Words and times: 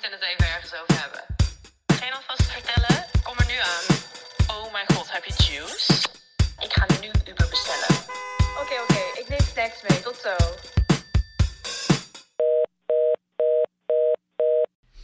moeten 0.00 0.18
het 0.18 0.28
even 0.32 0.46
ergens 0.54 0.74
over 0.80 1.02
hebben. 1.02 1.24
Geen 2.00 2.12
alvast 2.12 2.46
vertellen? 2.50 2.96
Kom 3.26 3.36
er 3.42 3.48
nu 3.52 3.58
aan. 3.74 3.86
Oh 4.54 4.72
mijn 4.72 4.88
god, 4.92 5.12
heb 5.12 5.24
je 5.24 5.34
juice? 5.48 5.92
Ik 6.66 6.72
ga 6.72 6.84
nu 7.02 7.08
Uber 7.30 7.48
bestellen. 7.54 7.94
Oké, 8.62 8.76
oké. 8.84 9.20
Ik 9.20 9.28
neem 9.28 9.40
snacks 9.40 9.80
mee. 9.88 10.00
Tot 10.00 10.16
zo. 10.16 10.36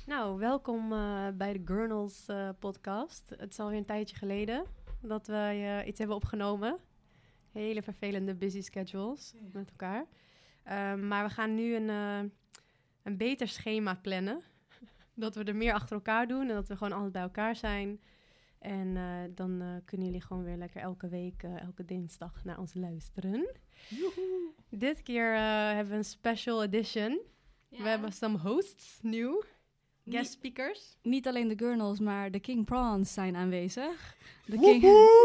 Nou, 0.07 0.39
welkom 0.39 0.93
eh, 0.93 1.29
bij 1.35 1.53
de 1.53 1.63
Gurnals 1.65 2.27
eh, 2.27 2.49
podcast. 2.59 3.33
Het 3.37 3.51
is 3.51 3.59
alweer 3.59 3.79
een 3.79 3.85
tijdje 3.85 4.17
geleden 4.17 4.67
dat 5.01 5.27
wij 5.27 5.79
eh, 5.79 5.87
iets 5.87 5.99
hebben 5.99 6.17
opgenomen. 6.17 6.79
Hele 7.53 7.83
vervelende 7.83 8.35
busy 8.35 8.63
schedules 8.63 9.35
met 9.53 9.71
elkaar. 9.71 10.07
Ehm, 10.65 11.09
maar 11.09 11.25
we 11.25 11.31
gaan 11.31 11.55
nu 11.55 11.75
een, 11.75 11.91
eh, 11.91 12.31
een 13.03 13.17
beter 13.17 13.49
schema 13.49 13.95
plannen. 13.95 14.43
Dat 15.15 15.35
we 15.35 15.45
er 15.45 15.57
meer 15.57 15.73
achter 15.73 15.97
elkaar 15.97 16.27
doen 16.27 16.49
en 16.49 16.55
dat 16.55 16.69
we 16.69 16.77
gewoon 16.77 16.93
altijd 16.93 17.13
bij 17.13 17.23
elkaar 17.23 17.57
zijn. 17.57 18.01
En 18.65 18.97
eh, 18.97 19.35
dan 19.35 19.61
eh, 19.61 19.69
kunnen 19.85 20.07
jullie 20.07 20.23
gewoon 20.23 20.45
weer 20.45 20.57
lekker 20.57 20.81
elke 20.81 21.09
week, 21.09 21.43
eh, 21.43 21.61
elke 21.61 21.85
dinsdag 21.85 22.45
naar 22.45 22.59
ons 22.59 22.75
luisteren. 22.75 23.51
Dit 24.71 25.03
keer 25.03 25.35
hebben 25.75 25.93
we 25.93 25.97
een 25.97 26.05
special 26.05 26.63
edition. 26.63 27.21
We 27.69 27.89
hebben 27.89 28.13
some 28.13 28.39
hosts 28.39 28.99
nieuw. 29.03 29.43
Guest 30.05 30.33
speakers. 30.33 30.97
Niet 31.03 31.27
alleen 31.27 31.49
de 31.49 31.59
Gurnals, 31.59 32.01
maar 32.01 32.31
de 32.31 32.41
King 32.41 32.65
Prawns 32.65 33.13
zijn 33.13 33.37
aanwezig. 33.37 34.17
De 34.47 34.59
King, 34.59 34.83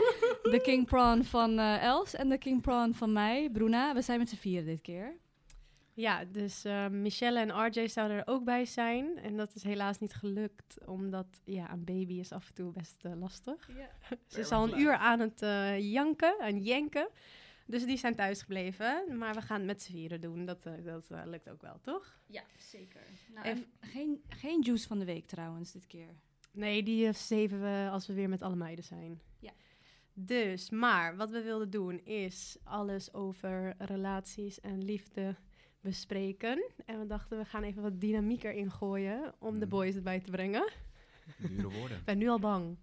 de 0.55 0.59
King 0.63 0.85
Prawn 0.85 1.21
van 1.21 1.59
Els 1.59 2.13
en 2.13 2.29
de 2.29 2.37
King 2.37 2.61
Prawn 2.61 2.91
van 2.91 3.13
mij, 3.13 3.49
Bruna. 3.49 3.93
We 3.93 4.01
zijn 4.01 4.19
met 4.19 4.29
z'n 4.29 4.35
vieren 4.35 4.65
dit 4.65 4.81
keer. 4.81 5.17
Ja, 5.99 6.25
dus 6.25 6.63
eh, 6.65 6.87
Michelle 6.87 7.39
en 7.39 7.65
RJ 7.67 7.87
zouden 7.87 8.17
er 8.17 8.27
ook 8.27 8.43
bij 8.43 8.65
zijn. 8.65 9.17
En 9.17 9.37
dat 9.37 9.55
is 9.55 9.63
helaas 9.63 9.99
niet 9.99 10.13
gelukt, 10.13 10.85
omdat 10.85 11.41
ja, 11.43 11.71
een 11.71 11.83
baby 11.83 12.13
is 12.13 12.31
af 12.31 12.47
en 12.47 12.53
toe 12.53 12.71
best 12.71 13.05
eh, 13.05 13.19
lastig. 13.19 13.69
Ze 14.27 14.39
is 14.39 14.51
al 14.51 14.63
een 14.71 14.79
uur 14.79 14.93
aan 14.95 15.19
het 15.19 15.41
eh, 15.41 15.79
janken 15.91 16.35
en 16.39 16.59
jenken. 16.63 17.09
Dus 17.65 17.85
die 17.85 17.97
zijn 17.97 18.15
thuis 18.15 18.41
gebleven. 18.41 19.17
Maar 19.17 19.33
we 19.33 19.41
gaan 19.41 19.57
het 19.57 19.65
met 19.65 19.81
z'n 19.81 19.91
vieren 19.91 20.21
doen. 20.21 20.45
Dat, 20.45 20.65
eh, 20.65 20.73
dat 20.83 21.09
lukt 21.25 21.49
ook 21.49 21.61
wel, 21.61 21.79
toch? 21.81 22.19
Ja, 22.25 22.43
zeker. 22.57 23.01
Nou, 23.33 23.45
En- 23.47 23.57
en 23.57 23.89
geen, 23.89 24.21
geen 24.27 24.61
juice 24.61 24.87
van 24.87 24.99
de 24.99 25.05
week 25.05 25.27
trouwens 25.27 25.71
dit 25.71 25.87
keer. 25.87 26.15
Nee, 26.51 26.83
die 26.83 27.11
zeven 27.13 27.61
we 27.61 27.89
als 27.91 28.07
we 28.07 28.13
weer 28.13 28.29
met 28.29 28.41
alle 28.41 28.55
meiden 28.55 28.83
zijn. 28.83 29.21
Ja. 29.39 29.51
Dus, 30.13 30.69
maar 30.69 31.15
wat 31.15 31.29
we 31.29 31.41
wilden 31.41 31.69
doen 31.69 32.05
is 32.05 32.57
alles 32.63 33.13
over 33.13 33.73
relaties 33.77 34.59
en 34.59 34.83
liefde 34.83 35.35
bespreken. 35.81 36.63
En 36.85 36.99
we 36.99 37.05
dachten, 37.05 37.37
we 37.37 37.45
gaan 37.45 37.63
even 37.63 37.81
wat 37.81 38.01
dynamiek 38.01 38.43
erin 38.43 38.71
gooien 38.71 39.33
om 39.39 39.59
de 39.59 39.65
Mm. 39.65 39.71
boys 39.71 39.95
erbij 39.95 40.19
te 40.19 40.31
brengen. 40.31 40.69
Dure 41.37 41.69
woorden. 41.69 41.97
Ik 41.97 42.05
ben 42.05 42.17
nu 42.17 42.27
al 42.27 42.39
bang. 42.39 42.77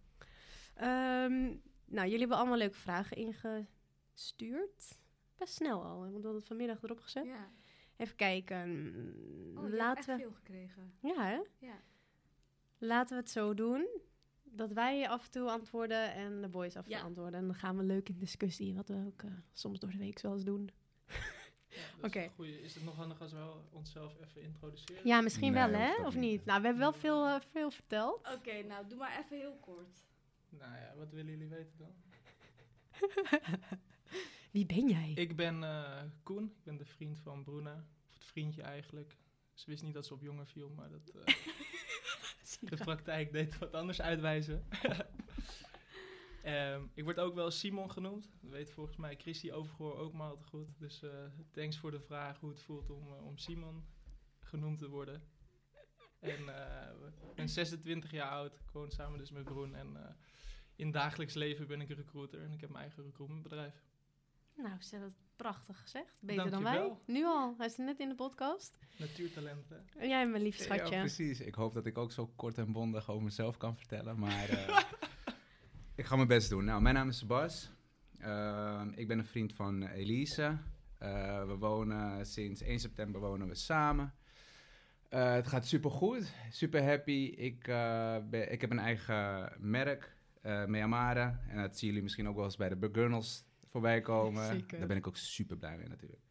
Ehm, 0.75 1.43
nou, 1.85 2.05
jullie 2.05 2.19
hebben 2.19 2.37
allemaal 2.37 2.57
leuke 2.59 2.79
vragen 2.79 3.17
ingestuurd. 3.17 4.99
Best 5.37 5.55
snel 5.55 5.83
al, 5.85 5.97
want 5.99 6.07
we 6.09 6.13
hadden 6.13 6.35
het 6.35 6.47
vanmiddag 6.47 6.83
erop 6.83 7.01
gezet. 7.01 7.25
Ja. 7.25 7.51
Even 7.97 8.17
kijken. 8.17 8.95
Oh, 9.57 9.69
Laten 9.69 10.17
we... 10.17 10.23
veel 10.23 10.33
gekregen. 10.33 10.93
Ja, 11.03 11.25
hè? 11.27 11.39
Ja. 11.67 11.81
Laten 12.79 13.17
we 13.17 13.23
het 13.23 13.31
zo 13.31 13.55
doen. 13.55 13.89
Dat 14.43 14.73
wij 14.73 15.09
af 15.09 15.25
en 15.25 15.31
toe 15.31 15.49
antwoorden 15.51 16.13
en 16.15 16.41
de 16.41 16.49
boys 16.49 16.77
af 16.77 16.85
en 16.85 16.91
toe 16.91 16.99
Ja. 17.01 17.05
antwoorden. 17.07 17.41
En 17.41 17.47
dan 17.47 17.55
gaan 17.55 17.77
we 17.77 17.83
leuk 17.83 18.09
in 18.09 18.19
discussie, 18.19 18.75
wat 18.75 18.89
we 18.89 19.05
ook 19.07 19.23
eh, 19.23 19.31
soms 19.53 19.79
door 19.81 19.91
de 19.91 19.99
week 19.99 20.21
wel 20.21 20.33
eens 20.33 20.45
Oké. 22.03 22.31
Is 22.63 22.75
het 22.75 22.85
nog 22.85 22.97
handig 22.97 23.21
als 23.21 23.33
we 23.33 23.39
wel 23.39 23.69
onszelf 23.73 24.15
even 24.21 24.43
introduceren? 24.43 25.07
Ja, 25.07 25.21
misschien 25.21 25.53
Nee, 25.53 25.71
wel, 25.71 25.81
hè? 25.81 26.07
Of 26.07 26.15
niet. 26.15 26.31
niet? 26.31 26.45
Nou, 26.45 26.61
we 26.61 26.67
hebben 26.67 26.83
wel 26.85 26.93
veel, 26.93 27.27
eh, 27.27 27.41
veel 27.51 27.71
verteld. 27.71 28.29
Oké, 28.35 28.63
nou 28.63 28.87
doe 28.89 28.99
maar 28.99 29.19
even 29.25 29.37
heel 29.39 29.57
kort. 29.61 30.05
Nou 30.49 30.73
ja, 30.73 30.93
wat 30.97 31.11
willen 31.13 31.31
jullie 31.33 31.49
weten 31.49 31.79
dan? 31.79 31.95
Wie 34.51 34.67
ben 34.67 34.89
jij? 34.89 35.13
Ik 35.15 35.37
ben 35.37 35.63
eh, 35.65 36.03
Koen, 36.23 36.45
ik 36.45 36.65
ben 36.65 36.77
de 36.77 36.85
vriend 36.85 37.19
van 37.19 37.45
Bruna. 37.45 37.85
Of 38.09 38.15
het 38.15 38.25
vriendje 38.25 38.63
eigenlijk. 38.63 39.17
Ze 39.55 39.71
wist 39.71 39.83
niet 39.83 39.95
dat 39.95 40.07
ze 40.07 40.15
op 40.15 40.23
jongen 40.23 40.47
viel, 40.47 40.71
maar 40.71 40.91
dat, 40.91 41.09
eh, 41.25 41.35
de 42.71 42.77
praktijk 42.77 43.33
deed 43.33 43.59
wat 43.59 43.73
anders 43.75 44.01
uitwijzen. 44.01 44.67
Ehm, 46.47 46.83
ik 46.95 47.05
word 47.05 47.19
ook 47.19 47.35
wel 47.35 47.51
Simon 47.51 47.91
genoemd. 47.91 48.31
Dat 48.41 48.51
weet 48.51 48.71
volgens 48.71 48.97
mij 48.97 49.17
Christy 49.17 49.51
Overgoor 49.53 49.97
ook 49.97 50.13
maar 50.13 50.29
al 50.29 50.37
te 50.37 50.45
goed. 50.45 50.69
Dus 50.79 51.03
eh, 51.03 51.11
thanks 51.51 51.79
voor 51.79 51.91
de 51.91 52.01
vraag 52.01 52.41
hoe 52.41 52.51
het 52.51 52.63
voelt 52.63 52.91
om, 52.91 53.13
eh, 53.13 53.27
om 53.27 53.37
Simon 53.39 53.85
genoemd 54.41 54.79
te 54.79 54.89
worden. 54.89 55.23
En 56.21 56.49
eh, 56.49 56.91
ik 57.29 57.35
ben 57.35 57.49
26 57.49 58.11
jaar 58.11 58.31
oud. 58.31 58.55
Ik 58.55 58.71
woon 58.73 58.91
samen 58.91 59.19
dus 59.19 59.31
met 59.31 59.45
Broen. 59.45 59.75
En 59.75 59.97
eh, 59.97 60.11
in 60.77 60.91
dagelijks 60.91 61.35
leven 61.35 61.67
ben 61.67 61.81
ik 61.81 61.89
een 61.89 61.97
recruiter. 61.97 62.43
En 62.43 62.53
ik 62.53 62.61
heb 62.61 62.71
mijn 62.71 62.83
eigen 62.85 63.03
recruitmentbedrijf. 63.05 63.85
Nou, 64.57 64.83
ze 64.83 64.91
hebben 64.91 65.09
het 65.09 65.37
prachtig 65.37 65.81
gezegd. 65.81 66.17
Beter 66.21 66.51
dan 66.51 66.63
wij. 66.63 66.97
Nu 67.07 67.25
al. 67.25 67.55
Hij 67.57 67.67
is 67.67 67.77
net 67.77 68.01
in 68.01 68.09
de 68.09 68.15
podcast. 68.15 68.79
Natuurtalenten. 68.99 69.87
En 69.97 70.09
jij, 70.09 70.27
mijn 70.29 70.43
lief 70.43 70.57
Ja, 70.59 70.65
schatje. 70.65 70.99
precies. 70.99 71.41
Ik 71.41 71.55
hoop 71.55 71.75
dat 71.75 71.87
ik 71.87 71.99
ook 71.99 72.13
zo 72.13 72.27
kort 72.27 72.59
en 72.59 72.73
bondig 72.73 73.11
over 73.11 73.23
mezelf 73.25 73.57
kan 73.57 73.77
vertellen. 73.77 74.19
Maar 74.19 74.49
eh, 74.49 74.79
ik 75.97 76.05
ga 76.05 76.17
mijn 76.17 76.29
best 76.29 76.49
doen. 76.49 76.65
Nou, 76.65 76.83
mijn 76.83 76.95
naam 76.95 77.09
is 77.09 77.19
Sebas. 77.19 77.71
Ehm, 78.19 78.89
ik 78.95 79.09
ben 79.09 79.19
een 79.19 79.27
vriend 79.27 79.55
van 79.55 79.83
eh, 79.83 80.01
Elise. 80.01 80.59
Eh, 80.99 81.45
we 81.47 81.57
wonen 81.57 82.27
sinds 82.27 82.63
1 82.63 82.79
september 82.79 83.21
wonen 83.21 83.49
we 83.49 83.55
samen. 83.55 84.15
Eh, 85.09 85.33
het 85.33 85.47
gaat 85.47 85.67
super 85.67 85.91
goed, 85.91 86.33
super 86.51 86.85
happy. 86.85 87.35
Ik, 87.37 87.69
eh, 87.69 88.17
ben, 88.31 88.53
ik 88.53 88.61
heb 88.61 88.71
een 88.71 88.79
eigen 88.79 89.53
merk, 89.59 90.17
eh 90.43 90.65
Meamara. 90.65 91.41
En 91.49 91.57
dat 91.57 91.79
zien 91.79 91.89
jullie 91.89 92.03
misschien 92.03 92.29
ook 92.29 92.37
wel 92.37 92.45
eens 92.45 92.57
bij 92.57 92.69
de 92.69 92.77
Burgurnals 92.77 93.45
voorbij 93.67 94.01
komen. 94.01 94.47
Zeker. 94.55 94.79
Daar 94.79 94.89
ben 94.89 94.97
ik 94.97 95.07
ook 95.07 95.17
super 95.17 95.57
blij 95.57 95.77
mee 95.77 95.89
natuurlijk. 95.89 96.27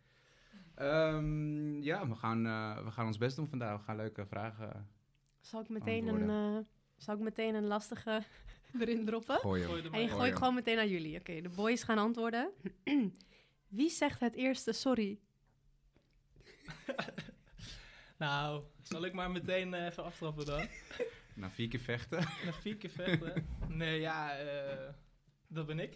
Ehm, 0.75 1.81
ja, 1.81 2.07
we 2.07 2.15
gaan, 2.15 2.45
eh, 2.45 2.83
we 2.83 2.91
gaan 2.91 3.05
ons 3.05 3.17
best 3.17 3.35
doen 3.35 3.47
vandaag. 3.47 3.77
We 3.77 3.83
gaan 3.83 3.95
leuke 3.95 4.25
vragen 4.25 4.89
Zal 5.39 5.61
ik 5.61 5.69
meteen 5.69 6.07
een, 6.07 6.29
eh, 6.29 6.63
zal 6.97 7.15
ik 7.15 7.21
meteen 7.21 7.55
een 7.55 7.67
lastige 7.67 8.23
erin 8.81 9.05
droppen? 9.05 9.35
Gooi 9.35 9.63
En 9.63 9.91
die 9.91 10.09
gooi 10.09 10.29
ik 10.29 10.35
gewoon 10.35 10.53
meteen 10.53 10.79
aan 10.79 10.89
jullie. 10.89 11.19
Oké, 11.19 11.41
de 11.41 11.49
boys 11.49 11.83
gaan 11.83 11.97
antwoorden. 11.97 12.51
Wie 13.67 13.89
zegt 13.89 14.19
het 14.19 14.35
eerste 14.35 14.71
sorry? 14.71 15.19
Nou, 18.17 18.63
zal 18.83 19.05
ik 19.05 19.13
maar 19.13 19.31
meteen 19.31 19.73
eh, 19.73 19.85
even 19.85 20.03
aftrappen 20.03 20.45
dan? 20.45 20.67
Na 21.35 21.49
vier 21.49 21.67
keer 21.67 21.79
vechten. 21.79 22.19
Na 22.45 22.53
vier 22.53 22.75
keer 22.75 22.89
vechten? 22.89 23.47
Nee, 23.67 23.99
ja, 23.99 24.37
eh, 24.37 24.93
dat 25.47 25.65
ben 25.65 25.79
ik. 25.79 25.93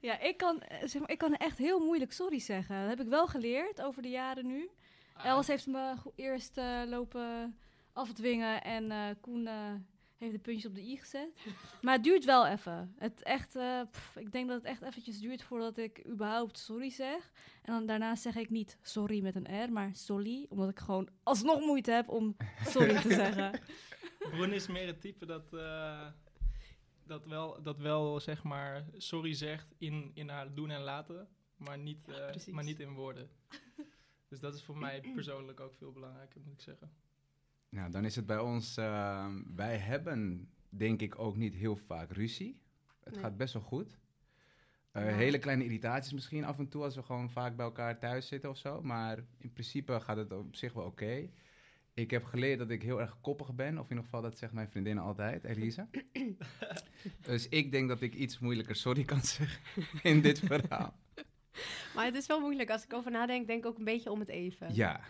Ja, 0.00 0.20
ik 0.20 0.36
kan, 0.36 0.62
eh, 0.62 0.78
zeg 0.88 1.00
maar, 1.00 1.10
ik 1.10 1.18
kan 1.18 1.34
echt 1.34 1.58
heel 1.58 1.78
moeilijk 1.78 2.12
sorry 2.12 2.38
zeggen. 2.38 2.80
Dat 2.80 2.88
heb 2.88 3.00
ik 3.00 3.08
wel 3.08 3.26
geleerd 3.26 3.82
over 3.82 4.02
de 4.02 4.08
jaren 4.08 4.46
nu. 4.46 4.70
Ah, 5.12 5.24
Els 5.24 5.46
heeft 5.46 5.66
me 5.66 5.94
eerst 6.14 6.58
eh, 6.58 6.82
lopen 6.86 7.58
afdwingen 7.98 8.62
en 8.62 8.90
eh, 8.90 9.14
Koen 9.20 9.46
eh, 9.46 9.74
heeft 10.18 10.32
de 10.32 10.38
puntjes 10.38 10.66
op 10.66 10.74
de 10.74 10.82
i 10.82 10.96
gezet. 10.96 11.28
Maar 11.82 11.94
het 11.94 12.04
duurt 12.04 12.24
wel 12.24 12.46
even. 12.46 12.94
Het 12.98 13.22
echt, 13.22 13.56
eh, 13.56 13.80
pff, 13.90 14.16
ik 14.16 14.32
denk 14.32 14.48
dat 14.48 14.56
het 14.56 14.66
echt 14.66 14.82
eventjes 14.82 15.18
duurt 15.18 15.42
voordat 15.42 15.78
ik 15.78 16.06
überhaupt 16.06 16.58
sorry 16.58 16.90
zeg. 16.90 17.32
En 17.62 17.72
dan 17.72 17.86
daarna 17.86 18.16
zeg 18.16 18.36
ik 18.36 18.50
niet 18.50 18.78
sorry 18.82 19.22
met 19.22 19.34
een 19.34 19.64
R, 19.64 19.72
maar 19.72 19.94
sorry. 19.94 20.46
Omdat 20.48 20.68
ik 20.68 20.78
gewoon 20.78 21.08
alsnog 21.22 21.60
moeite 21.60 21.90
heb 21.90 22.08
om 22.08 22.36
sorry 22.74 23.00
te 23.00 23.14
zeggen. 23.14 23.60
Broen 24.18 24.52
is 24.52 24.66
meer 24.66 24.86
het 24.86 25.00
type 25.00 25.26
dat, 25.26 25.52
eh, 25.52 26.06
dat, 27.04 27.26
wel, 27.26 27.62
dat 27.62 27.78
wel, 27.78 28.20
zeg 28.20 28.42
maar, 28.42 28.86
sorry 28.96 29.34
zegt 29.34 29.74
in, 29.78 30.10
in 30.14 30.28
haar 30.28 30.54
doen 30.54 30.70
en 30.70 30.82
laten, 30.82 31.28
maar 31.56 31.78
niet, 31.78 32.06
Ja, 32.06 32.14
eh, 32.14 32.46
maar 32.52 32.64
niet 32.64 32.80
in 32.80 32.92
woorden. 32.92 33.30
Dus 34.28 34.40
dat 34.40 34.54
is 34.54 34.62
voor 34.62 34.78
mij 34.78 35.00
persoonlijk 35.14 35.60
ook 35.60 35.74
veel 35.74 35.92
belangrijker, 35.92 36.40
moet 36.40 36.52
ik 36.52 36.60
zeggen. 36.60 36.92
Nou, 37.68 37.90
dan 37.90 38.04
is 38.04 38.16
het 38.16 38.26
bij 38.26 38.38
ons... 38.38 38.76
ehm, 38.76 39.42
wij 39.54 39.76
hebben 39.76 40.50
denk 40.68 41.00
ik 41.00 41.18
ook 41.18 41.36
niet 41.36 41.54
heel 41.54 41.76
vaak 41.76 42.12
ruzie. 42.12 42.60
Het 43.04 43.12
Nee. 43.12 43.22
gaat 43.22 43.36
best 43.36 43.52
wel 43.52 43.62
goed. 43.62 43.98
Eh, 44.92 45.04
Ja. 45.10 45.14
Hele 45.16 45.38
kleine 45.38 45.64
irritaties 45.64 46.12
misschien 46.12 46.44
af 46.44 46.58
en 46.58 46.68
toe 46.68 46.82
als 46.82 46.94
we 46.94 47.02
gewoon 47.02 47.30
vaak 47.30 47.56
bij 47.56 47.64
elkaar 47.66 47.98
thuis 47.98 48.26
zitten 48.26 48.50
of 48.50 48.56
zo. 48.56 48.82
Maar 48.82 49.18
in 49.38 49.52
principe 49.52 50.00
gaat 50.00 50.16
het 50.16 50.32
op 50.32 50.56
zich 50.56 50.72
wel 50.72 50.84
oké. 50.84 51.28
Ik 51.94 52.10
heb 52.10 52.24
geleerd 52.24 52.58
dat 52.58 52.70
ik 52.70 52.82
heel 52.82 53.00
erg 53.00 53.20
koppig 53.20 53.54
ben. 53.54 53.78
Of 53.78 53.84
in 53.84 53.88
ieder 53.88 54.04
geval, 54.04 54.22
dat 54.22 54.38
zegt 54.38 54.52
mijn 54.52 54.68
vriendin 54.68 54.98
altijd, 54.98 55.44
Elisa. 55.44 55.88
dus 57.22 57.48
ik 57.48 57.70
denk 57.72 57.88
dat 57.88 58.00
ik 58.00 58.14
iets 58.14 58.38
moeilijker 58.38 58.76
sorry 58.76 59.04
kan 59.04 59.20
zeggen 59.22 59.60
in 60.02 60.20
dit 60.20 60.38
verhaal. 60.38 60.94
Maar 61.94 62.04
het 62.04 62.14
is 62.14 62.26
wel 62.26 62.40
moeilijk. 62.40 62.70
Als 62.70 62.84
ik 62.84 62.92
over 62.92 63.10
nadenk, 63.10 63.46
denk 63.46 63.58
ik 63.58 63.66
ook 63.66 63.78
een 63.78 63.84
beetje 63.84 64.10
om 64.10 64.18
het 64.20 64.28
even. 64.28 64.74
Ja, 64.74 65.00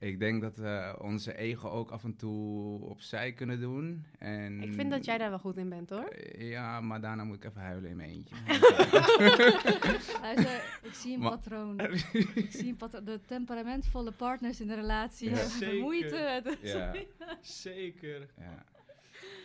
ik 0.00 0.18
denk 0.18 0.42
dat 0.42 0.56
we 0.56 0.96
onze 1.00 1.36
ego 1.36 1.68
ook 1.68 1.90
af 1.90 2.04
en 2.04 2.16
toe 2.16 2.80
opzij 2.84 3.32
kunnen 3.32 3.60
doen. 3.60 4.06
En, 4.18 4.62
Ik 4.62 4.72
vind 4.72 4.90
dat 4.90 5.04
jij 5.04 5.18
daar 5.18 5.30
wel 5.30 5.38
goed 5.38 5.56
in 5.56 5.68
bent, 5.68 5.90
hoor. 5.90 6.04
Eh, 6.08 6.50
Ja, 6.50 6.80
maar 6.80 7.00
daarna 7.00 7.24
moet 7.24 7.36
ik 7.36 7.44
even 7.44 7.60
huilen 7.60 7.90
in 7.90 7.96
mijn 7.96 8.10
eentje. 8.10 8.34
Luister, 10.22 10.78
ik 10.82 10.92
zie 10.94 11.14
een 11.14 11.20
Maar- 11.20 11.30
patroon. 11.30 11.80
ik 12.34 12.46
zie 12.50 12.68
een 12.68 12.76
patroon. 12.76 13.04
De 13.04 13.20
temperamentvolle 13.26 14.12
partners 14.12 14.60
in 14.60 14.66
de 14.66 14.74
relatie 14.74 15.28
Ja. 15.30 15.34
hebben 15.36 15.58
Zeker. 15.58 15.80
moeite. 15.80 16.40
met- 16.44 16.58
ja, 16.62 16.94
Zeker. 17.40 18.28
ja. 18.38 18.64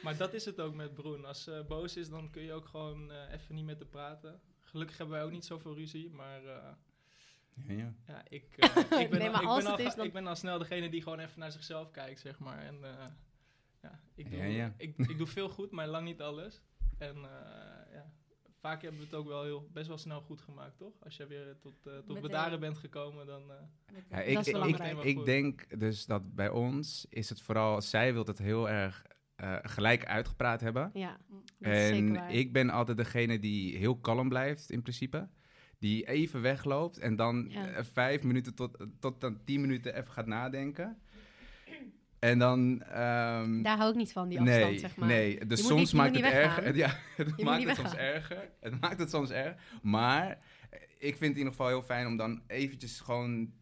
Maar 0.03 0.17
dat 0.17 0.33
is 0.33 0.45
het 0.45 0.59
ook 0.59 0.75
met 0.75 0.93
Broen. 0.93 1.25
Als 1.25 1.43
ze 1.43 1.65
boos 1.67 1.97
is, 1.97 2.09
dan 2.09 2.29
kun 2.31 2.43
je 2.43 2.53
ook 2.53 2.65
gewoon 2.67 3.11
eh, 3.11 3.33
even 3.33 3.55
niet 3.55 3.65
met 3.65 3.77
haar 3.79 3.87
praten. 3.87 4.39
Gelukkig 4.61 4.97
hebben 4.97 5.15
wij 5.15 5.25
ook 5.25 5.31
niet 5.31 5.45
zoveel 5.45 5.75
ruzie, 5.75 6.09
maar 6.09 6.45
eh, 6.45 6.67
ja, 7.55 7.73
ja. 7.73 7.93
ja, 8.07 8.23
ik, 8.29 8.43
eh, 8.57 8.99
ik, 8.99 9.09
ben 9.09 9.19
Nee, 9.19 9.27
al, 9.27 9.33
maar 9.33 9.41
ik, 9.41 9.47
ben 9.63 9.71
al, 9.71 9.77
is, 9.79 9.95
dan- 9.95 10.05
ik 10.05 10.13
ben 10.13 10.27
al 10.27 10.35
snel 10.35 10.57
degene 10.57 10.89
die 10.89 11.01
gewoon 11.01 11.19
even 11.19 11.39
naar 11.39 11.51
zichzelf 11.51 11.91
kijkt, 11.91 12.19
zeg 12.19 12.39
maar. 12.39 12.59
En 12.59 12.83
eh, 12.83 13.05
ja, 13.81 13.99
ik 14.15 14.29
doe, 14.29 14.39
Ja, 14.39 14.45
ja. 14.45 14.73
Ik, 14.77 14.97
ik 15.11 15.17
doe 15.17 15.27
veel 15.27 15.49
goed, 15.49 15.71
maar 15.71 15.87
lang 15.87 16.05
niet 16.05 16.21
alles. 16.21 16.61
En 16.97 17.15
eh, 17.15 17.93
ja, 17.93 18.11
vaak 18.59 18.81
hebben 18.81 18.99
we 18.99 19.05
het 19.05 19.15
ook 19.15 19.27
wel 19.27 19.43
heel, 19.43 19.69
best 19.73 19.87
wel 19.87 19.97
snel 19.97 20.21
goed 20.21 20.41
gemaakt, 20.41 20.77
toch? 20.77 20.93
Als 21.03 21.17
je 21.17 21.27
weer 21.27 21.57
tot, 21.59 21.81
tot 22.05 22.21
bedaren 22.21 22.59
bent 22.59 22.77
gekomen, 22.77 23.25
dan... 23.25 23.51
eh, 23.51 23.57
Ja, 24.09 24.17
Dat 24.17 24.27
ik, 24.27 24.37
is 24.39 24.47
ik, 24.47 24.53
belangrijk. 24.53 24.97
ik, 24.97 25.03
ik 25.17 25.25
denk 25.25 25.79
dus 25.79 26.05
dat 26.05 26.35
bij 26.35 26.49
ons 26.49 27.05
is 27.09 27.29
het 27.29 27.41
vooral, 27.41 27.81
zij 27.81 28.13
wil 28.13 28.25
het 28.25 28.37
heel 28.37 28.69
erg 28.69 29.05
eh, 29.35 29.57
gelijk 29.61 30.05
uitgepraat 30.05 30.61
hebben. 30.61 30.89
Ja, 30.93 31.17
dat 31.59 31.73
is 31.73 31.87
zeker 31.87 31.97
En 31.97 32.13
waar. 32.13 32.33
ik 32.33 32.53
ben 32.53 32.69
altijd 32.69 32.97
degene 32.97 33.39
die 33.39 33.77
heel 33.77 33.97
kalm 33.99 34.29
blijft 34.29 34.69
in 34.71 34.81
principe. 34.81 35.29
Die 35.85 36.07
even 36.07 36.41
wegloopt 36.41 36.97
en 36.97 37.15
dan 37.15 37.45
Ja. 37.49 37.67
eh, 37.67 37.83
vijf 37.93 38.23
minuten 38.23 38.55
tot, 38.55 38.77
tot 38.99 39.21
dan 39.21 39.39
tien 39.43 39.61
minuten 39.61 39.95
even 39.95 40.11
gaat 40.11 40.25
nadenken. 40.25 40.97
En 42.19 42.39
dan... 42.39 42.81
ehm, 42.81 43.61
Daar 43.61 43.77
hou 43.77 43.89
ik 43.89 43.95
niet 43.95 44.11
van, 44.11 44.29
die 44.29 44.39
afstand, 44.39 44.69
nee, 44.69 44.79
zeg 44.79 44.95
maar. 44.95 45.07
nee, 45.07 45.45
dus 45.45 45.65
soms 45.67 45.81
niet- 45.81 45.93
maakt 45.93 46.15
het 46.15 46.25
erger. 46.25 46.75
Ja, 46.85 46.97
het 47.15 47.41
maakt 47.41 47.63
het 47.63 47.75
soms 47.75 47.95
erger. 47.95 48.49
Het 48.59 48.81
maakt 48.81 48.99
het 48.99 49.09
soms 49.09 49.29
erg. 49.29 49.55
Maar 49.81 50.27
eh, 50.69 50.79
ik 50.81 51.15
vind 51.17 51.19
het 51.19 51.21
in 51.31 51.37
ieder 51.37 51.51
geval 51.51 51.67
heel 51.67 51.81
fijn 51.81 52.07
om 52.07 52.17
dan 52.17 52.41
eventjes 52.47 52.99
gewoon 52.99 53.53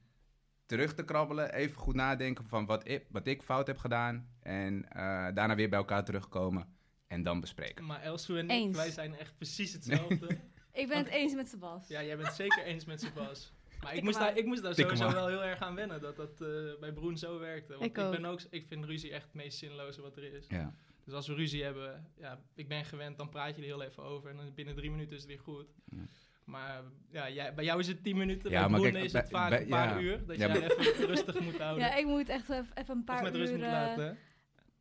terug 0.66 0.94
te 0.94 1.06
krabbelen. 1.06 1.54
Even 1.54 1.78
goed 1.82 1.96
nadenken 1.96 2.46
van 2.46 2.66
wat 2.66 2.88
ik, 2.90 3.06
wat 3.10 3.28
ik 3.28 3.42
fout 3.42 3.68
heb 3.68 3.78
gedaan. 3.78 4.28
En 4.40 4.86
eh, 4.90 5.02
daarna 5.34 5.56
weer 5.56 5.70
bij 5.70 5.80
elkaar 5.80 6.06
terugkomen. 6.06 6.68
En 7.08 7.24
dan 7.24 7.40
bespreken. 7.40 7.86
maar 7.86 8.02
Elsu 8.02 8.38
en 8.38 8.46
ik, 8.46 8.52
Eens. 8.52 8.78
wij 8.78 8.92
zijn 8.92 9.16
echt 9.18 9.38
precies 9.38 9.74
hetzelfde. 9.74 10.28
Ik 10.74 10.88
ben 10.88 10.98
het 10.98 11.08
eens 11.08 11.34
met 11.34 11.50
Sebas. 11.50 11.88
Ja, 11.88 12.04
jij 12.04 12.18
bent 12.18 12.34
zeker 12.34 12.64
eens 12.64 12.86
met 12.86 13.02
Sebas. 13.02 13.52
Maar 13.84 13.96
ik 13.96 14.04
moest, 14.04 14.20
daar, 14.20 14.38
ik 14.38 14.46
moest 14.46 14.62
daar 14.64 14.76
sowieso 14.76 15.12
wel 15.12 15.28
heel 15.28 15.44
erg 15.44 15.60
aan 15.60 15.76
wennen. 15.76 16.02
Dat 16.02 16.16
dat 16.16 16.42
eh, 16.42 16.48
bij 16.80 16.92
Broen 16.92 17.18
zo 17.18 17.40
werkte. 17.40 17.72
Want 17.74 17.86
Ik 17.86 17.98
ik, 17.98 18.04
ook. 18.04 18.12
ben 18.12 18.26
ook, 18.26 18.40
ik 18.50 18.66
vind 18.68 18.86
ruzie 18.86 19.12
echt 19.12 19.24
het 19.24 19.34
meest 19.34 19.58
zinloze 19.58 20.02
wat 20.02 20.18
er 20.18 20.34
is. 20.34 20.46
Ja. 20.48 20.74
Dus 21.06 21.14
als 21.14 21.28
we 21.28 21.34
ruzie 21.34 21.64
hebben, 21.64 22.08
ja, 22.18 22.40
ik 22.56 22.68
ben 22.68 22.86
gewend, 22.86 23.18
dan 23.18 23.30
praat 23.30 23.56
je 23.56 23.62
er 23.62 23.68
heel 23.68 23.82
even 23.82 24.04
over. 24.04 24.30
En 24.30 24.36
dan 24.38 24.54
binnen 24.54 24.76
drie 24.76 24.92
minuten 24.92 25.12
is 25.16 25.22
het 25.22 25.28
weer 25.30 25.40
goed. 25.40 25.66
Ja. 25.90 25.98
Maar 26.44 26.82
ja, 27.12 27.30
jij, 27.30 27.54
bij 27.54 27.64
jou 27.64 27.80
is 27.80 27.88
het 27.88 28.04
tien 28.04 28.18
minuten. 28.18 28.52
Ja, 28.52 28.60
bij 28.62 28.70
maar 28.70 28.80
Broen 28.80 28.92
kijk, 28.92 29.04
is 29.04 29.12
bij- 29.12 29.22
het 29.22 29.30
vaak 29.30 29.50
bij- 29.50 29.62
een 29.62 29.68
paar 29.68 29.96
ja. 29.96 30.00
uur. 30.02 30.26
Dat 30.26 30.38
Ja, 30.38 30.48
jij 30.48 30.70
even 30.78 31.06
rustig 31.08 31.40
moet 31.40 31.58
houden. 31.64 31.84
Ja, 31.86 31.96
ik 31.96 32.06
moet 32.06 32.30
echt 32.30 32.50
even, 32.50 32.68
even 32.74 32.94
een 32.94 33.00
of 33.00 33.04
paar 33.06 33.24
met 33.24 33.36
rust 33.36 33.52
uur... 33.52 33.58
moet 33.58 33.66
eh, 33.66 33.72
laten. 33.72 34.18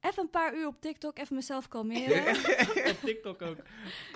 Even 0.03 0.23
een 0.23 0.31
paar 0.31 0.55
uur 0.57 0.67
op 0.67 0.81
TikTok, 0.81 1.19
even 1.19 1.35
mezelf 1.37 1.69
kalmeren. 1.69 2.37
Op 2.93 2.99
TikTok 3.05 3.43
ook. 3.43 3.57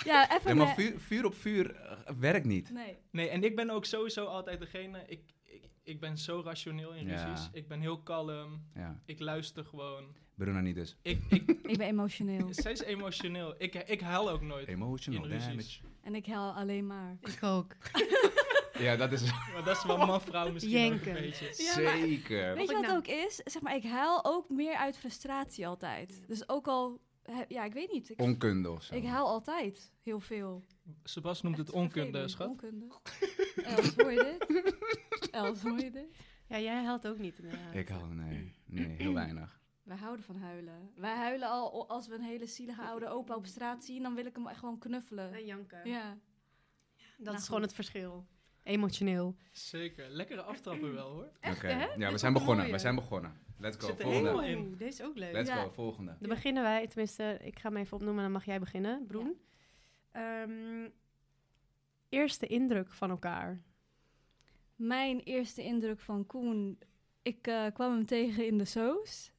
ja, 0.05 0.31
even... 0.31 0.45
Nee, 0.45 0.55
maar 0.67 0.75
vuur, 0.75 1.01
vuur 1.01 1.25
op 1.25 1.35
vuur 1.35 1.75
eh, 1.75 1.99
werkt 2.19 2.47
niet. 2.47 2.71
Nee. 2.71 2.97
Nee, 3.11 3.29
en 3.29 3.45
ik 3.45 3.57
ben 3.57 3.71
ook 3.71 3.85
sowieso 3.85 4.25
altijd 4.25 4.61
degene... 4.61 5.05
Ik, 5.07 5.21
ik, 5.45 5.69
ik 5.83 6.01
ben 6.01 6.19
zo 6.19 6.43
rationeel 6.45 6.93
in 6.95 7.07
Ja. 7.07 7.25
ruzies. 7.25 7.49
Ik 7.53 7.69
ben 7.69 7.81
heel 7.81 7.99
kalm. 8.03 8.63
Ja. 8.75 9.01
Ik 9.05 9.21
luister 9.21 9.65
gewoon. 9.65 10.15
Bruna 10.35 10.61
niet 10.61 10.75
dus. 10.75 10.97
Ik, 11.03 11.21
ik, 11.29 11.49
Ik 11.73 11.79
ben 11.79 11.87
emotioneel. 11.87 12.49
zij 12.51 12.73
is 12.73 12.83
emotioneel. 12.83 13.55
Ik, 13.59 13.75
ik 13.75 14.01
huil 14.01 14.31
ook 14.31 14.43
nooit 14.43 14.69
Emotional 14.69 15.25
in 15.25 15.39
damage. 15.39 15.81
En 16.03 16.15
ik 16.15 16.27
huil 16.27 16.53
alleen 16.53 16.87
maar. 16.87 17.17
Ik 17.23 17.43
ook. 17.43 17.77
Ja, 18.79 18.97
dat 18.97 19.13
is 19.13 19.23
Maar 19.53 19.65
dat 19.65 19.77
is 19.77 19.85
wel 19.85 19.97
man-vrouw 20.07 20.53
misschien 20.53 20.93
ook 20.95 21.01
een 21.05 21.13
beetje. 21.13 21.55
Ja, 21.57 21.81
maar- 21.83 21.97
zeker. 21.97 22.55
Weet 22.55 22.69
je 22.69 22.75
wat 22.75 22.83
nou- 22.83 22.97
ook 22.97 23.07
is? 23.07 23.37
Zeg 23.37 23.63
maar, 23.63 23.75
ik 23.77 23.85
huil 23.85 24.25
ook 24.25 24.49
meer 24.49 24.75
uit 24.77 24.97
frustratie 24.99 25.67
altijd. 25.67 26.23
Dus 26.27 26.49
ook 26.49 26.67
al... 26.69 27.01
Ja, 27.49 27.65
ik 27.65 27.73
weet 27.73 27.93
niet. 27.93 28.11
Ik, 28.11 28.21
Onkunde 28.21 28.71
of 28.71 28.83
zo. 28.83 28.95
ik 28.95 29.05
huil 29.05 29.27
altijd 29.27 29.93
heel 30.03 30.21
veel. 30.21 30.65
Sebas 31.05 31.43
noemt 31.43 31.59
het 31.59 31.71
onkunde, 31.71 32.01
vervelend. 32.29 32.31
schat. 32.31 32.49
Onkunde. 32.49 32.87
Els, 33.65 33.95
hoor 33.97 34.13
je 34.13 34.37
dit? 34.39 35.31
Els, 35.31 35.63
hoor 35.63 35.79
je 35.79 35.91
dit? 35.91 36.17
Ja, 36.49 36.59
jij 36.59 36.83
helpt 36.83 37.07
ook 37.07 37.19
niet 37.19 37.39
inderdaad. 37.39 37.75
Ik 37.75 37.89
hou, 37.89 38.15
nee, 38.15 38.55
nee, 38.65 38.87
heel 38.87 39.13
weinig. 39.13 39.61
Wij 39.83 39.97
houden 39.97 40.25
van 40.25 40.37
huilen. 40.37 40.91
Wij 40.97 41.15
huilen 41.17 41.49
al 41.49 41.89
als 41.89 42.07
we 42.09 42.15
een 42.15 42.23
hele 42.23 42.47
zielige 42.47 42.83
oude 42.83 43.09
opa 43.09 43.35
op 43.35 43.47
straat 43.47 43.85
zien, 43.85 44.03
dan 44.03 44.15
wil 44.15 44.27
ik 44.27 44.37
hem 44.37 44.47
echt 44.47 44.59
gewoon 44.59 44.79
knuffelen. 44.79 45.33
En 45.35 45.45
janken. 45.45 45.89
Ja. 45.89 46.19
Dat 47.17 47.25
Nou, 47.27 47.37
is 47.37 47.45
gewoon 47.45 47.61
goed. 47.61 47.71
het 47.71 47.75
verschil. 47.75 48.27
Emotioneel. 48.67 49.37
Zeker. 49.51 50.09
Lekkere 50.09 50.43
aftrappen 50.43 50.95
wel, 50.95 51.11
hoor. 51.11 51.29
Oké, 51.51 51.67
hè? 51.67 51.85
ja, 51.87 51.97
Dit 51.97 52.11
we 52.11 52.19
zijn 52.19 52.33
begonnen. 52.33 52.57
mooie. 52.59 52.73
We 52.73 52.79
zijn 52.79 52.95
begonnen. 52.95 53.33
Let's 53.59 53.77
go. 53.77 53.87
Zit 53.87 53.99
er 54.01 54.05
Volgende. 54.05 54.47
in. 54.49 54.75
Deze 54.77 55.03
is 55.03 55.09
ook 55.09 55.17
leuk. 55.17 55.33
Let's 55.33 55.49
Ja. 55.49 55.63
go. 55.63 55.71
Volgende. 55.71 56.17
Dan 56.21 56.29
beginnen 56.29 56.63
wij, 56.63 56.87
tenminste, 56.87 57.39
ik 57.43 57.59
ga 57.59 57.69
hem 57.69 57.77
even 57.79 57.93
opnoemen 57.97 58.19
en 58.19 58.25
dan 58.25 58.33
mag 58.33 58.45
jij 58.45 58.59
beginnen, 58.61 59.07
Broen. 59.07 59.41
Ehm, 60.13 60.89
eerste 62.09 62.47
indruk 62.47 62.93
van 62.93 63.11
elkaar. 63.11 63.63
Mijn 64.77 65.21
eerste 65.21 65.63
indruk 65.63 66.01
van 66.01 66.27
Koen, 66.27 66.79
ik 67.23 67.47
eh, 67.47 67.67
kwam 67.73 67.93
hem 67.93 68.07
tegen 68.07 68.47
in 68.47 68.59
de 68.59 68.65
soos. 68.65 69.33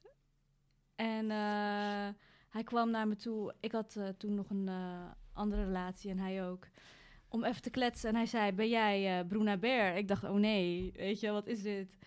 En 0.96 1.30
eh, 1.30 2.08
hij 2.48 2.62
kwam 2.64 2.90
naar 2.90 3.08
me 3.08 3.16
toe. 3.16 3.54
Ik 3.60 3.72
had 3.72 3.96
eh, 3.96 4.08
toen 4.08 4.34
nog 4.34 4.50
een 4.50 4.68
eh, 4.68 5.10
andere 5.32 5.64
relatie 5.64 6.10
en 6.10 6.18
hij 6.18 6.46
ook. 6.48 6.66
Om 7.28 7.44
even 7.44 7.62
te 7.62 7.70
kletsen. 7.70 8.08
En 8.08 8.14
hij 8.14 8.26
zei, 8.26 8.52
ben 8.52 8.68
jij 8.68 9.18
eh 9.18 9.26
Bruna 9.26 9.56
Bear? 9.56 9.96
Ik 9.96 10.08
dacht, 10.08 10.24
oh 10.24 10.34
nee, 10.34 10.92
weet 10.96 11.20
je, 11.20 11.30
wat 11.30 11.46
is 11.46 11.62
dit? 11.62 11.98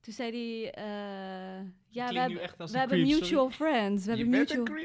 Toen 0.00 0.12
zei 0.12 0.30
hij, 0.30 0.72
eh, 0.72 1.66
ja, 1.88 2.08
we 2.08 2.18
hebben, 2.18 2.38
we 2.56 2.78
hebben 2.78 2.88
creep, 2.88 2.88
sorry. 2.88 3.20
mutual 3.20 3.50
friends. 3.50 4.04
We 4.04 4.16
Je 4.16 4.16
hebben 4.16 4.38
mutual... 4.38 4.64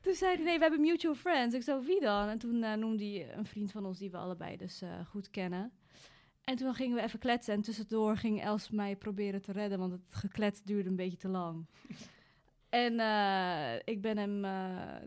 Toen 0.00 0.14
zei 0.14 0.34
hij, 0.34 0.44
nee, 0.44 0.56
we 0.56 0.62
hebben 0.62 0.80
mutual 0.80 1.14
friends. 1.14 1.54
Ik 1.54 1.62
zei, 1.62 1.84
wie 1.84 2.00
dan? 2.00 2.28
En 2.28 2.38
toen 2.38 2.62
eh, 2.62 2.74
noemde 2.74 3.04
hij 3.04 3.36
een 3.36 3.46
vriend 3.46 3.72
van 3.72 3.86
ons 3.86 3.98
die 3.98 4.10
we 4.10 4.16
allebei 4.16 4.56
dus 4.56 4.82
goed 5.06 5.30
kennen. 5.30 5.72
En 6.44 6.56
toen 6.56 6.74
gingen 6.74 6.96
we 6.96 7.02
even 7.02 7.18
kletsen. 7.18 7.54
En 7.54 7.62
tussendoor 7.62 8.16
ging 8.16 8.42
Els 8.42 8.70
mij 8.70 8.96
proberen 8.96 9.42
te 9.42 9.52
redden, 9.52 9.78
want 9.78 9.92
het 9.92 10.14
geklets 10.14 10.62
duurde 10.62 10.88
een 10.88 10.96
beetje 10.96 11.16
te 11.16 11.28
lang. 11.28 11.66
en 12.68 12.92
ik 13.84 14.00
ben 14.00 14.16
hem 14.16 14.46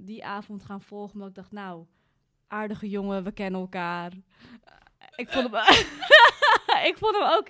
die 0.06 0.26
avond 0.26 0.64
gaan 0.64 0.82
volgen, 0.82 1.14
omdat 1.14 1.30
ik 1.30 1.36
dacht, 1.36 1.52
nou, 1.52 1.86
aardige 2.50 2.90
jongen, 2.90 3.24
we 3.24 3.32
kennen 3.32 3.62
elkaar. 3.62 4.12
ik, 5.16 5.30
vond 5.30 5.52
hem, 5.52 5.62
ik 6.92 6.98
vond 6.98 7.16
hem 7.16 7.24
ook 7.38 7.48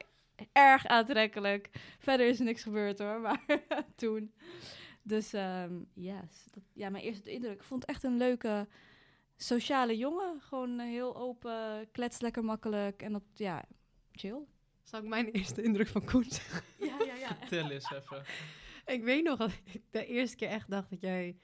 erg 0.51 0.85
aantrekkelijk. 0.85 1.69
Verder 1.99 2.27
is 2.27 2.39
er 2.39 2.45
niks 2.45 2.63
gebeurd 2.63 2.99
hoor, 2.99 3.19
maar 3.19 3.43
toen. 3.95 4.33
Dus 5.01 5.33
ehm 5.33 5.73
yes. 5.93 6.45
Dat, 6.51 6.63
ja, 6.73 6.89
mijn 6.89 7.03
eerste 7.03 7.31
indruk. 7.31 7.53
Ik 7.53 7.63
vond 7.63 7.81
het 7.81 7.89
echt 7.89 8.03
een 8.03 8.17
leuke 8.17 8.67
sociale 9.35 9.97
jongen. 9.97 10.41
Gewoon 10.41 10.79
eh, 10.79 10.85
heel 10.85 11.15
open, 11.15 11.87
klets 11.91 12.19
lekker 12.19 12.43
makkelijk. 12.43 13.01
En 13.01 13.11
dat, 13.11 13.23
ja, 13.33 13.65
chill. 14.11 14.39
Zal 14.83 14.99
ik 14.99 15.07
mijn 15.07 15.31
eerste 15.31 15.61
indruk 15.61 15.87
van 15.87 16.05
Koen 16.05 16.23
zeggen? 16.23 16.63
Ja, 16.79 16.95
ja, 17.05 17.15
ja. 17.15 17.37
Tel 17.49 17.69
eens 17.69 17.91
even. 17.91 18.23
Ik 18.85 19.03
weet 19.03 19.23
nog 19.23 19.37
dat 19.37 19.51
ik 19.51 19.81
de 19.91 20.05
eerste 20.05 20.35
keer 20.35 20.49
echt 20.49 20.69
dacht 20.69 20.89
dat 20.89 21.01
jij 21.01 21.37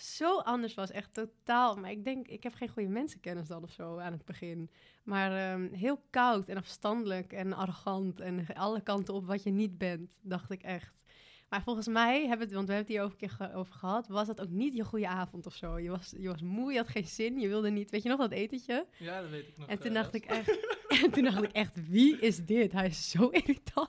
zo 0.00 0.38
anders 0.38 0.74
was. 0.74 0.90
Echt 0.90 1.14
totaal. 1.14 1.76
Maar 1.76 1.90
ik 1.90 2.04
denk, 2.04 2.26
ik 2.28 2.42
heb 2.42 2.54
geen 2.54 2.68
goede 2.68 2.88
mensenkennis 2.88 3.48
dan 3.48 3.62
of 3.62 3.70
zo 3.70 3.98
aan 3.98 4.12
het 4.12 4.24
begin. 4.24 4.70
Maar 5.04 5.52
ehm, 5.52 5.72
heel 5.72 6.02
koud 6.10 6.48
en 6.48 6.56
afstandelijk 6.56 7.32
en 7.32 7.52
arrogant. 7.52 8.20
En 8.20 8.46
alle 8.54 8.80
kanten 8.82 9.14
op 9.14 9.26
wat 9.26 9.42
je 9.42 9.50
niet 9.50 9.78
bent, 9.78 10.18
dacht 10.22 10.50
ik 10.50 10.62
echt. 10.62 11.02
Maar 11.48 11.62
volgens 11.62 11.86
mij, 11.88 12.20
hebben 12.20 12.38
we 12.38 12.44
het, 12.44 12.52
want 12.52 12.68
we 12.68 12.74
hebben 12.74 12.76
het 12.76 12.88
hier 12.88 13.00
over, 13.02 13.12
een 13.12 13.28
keer 13.28 13.46
ge- 13.48 13.54
over 13.54 13.74
gehad, 13.74 14.08
was 14.08 14.26
dat 14.26 14.40
ook 14.40 14.48
niet 14.48 14.74
je 14.74 14.84
goede 14.84 15.08
avond 15.08 15.46
of 15.46 15.54
zo. 15.54 15.78
Je 15.78 15.90
was, 15.90 16.14
je 16.18 16.28
was 16.28 16.42
moe, 16.42 16.72
je 16.72 16.78
had 16.78 16.88
geen 16.88 17.06
zin, 17.06 17.40
je 17.40 17.48
wilde 17.48 17.70
niet. 17.70 17.90
Weet 17.90 18.02
je 18.02 18.08
nog 18.08 18.18
dat 18.18 18.30
etentje? 18.30 18.86
Ja, 18.98 19.20
dat 19.20 19.30
weet 19.30 19.48
ik 19.48 19.56
nog. 19.58 19.68
En 19.68 19.78
toen 19.78 19.92
dacht 19.92 20.14
ik 20.14 20.24
echt, 20.24 20.58
en 21.04 21.10
toen 21.10 21.24
dacht 21.24 21.42
ik 21.42 21.52
echt, 21.52 21.88
wie 21.88 22.18
is 22.18 22.44
dit? 22.44 22.72
Hij 22.72 22.86
is 22.86 23.10
zo 23.10 23.28
irritant. 23.40 23.88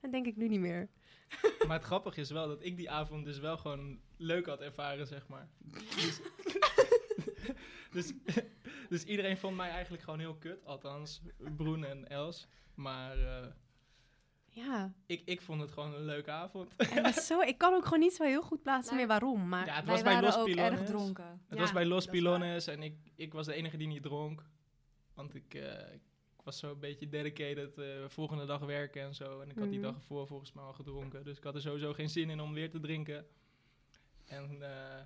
Dat 0.00 0.12
denk 0.12 0.26
ik 0.26 0.36
nu 0.36 0.48
niet 0.48 0.60
meer. 0.60 0.88
Maar 1.66 1.76
het 1.76 1.86
grappige 1.86 2.20
is 2.20 2.30
wel 2.30 2.48
dat 2.48 2.64
ik 2.64 2.76
die 2.76 2.90
avond 2.90 3.24
dus 3.24 3.38
wel 3.38 3.56
gewoon 3.56 4.00
leuk 4.16 4.46
had 4.46 4.60
ervaren, 4.60 5.06
zeg 5.06 5.28
maar. 5.28 5.48
Dus, 5.60 6.20
dus, 7.92 8.12
dus 8.88 9.04
iedereen 9.04 9.36
vond 9.38 9.56
mij 9.56 9.70
eigenlijk 9.70 10.02
gewoon 10.02 10.18
heel 10.18 10.34
kut. 10.36 10.64
Althans, 10.64 11.22
Broen 11.56 11.84
en 11.84 12.08
Els. 12.08 12.46
Maar 12.74 13.18
eh, 13.18 13.46
Ja, 14.48 14.92
ik, 15.06 15.22
ik 15.24 15.40
vond 15.40 15.60
het 15.60 15.70
gewoon 15.70 15.94
een 15.94 16.04
leuke 16.04 16.30
avond. 16.30 16.76
en 16.76 17.02
dat 17.02 17.16
is 17.16 17.26
zo, 17.26 17.40
ik 17.40 17.58
kan 17.58 17.74
ook 17.74 17.84
gewoon 17.84 18.00
niet 18.00 18.14
zo 18.14 18.24
heel 18.24 18.42
goed 18.42 18.62
plaatsen 18.62 18.94
Nou, 18.94 19.06
meer 19.06 19.18
waarom. 19.18 19.48
Maar 19.48 19.66
Ja, 19.66 19.74
het 19.74 19.84
Wij 19.84 19.94
was 19.94 20.02
bij 20.02 20.12
waren 20.12 20.28
Los 20.28 20.38
ook 20.38 20.48
erg 20.48 20.54
Pilones. 20.68 20.88
dronken. 20.88 21.24
Het 21.48 21.58
Ja, 21.58 21.62
was 21.64 21.72
bij 21.72 21.86
Los. 21.86 22.06
Pilones 22.06 22.66
en 22.66 22.82
ik, 22.82 22.96
ik 23.14 23.32
was 23.32 23.46
de 23.46 23.54
enige 23.54 23.76
die 23.76 23.86
niet 23.88 24.02
dronk. 24.02 24.42
Want 25.14 25.34
ik, 25.34 25.54
eh, 25.54 25.92
ik 25.94 26.02
was 26.44 26.58
zo 26.58 26.70
een 26.70 26.78
beetje 26.80 27.08
dedicated. 27.08 27.78
eh 27.78 27.86
volgende 28.08 28.44
dag 28.46 28.60
werken 28.60 29.02
en 29.02 29.14
zo. 29.14 29.40
En 29.40 29.50
ik 29.50 29.58
had 29.58 29.68
die 29.70 29.78
Mhm. 29.78 29.86
dag 29.86 29.94
ervoor 29.96 30.26
volgens 30.26 30.52
mij 30.52 30.64
al 30.64 30.72
gedronken. 30.72 31.24
Dus 31.24 31.36
ik 31.36 31.44
had 31.44 31.54
er 31.54 31.60
sowieso 31.60 31.92
geen 31.92 32.10
zin 32.10 32.30
in 32.30 32.40
om 32.40 32.52
weer 32.54 32.70
te 32.70 32.80
drinken. 32.80 33.26
En 34.26 34.62
eh 34.62 35.00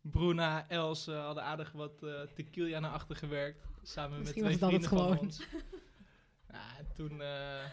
Bruna, 0.00 0.68
Els 0.68 1.06
hadden 1.06 1.42
aardig 1.42 1.72
wat 1.72 2.02
eh 2.02 2.20
tequila 2.34 2.78
naar 2.78 2.90
achter 2.90 3.16
gewerkt. 3.16 3.64
Samen 3.82 4.18
Misschien 4.18 4.42
met 4.42 4.50
was 4.60 4.70
twee 4.70 4.80
vrienden 4.80 4.88
van 4.98 4.98
gewoon. 5.08 5.18
ons. 5.18 5.42
Ja, 6.52 6.78
en 6.78 6.86
toen 6.94 7.22
eh, 7.22 7.64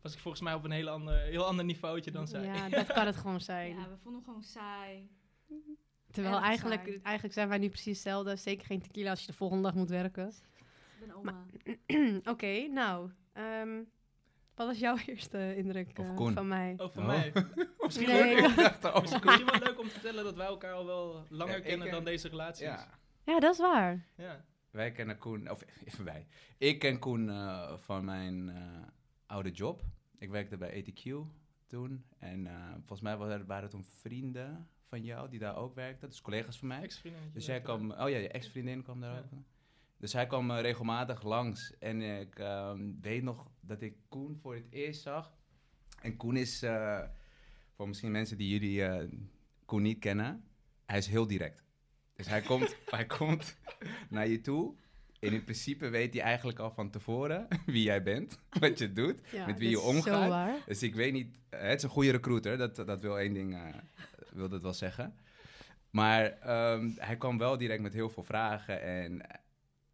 was 0.00 0.12
ik 0.12 0.18
volgens 0.18 0.42
mij 0.42 0.54
op 0.54 0.64
een 0.64 0.70
heel 0.70 0.88
ander, 0.88 1.14
heel 1.18 1.44
ander 1.44 1.64
niveautje 1.64 2.10
dan 2.10 2.28
zij. 2.28 2.44
ja, 2.44 2.68
dat 2.68 2.86
kan 2.92 3.06
het 3.06 3.16
gewoon 3.16 3.40
zijn. 3.52 3.70
Ja, 3.70 3.88
we 3.88 3.96
vonden 4.02 4.14
hem 4.14 4.24
gewoon 4.24 4.42
saai. 4.42 5.08
Terwijl 6.10 6.38
eigenlijk, 6.40 6.82
saai. 6.86 7.00
eigenlijk 7.02 7.34
zijn 7.34 7.48
wij 7.48 7.58
nu 7.58 7.68
precies 7.68 7.92
hetzelfde. 7.96 8.36
Zeker 8.36 8.66
geen 8.66 8.80
tequila 8.82 9.10
als 9.10 9.20
je 9.20 9.26
de 9.26 9.32
volgende 9.32 9.62
dag 9.62 9.74
moet 9.74 9.88
werken. 9.88 10.32
Ik 11.02 11.08
ben 11.08 11.16
oma. 11.16 11.44
Oké, 12.32 12.66
nou. 12.66 13.10
ehm, 13.32 13.82
wat 14.54 14.66
was 14.66 14.78
jouw 14.78 14.96
eerste 15.06 15.56
indruk 15.56 15.98
eh, 15.98 16.16
van 16.34 16.48
mij? 16.48 16.74
Oh, 16.76 16.90
voor 16.90 17.02
Oh. 17.02 17.08
mij. 17.08 17.32
Misschien, 17.84 18.08
Nee, 18.08 18.34
leuk 18.34 18.94
om, 18.94 19.02
misschien, 19.02 19.46
wel 19.46 19.58
leuk 19.60 19.78
om 19.78 19.84
te 19.86 19.90
vertellen 19.92 20.24
dat 20.24 20.36
wij 20.36 20.46
elkaar 20.46 20.72
al 20.72 20.86
wel 20.86 21.26
langer 21.28 21.56
Ja, 21.56 21.60
kennen 21.60 21.86
ken- 21.86 21.94
dan 21.96 22.04
deze 22.04 22.28
relaties. 22.28 22.64
Ja, 22.66 22.88
Ja, 23.24 23.40
dat 23.40 23.52
is 23.52 23.58
waar. 23.60 24.06
Ja. 24.16 24.44
wij 24.70 24.92
kennen 24.92 25.18
Koen, 25.18 25.50
of 25.50 25.64
even 25.84 26.04
wij. 26.04 26.26
Ik 26.58 26.78
ken 26.78 26.98
Koen 26.98 27.28
eh, 27.30 27.76
van 27.78 28.04
mijn 28.04 28.48
eh, 28.48 28.62
oude 29.26 29.50
job. 29.50 29.82
Ik 30.18 30.30
werkte 30.30 30.56
bij 30.56 30.82
ATQ 30.84 31.10
toen. 31.66 32.04
En 32.18 32.46
eh, 32.46 32.70
volgens 32.76 33.00
mij 33.00 33.16
waren, 33.16 33.46
waren 33.46 33.68
toen 33.70 33.84
vrienden 33.84 34.68
van 34.88 35.04
jou 35.04 35.28
die 35.28 35.38
daar 35.38 35.56
ook 35.56 35.74
werkten. 35.74 36.08
Dus 36.08 36.20
collega's 36.20 36.58
van 36.58 36.68
mij. 36.68 36.82
Ex-vriendinnetje. 36.82 37.34
Dus 37.34 37.46
jij 37.46 37.60
kwam, 37.60 37.90
oh 37.90 37.96
ja, 38.08 38.16
je 38.16 38.28
ex-vriendin 38.28 38.82
kwam 38.82 39.00
daar 39.00 39.12
Ja. 39.14 39.18
ook. 39.18 39.38
Dus 40.02 40.12
hij 40.12 40.26
kwam 40.26 40.50
eh, 40.50 40.60
regelmatig 40.60 41.22
langs. 41.22 41.78
En 41.78 42.02
ik 42.20 42.38
ehm, 42.38 42.80
weet 43.00 43.22
nog 43.22 43.50
dat 43.60 43.82
ik 43.82 43.94
Koen 44.08 44.38
voor 44.40 44.54
het 44.54 44.66
eerst 44.70 45.02
zag. 45.02 45.32
En 46.00 46.16
Koen 46.16 46.36
is, 46.36 46.62
eh, 46.62 47.02
voor 47.76 47.88
misschien 47.88 48.10
mensen 48.10 48.36
die 48.36 48.48
jullie 48.48 48.84
eh, 48.84 49.08
Koen 49.64 49.82
niet 49.82 49.98
kennen, 49.98 50.44
hij 50.86 50.98
is 50.98 51.06
heel 51.06 51.26
direct. 51.26 51.62
Dus 52.16 52.26
hij 52.26 52.40
komt, 52.40 52.76
hij 52.96 53.06
komt 53.06 53.56
naar 54.08 54.28
je 54.28 54.40
toe. 54.40 54.74
En 55.20 55.32
in 55.32 55.44
principe 55.44 55.88
weet 55.88 56.14
hij 56.14 56.22
eigenlijk 56.22 56.58
al 56.58 56.70
van 56.70 56.90
tevoren 56.90 57.48
wie 57.66 57.82
jij 57.82 58.02
bent, 58.02 58.38
wat 58.60 58.78
je 58.78 58.92
doet. 58.92 59.16
Ja, 59.32 59.46
Met 59.46 59.58
wie 59.58 59.70
je 59.70 59.80
omgaat. 59.80 60.66
Dus 60.66 60.82
ik 60.82 60.94
weet 60.94 61.12
niet, 61.12 61.36
het 61.48 61.76
is 61.76 61.82
een 61.82 61.88
goede 61.88 62.10
recruiter, 62.10 62.58
dat, 62.58 62.76
dat 62.76 63.00
wil 63.00 63.18
één 63.18 63.32
ding, 63.32 63.54
eh, 63.54 63.74
wil 64.32 64.48
dat 64.48 64.62
wel 64.62 64.74
zeggen. 64.74 65.14
Maar 65.90 66.38
ehm, 66.38 66.90
hij 66.96 67.16
kwam 67.16 67.38
wel 67.38 67.58
direct 67.58 67.82
met 67.82 67.92
heel 67.92 68.10
veel 68.10 68.22
vragen 68.22 68.82
en 68.82 69.22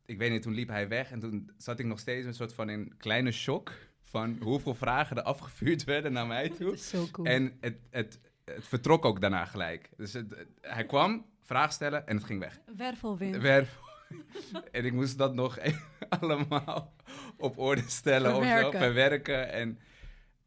ik 0.09 0.19
weet 0.19 0.31
niet, 0.31 0.43
toen 0.43 0.55
liep 0.55 0.69
hij 0.69 0.89
weg 0.89 1.11
en 1.11 1.21
toen 1.21 1.51
zat 1.57 1.79
ik 1.79 1.87
nog 1.87 1.99
steeds 1.99 2.27
een 2.27 2.35
soort 2.35 2.53
van 2.53 2.69
een 2.69 2.95
kleine 2.97 3.33
shock 3.33 3.73
van 4.03 4.37
hoeveel 4.43 4.75
vragen 4.75 5.17
er 5.17 5.23
afgevuurd 5.23 5.85
werden 5.85 6.13
naar 6.13 6.27
mij 6.27 6.49
toe. 6.49 6.67
Dat 6.71 6.75
is 6.75 6.89
zo 6.89 7.07
cool. 7.13 7.27
En 7.27 7.57
het, 7.61 7.79
het, 7.91 8.21
het 8.45 8.65
vertrok 8.67 9.05
ook 9.05 9.21
daarna 9.21 9.45
gelijk. 9.45 9.91
Dus 9.97 10.13
het, 10.13 10.31
het- 10.31 10.49
hij 10.61 10.85
kwam, 10.87 11.27
vraag 11.43 11.73
stellen 11.73 12.07
en 12.07 12.17
het 12.17 12.25
ging 12.25 12.41
weg. 12.41 12.59
Wervelwind. 12.77 13.37
Werf. 13.37 13.79
en 14.73 14.85
ik 14.85 14.93
moest 14.93 15.19
dat 15.19 15.35
nog 15.35 15.59
even 15.59 15.83
allemaal 16.21 16.95
op 17.37 17.59
orde 17.59 17.83
stellen 17.87 18.37
of 18.37 18.45
zo, 18.61 18.71
Verwerken. 18.71 19.53
En, 19.53 19.79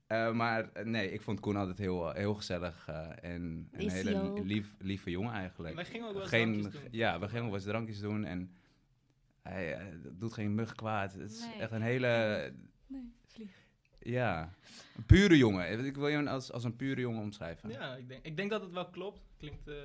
eh, 0.07 0.31
maar 0.31 0.69
eh, 0.73 0.85
nee, 0.85 1.11
ik 1.11 1.21
vond 1.21 1.39
Koen 1.39 1.55
altijd 1.55 1.77
heel, 1.77 2.09
eh, 2.09 2.15
heel 2.15 2.33
gezellig 2.33 2.87
eh, 2.87 3.07
en 3.21 3.69
een 3.71 3.89
hele 3.89 4.41
lief, 4.43 4.75
lieve 4.79 5.09
jongen 5.09 5.33
eigenlijk. 5.33 5.75
Wij 5.75 5.85
gingen 5.85 6.07
ook 6.07 6.13
wel 6.13 6.21
eens 6.21 6.31
geen, 6.31 6.51
drankjes 6.61 6.81
doen. 6.81 6.91
Ja, 6.91 7.19
we 7.19 7.25
gingen 7.27 7.41
ook 7.43 7.49
wel 7.49 7.59
eens 7.59 7.67
drankjes 7.67 7.99
doen 7.99 8.25
en 8.25 8.55
hij 9.41 9.73
eh, 9.75 9.85
doet 10.11 10.33
geen 10.33 10.55
mug 10.55 10.75
kwaad. 10.75 11.13
Het 11.13 11.31
is 11.31 11.45
Nee. 11.45 11.53
echt 11.59 11.71
een 11.71 11.81
hele, 11.81 12.53
Nee, 12.87 13.13
vlieg. 13.27 13.51
ja, 13.99 14.53
een 14.95 15.05
pure 15.05 15.37
jongen. 15.37 15.85
Ik 15.85 15.95
wil 15.95 16.07
je 16.07 16.29
als, 16.29 16.51
als 16.51 16.63
een 16.63 16.75
pure 16.75 17.01
jongen 17.01 17.21
omschrijven. 17.21 17.69
Ja, 17.69 17.95
ik 17.95 18.07
denk, 18.07 18.25
ik 18.25 18.37
denk 18.37 18.49
dat 18.49 18.61
het 18.61 18.71
wel 18.71 18.89
klopt. 18.89 19.21
Klinkt 19.37 19.67
eh, 19.67 19.75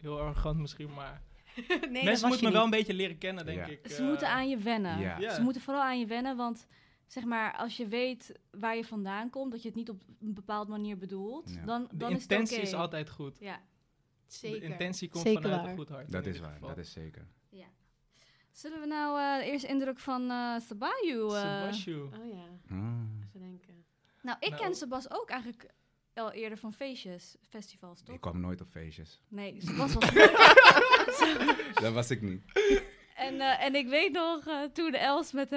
heel 0.00 0.20
arrogant 0.20 0.58
misschien, 0.58 0.92
maar... 0.94 1.22
nee, 1.90 2.04
Mensen 2.04 2.28
moeten 2.28 2.46
me 2.46 2.52
wel 2.52 2.64
een 2.64 2.70
beetje 2.70 2.94
leren 2.94 3.18
kennen, 3.18 3.46
denk 3.46 3.58
Ja. 3.58 3.66
ik. 3.66 3.88
Ze 3.88 3.96
eh. 4.02 4.08
moeten 4.08 4.28
aan 4.28 4.48
je 4.48 4.56
wennen. 4.58 4.98
Ja. 4.98 5.18
Ja. 5.18 5.34
Ze 5.34 5.42
moeten 5.42 5.62
vooral 5.62 5.82
aan 5.82 5.98
je 5.98 6.06
wennen, 6.06 6.36
want 6.36 6.66
zeg 7.06 7.24
maar, 7.24 7.56
als 7.56 7.76
je 7.76 7.86
weet 7.88 8.32
waar 8.50 8.76
je 8.76 8.84
vandaan 8.84 9.30
komt, 9.30 9.50
dat 9.52 9.62
je 9.62 9.68
het 9.68 9.76
niet 9.76 9.88
op 9.90 10.02
een 10.20 10.34
bepaalde 10.34 10.70
manier 10.70 10.98
bedoelt, 10.98 11.50
Ja. 11.54 11.64
dan, 11.64 11.86
De 11.90 11.96
dan 11.96 12.12
is 12.12 12.22
het 12.22 12.32
intentie 12.32 12.60
is 12.60 12.74
altijd 12.74 13.10
goed. 13.10 13.38
Ja. 13.38 13.60
Zeker. 14.26 14.60
De 14.60 14.66
intentie 14.66 15.08
komt 15.08 15.24
Zeker 15.24 15.42
vanuit 15.42 15.60
waar. 15.60 15.70
een 15.70 15.76
goed 15.76 15.88
hart. 15.88 16.12
Dat 16.12 16.26
is 16.26 16.38
waar, 16.38 16.52
geval. 16.52 16.68
dat 16.68 16.78
is 16.78 16.92
zeker. 16.92 17.26
Zullen 18.58 18.80
we 18.80 18.86
nou 18.86 19.20
eh, 19.20 19.44
de 19.44 19.50
eerste 19.50 19.68
indruk 19.68 19.98
van 19.98 20.30
eh 20.30 20.54
Sabayu... 20.68 21.20
eh, 21.34 21.60
Sebashu. 21.62 22.00
Oh 22.00 22.10
ja, 22.32 22.44
Ah. 22.70 22.78
even 23.26 23.40
denken. 23.40 23.84
Nou, 24.22 24.36
ik 24.40 24.50
Nou. 24.50 24.62
ken 24.62 24.74
Sebas 24.74 25.10
ook 25.10 25.30
eigenlijk 25.30 25.70
al 26.14 26.32
eerder 26.32 26.58
van 26.58 26.72
feestjes, 26.72 27.36
festivals, 27.48 28.02
toch? 28.02 28.14
Ik 28.14 28.20
kwam 28.20 28.40
nooit 28.40 28.60
op 28.60 28.68
feestjes. 28.68 29.20
Nee, 29.28 29.56
Sebas 29.60 29.94
was... 29.94 30.10
Dat 31.82 31.92
was 31.92 32.10
ik 32.10 32.22
niet. 32.22 32.42
en, 33.14 33.40
en 33.40 33.74
ik 33.74 33.88
weet 33.88 34.12
nog, 34.12 34.46
eh, 34.46 34.62
toen 34.72 34.92
Els 34.94 35.32
met 35.32 35.48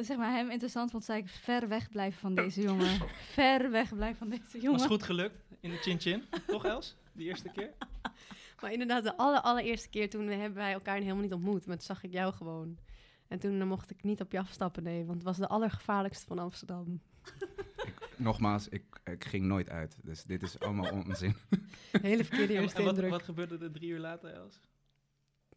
zeg 0.00 0.16
maar 0.16 0.30
hem 0.32 0.50
interessant 0.50 0.90
vond, 0.90 1.04
zei 1.04 1.18
ik 1.22 1.28
ver 1.28 1.68
weg 1.68 1.88
blijven 1.88 2.20
van 2.20 2.34
deze 2.34 2.60
jongen. 2.60 2.98
ver 3.32 3.70
weg 3.70 3.94
blijven 3.94 4.16
van 4.18 4.28
deze 4.28 4.60
jongen. 4.60 4.78
Was 4.78 4.86
goed 4.86 5.02
gelukt 5.02 5.36
in 5.60 5.70
de 5.70 5.76
Chin 5.76 6.00
Chin. 6.00 6.24
Toch, 6.46 6.64
Els? 6.64 6.96
Die 7.12 7.26
eerste 7.28 7.48
keer? 7.48 7.70
Maar 8.60 8.72
inderdaad, 8.72 9.02
de 9.04 9.16
aller, 9.16 9.40
allereerste 9.40 9.88
keer 9.88 10.10
toen 10.10 10.26
hebben 10.26 10.54
wij 10.58 10.72
elkaar 10.72 10.96
helemaal 10.96 11.22
niet 11.22 11.32
ontmoet. 11.32 11.66
Maar 11.66 11.76
toen 11.76 11.84
zag 11.86 12.02
ik 12.02 12.12
jou 12.12 12.32
gewoon. 12.34 12.78
En 13.28 13.38
toen 13.38 13.60
eh, 13.60 13.66
mocht 13.66 13.90
ik 13.90 14.02
niet 14.02 14.20
op 14.20 14.32
je 14.32 14.38
afstappen, 14.38 14.82
nee. 14.82 15.04
Want 15.04 15.14
het 15.16 15.24
was 15.26 15.36
de 15.36 15.48
allergevaarlijkste 15.48 16.26
van 16.26 16.38
Amsterdam. 16.38 17.00
Nogmaals, 18.16 18.68
ik, 18.68 18.84
ik 19.04 19.24
ging 19.24 19.44
nooit 19.44 19.70
uit. 19.70 19.98
Dus 20.02 20.22
dit 20.24 20.42
is 20.42 20.58
allemaal 20.60 20.92
onzin. 21.06 21.34
Hele 22.02 22.24
verkeerde 22.24 22.52
eerste 22.52 22.78
en 22.78 22.84
wat, 22.84 22.92
indruk. 22.94 23.10
wat 23.10 23.22
gebeurde 23.22 23.58
er 23.58 23.72
drie 23.72 23.90
uur 23.90 23.98
later, 23.98 24.30
Els? 24.34 24.60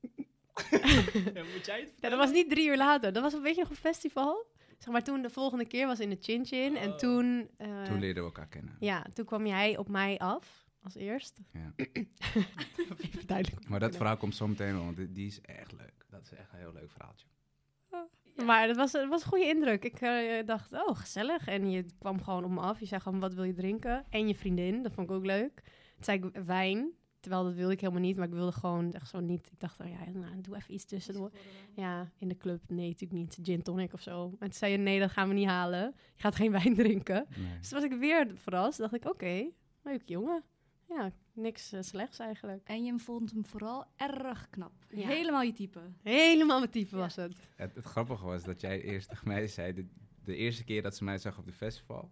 Ja, 1.34 1.44
Moet 1.54 1.66
jij 1.66 1.80
het 1.80 1.92
Ja, 2.00 2.10
dat 2.10 2.18
was 2.18 2.32
niet 2.32 2.50
drie 2.50 2.68
uur 2.68 2.78
later. 2.78 3.14
Dat 3.14 3.24
was 3.24 3.34
een 3.34 3.42
beetje 3.42 3.62
nog 3.62 3.70
een 3.70 3.76
festival. 3.76 4.46
Zeg 4.78 4.94
maar 4.94 5.04
toen 5.04 5.22
de 5.22 5.30
volgende 5.30 5.66
keer 5.66 5.88
was 5.88 6.00
in 6.00 6.10
de 6.10 6.18
Chin 6.20 6.46
Chin. 6.46 6.78
En 6.78 6.90
Oh. 6.92 6.98
toen... 6.98 7.50
eh, 7.58 7.84
Toen 7.84 8.00
leerden 8.00 8.24
we 8.24 8.30
elkaar 8.30 8.48
kennen. 8.48 8.76
Ja, 8.80 9.06
toen 9.14 9.26
kwam 9.26 9.46
jij 9.46 9.78
op 9.78 9.88
mij 9.90 10.18
af. 10.18 10.68
Als 10.84 10.96
eerst. 10.96 11.40
Ja. 11.54 11.74
Even 12.98 13.28
duidelijk. 13.28 13.68
Maar 13.70 13.80
dat 13.80 13.96
verhaal 13.96 14.18
komt 14.18 14.36
zo 14.36 14.48
meteen 14.48 14.74
wel, 14.74 14.84
want 14.84 15.16
die- 15.16 15.28
is 15.28 15.42
echt 15.42 15.72
leuk. 15.72 16.06
Dat 16.10 16.22
is 16.22 16.32
echt 16.34 16.54
een 16.54 16.60
heel 16.60 16.74
leuk 16.74 16.92
verhaaltje. 16.92 17.28
Maar 18.46 18.68
dat 18.68 18.76
was, 18.76 18.92
het 18.92 19.10
was 19.10 19.22
een 19.24 19.28
goede 19.30 19.46
indruk. 19.48 19.84
Ik 19.84 20.02
eh, 20.02 20.46
dacht, 20.46 20.74
oh, 20.74 20.96
gezellig. 20.98 21.48
En 21.48 21.70
je 21.72 21.86
kwam 22.00 22.22
gewoon 22.24 22.44
op 22.44 22.52
me 22.52 22.60
af. 22.60 22.80
Je 22.80 22.86
zei 22.86 23.02
gewoon, 23.02 23.20
wat 23.20 23.34
wil 23.34 23.44
je 23.44 23.54
drinken? 23.54 24.06
En 24.10 24.28
je 24.28 24.36
vriendin, 24.36 24.84
dat 24.84 24.92
vond 24.94 25.10
ik 25.10 25.16
ook 25.16 25.26
leuk. 25.26 25.54
Toen 25.96 26.04
zei 26.04 26.18
ik 26.24 26.44
wijn. 26.46 26.92
Terwijl 27.20 27.44
dat 27.44 27.54
wilde 27.54 27.74
ik 27.74 27.80
helemaal 27.80 28.02
niet. 28.02 28.18
Maar 28.18 28.28
ik 28.28 28.34
wilde 28.34 28.52
gewoon 28.52 28.94
echt 28.94 29.10
zo 29.10 29.20
niet. 29.20 29.48
Ik 29.52 29.60
dacht, 29.60 29.80
oh 29.80 29.88
ja, 29.88 30.10
nou, 30.14 30.42
doe 30.42 30.56
even 30.56 30.74
iets 30.74 30.86
tussendoor. 30.86 31.32
Ja, 31.76 32.12
in 32.18 32.28
de 32.28 32.38
club. 32.38 32.62
Nee, 32.68 32.88
natuurlijk 32.88 33.20
niet. 33.20 33.38
Gin 33.44 33.62
tonic 33.62 33.94
of 33.94 34.02
zo. 34.02 34.24
En 34.26 34.38
toen 34.40 34.54
zei 34.54 34.72
je, 34.72 34.78
nee, 34.78 35.00
dat 35.00 35.12
gaan 35.12 35.28
we 35.28 35.34
niet 35.34 35.48
halen. 35.48 35.82
Je 36.16 36.22
gaat 36.22 36.36
geen 36.36 36.52
wijn 36.62 36.76
drinken. 36.76 37.26
Nee. 37.38 37.58
Dus 37.58 37.70
toen 37.70 37.82
was 37.82 37.92
ik 37.92 38.00
weer 38.00 38.28
verrast. 38.36 38.78
dacht 38.78 38.94
ik, 38.94 39.06
oké, 39.06 39.50
leuk 39.84 40.02
jongen. 40.06 40.44
Ja, 40.90 41.12
niks 41.34 41.72
eh, 41.72 41.82
slechts 41.82 42.20
eigenlijk. 42.20 42.62
En 42.68 42.84
je 42.84 43.00
vond 43.00 43.32
hem 43.32 43.46
vooral 43.46 43.86
erg 43.96 44.50
knap. 44.50 44.74
Ja. 44.90 45.08
Helemaal 45.08 45.42
je 45.42 45.54
type. 45.54 45.80
Helemaal 46.04 46.60
mijn 46.60 46.72
type 46.72 46.96
was 46.96 47.16
het. 47.16 47.34
Het, 47.56 47.76
het 47.76 47.86
grappige 47.86 48.26
was 48.26 48.44
dat 48.44 48.62
jij 48.62 48.82
eerst 48.82 49.10
tegen 49.10 49.28
mij 49.28 49.48
zei, 49.48 49.74
de, 49.74 49.86
de 50.24 50.36
eerste 50.36 50.64
keer 50.64 50.82
dat 50.82 50.96
ze 50.96 51.04
mij 51.04 51.18
zag 51.18 51.38
op 51.38 51.46
de 51.46 51.52
festival, 51.52 52.12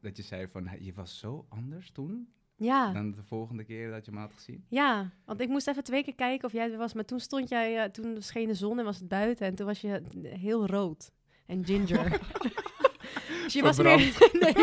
dat 0.00 0.16
je 0.16 0.22
zei 0.22 0.46
van, 0.48 0.66
"Hey, 0.66 0.78
je 0.80 0.92
was 0.92 1.18
zo 1.18 1.46
anders 1.48 1.90
toen 1.90 2.28
Ja. 2.56 2.92
dan 2.92 3.10
de 3.12 3.22
volgende 3.22 3.64
keer 3.64 3.90
dat 3.90 4.04
je 4.04 4.12
me 4.12 4.18
had 4.18 4.32
gezien? 4.32 4.64
Ja, 4.68 5.10
want 5.24 5.40
ik 5.40 5.48
moest 5.48 5.68
even 5.68 5.84
twee 5.84 6.04
keer 6.04 6.14
kijken 6.14 6.46
of 6.46 6.52
jij 6.52 6.72
er 6.72 6.78
was. 6.78 6.92
Maar 6.94 7.04
toen 7.04 7.20
stond 7.20 7.48
jij, 7.48 7.82
eh, 7.84 7.90
toen 7.90 8.22
scheen 8.22 8.46
de 8.46 8.54
zon 8.54 8.78
en 8.78 8.84
was 8.84 8.98
het 8.98 9.08
buiten. 9.08 9.46
En 9.46 9.54
toen 9.54 9.66
was 9.66 9.80
je 9.80 10.02
heel 10.22 10.66
rood 10.66 11.10
en 11.46 11.64
ginger. 11.64 12.10
dus 13.44 13.52
je 13.52 13.62
was 13.62 13.76
meer, 13.78 13.96
nee, 14.40 14.54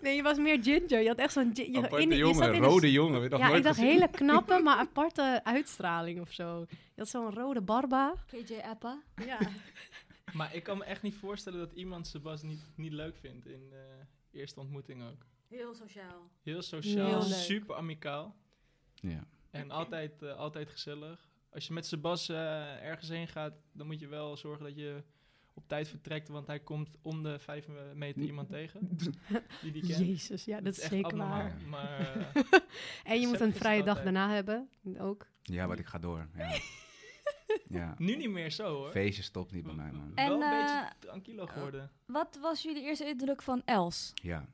nee, 0.00 0.16
je 0.16 0.22
was 0.22 0.38
meer 0.38 0.62
ginger. 0.62 1.00
Je 1.00 1.08
had 1.08 1.18
echt 1.18 1.32
zo'n... 1.32 1.50
Je, 1.54 1.76
Aparte 1.76 2.02
in- 2.02 2.08
je 2.10 2.16
jongen, 2.16 2.34
zat 2.34 2.54
in 2.54 2.60
de- 2.60 2.66
rode 2.66 2.92
jongen. 2.92 3.12
heb 3.14 3.22
je 3.22 3.28
nog 3.38 3.48
Ja, 3.48 3.54
ik 3.56 3.62
dacht 3.62 3.74
gezien? 3.76 3.90
hele 3.90 4.08
knappe, 4.10 4.58
maar 4.64 4.76
aparte 4.76 5.40
uitstraling 5.44 6.20
of 6.20 6.32
zo. 6.32 6.66
Je 6.70 6.76
had 6.96 7.08
zo'n 7.08 7.34
rode 7.34 7.60
barba. 7.60 8.14
KJ 8.26 8.54
Appa. 8.64 9.02
Ja. 9.26 9.38
Maar 10.32 10.54
ik 10.54 10.62
kan 10.62 10.78
me 10.78 10.84
echt 10.84 11.02
niet 11.02 11.14
voorstellen 11.14 11.58
dat 11.58 11.72
iemand 11.72 12.06
Sebas 12.06 12.42
niet, 12.42 12.60
niet 12.76 12.92
leuk 12.92 13.16
vindt 13.16 13.46
in 13.46 13.68
de 13.70 13.88
eerste 14.30 14.60
ontmoeting 14.60 15.02
ook. 15.02 15.26
Heel 15.48 15.74
sociaal. 15.74 16.30
Heel 16.42 16.62
sociaal, 16.62 17.06
Heel 17.08 17.20
super 17.22 17.74
amicaal. 17.74 18.36
Ja. 18.94 19.26
En 19.50 19.70
altijd, 19.70 20.22
eh, 20.22 20.36
altijd 20.36 20.70
gezellig. 20.70 21.28
Als 21.52 21.66
je 21.66 21.72
met 21.72 21.86
Sebas 21.86 22.28
eh, 22.28 22.84
ergens 22.84 23.08
heen 23.08 23.28
gaat, 23.28 23.52
dan 23.72 23.86
moet 23.86 24.00
je 24.00 24.06
wel 24.08 24.36
zorgen 24.36 24.64
dat 24.64 24.76
je 24.76 25.02
op 25.58 25.68
tijd 25.68 25.88
vertrekt. 25.88 26.28
Want 26.28 26.46
hij 26.46 26.58
komt 26.60 26.96
om 27.02 27.22
de 27.22 27.38
vijf 27.38 27.68
meter 27.94 28.22
iemand 28.22 28.48
tegen. 28.48 28.88
Die 29.62 29.72
die 29.72 29.86
kent. 29.86 29.98
Jezus, 29.98 30.44
ja, 30.44 30.60
dat 30.60 30.76
is 30.76 30.84
zeker 30.84 31.04
abnormaal, 31.04 31.42
waar. 31.42 31.56
Maar 31.68 32.00
eh, 32.32 32.60
En 33.04 33.20
je 33.20 33.26
moet 33.26 33.40
een 33.40 33.52
vrije 33.52 33.82
dag 33.82 33.96
altijd. 33.96 34.14
daarna 34.14 34.34
hebben, 34.34 34.68
ook. 34.98 35.26
ja, 35.42 35.66
maar 35.66 35.78
ik 35.78 35.86
ga 35.86 35.98
door. 35.98 36.28
Ja. 36.36 36.58
ja. 37.78 37.94
nu 37.98 38.16
niet 38.16 38.30
meer 38.30 38.50
zo 38.50 38.74
hoor. 38.74 38.90
Feestje 38.90 39.22
stopt 39.22 39.52
niet 39.52 39.64
bij 39.64 39.74
mij, 39.74 39.90
man. 39.92 40.12
En, 40.14 40.28
wel 40.28 40.42
een 40.42 40.52
eh, 40.52 40.60
beetje 40.60 40.92
tranquilo 40.98 41.46
geworden. 41.46 41.90
Wat 42.06 42.38
was 42.40 42.62
jullie 42.62 42.82
eerste 42.82 43.06
indruk 43.06 43.42
van 43.42 43.62
Els? 43.64 44.12
Ja. 44.14 44.48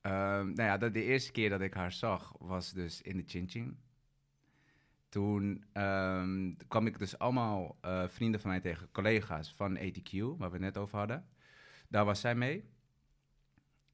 Ehm, 0.00 0.44
nou 0.44 0.62
ja, 0.62 0.78
de, 0.78 0.90
de 0.90 1.02
eerste 1.02 1.32
keer 1.32 1.50
dat 1.50 1.60
ik 1.60 1.74
haar 1.74 1.92
zag 1.92 2.32
was 2.38 2.72
dus 2.72 3.02
in 3.02 3.16
de 3.16 3.24
Chin 3.26 3.48
Chin. 3.48 3.78
Toen 5.16 5.64
ehm, 5.72 6.52
kwam 6.68 6.86
ik 6.86 6.98
dus 6.98 7.18
allemaal 7.18 7.78
eh, 7.80 8.08
vrienden 8.08 8.40
van 8.40 8.50
mij 8.50 8.60
tegen, 8.60 8.88
collega's 8.92 9.54
van 9.54 9.78
ATQ, 9.78 10.10
waar 10.12 10.50
we 10.50 10.56
het 10.56 10.60
net 10.60 10.76
over 10.76 10.98
hadden. 10.98 11.26
Daar 11.88 12.04
was 12.04 12.20
zij 12.20 12.34
mee. 12.34 12.64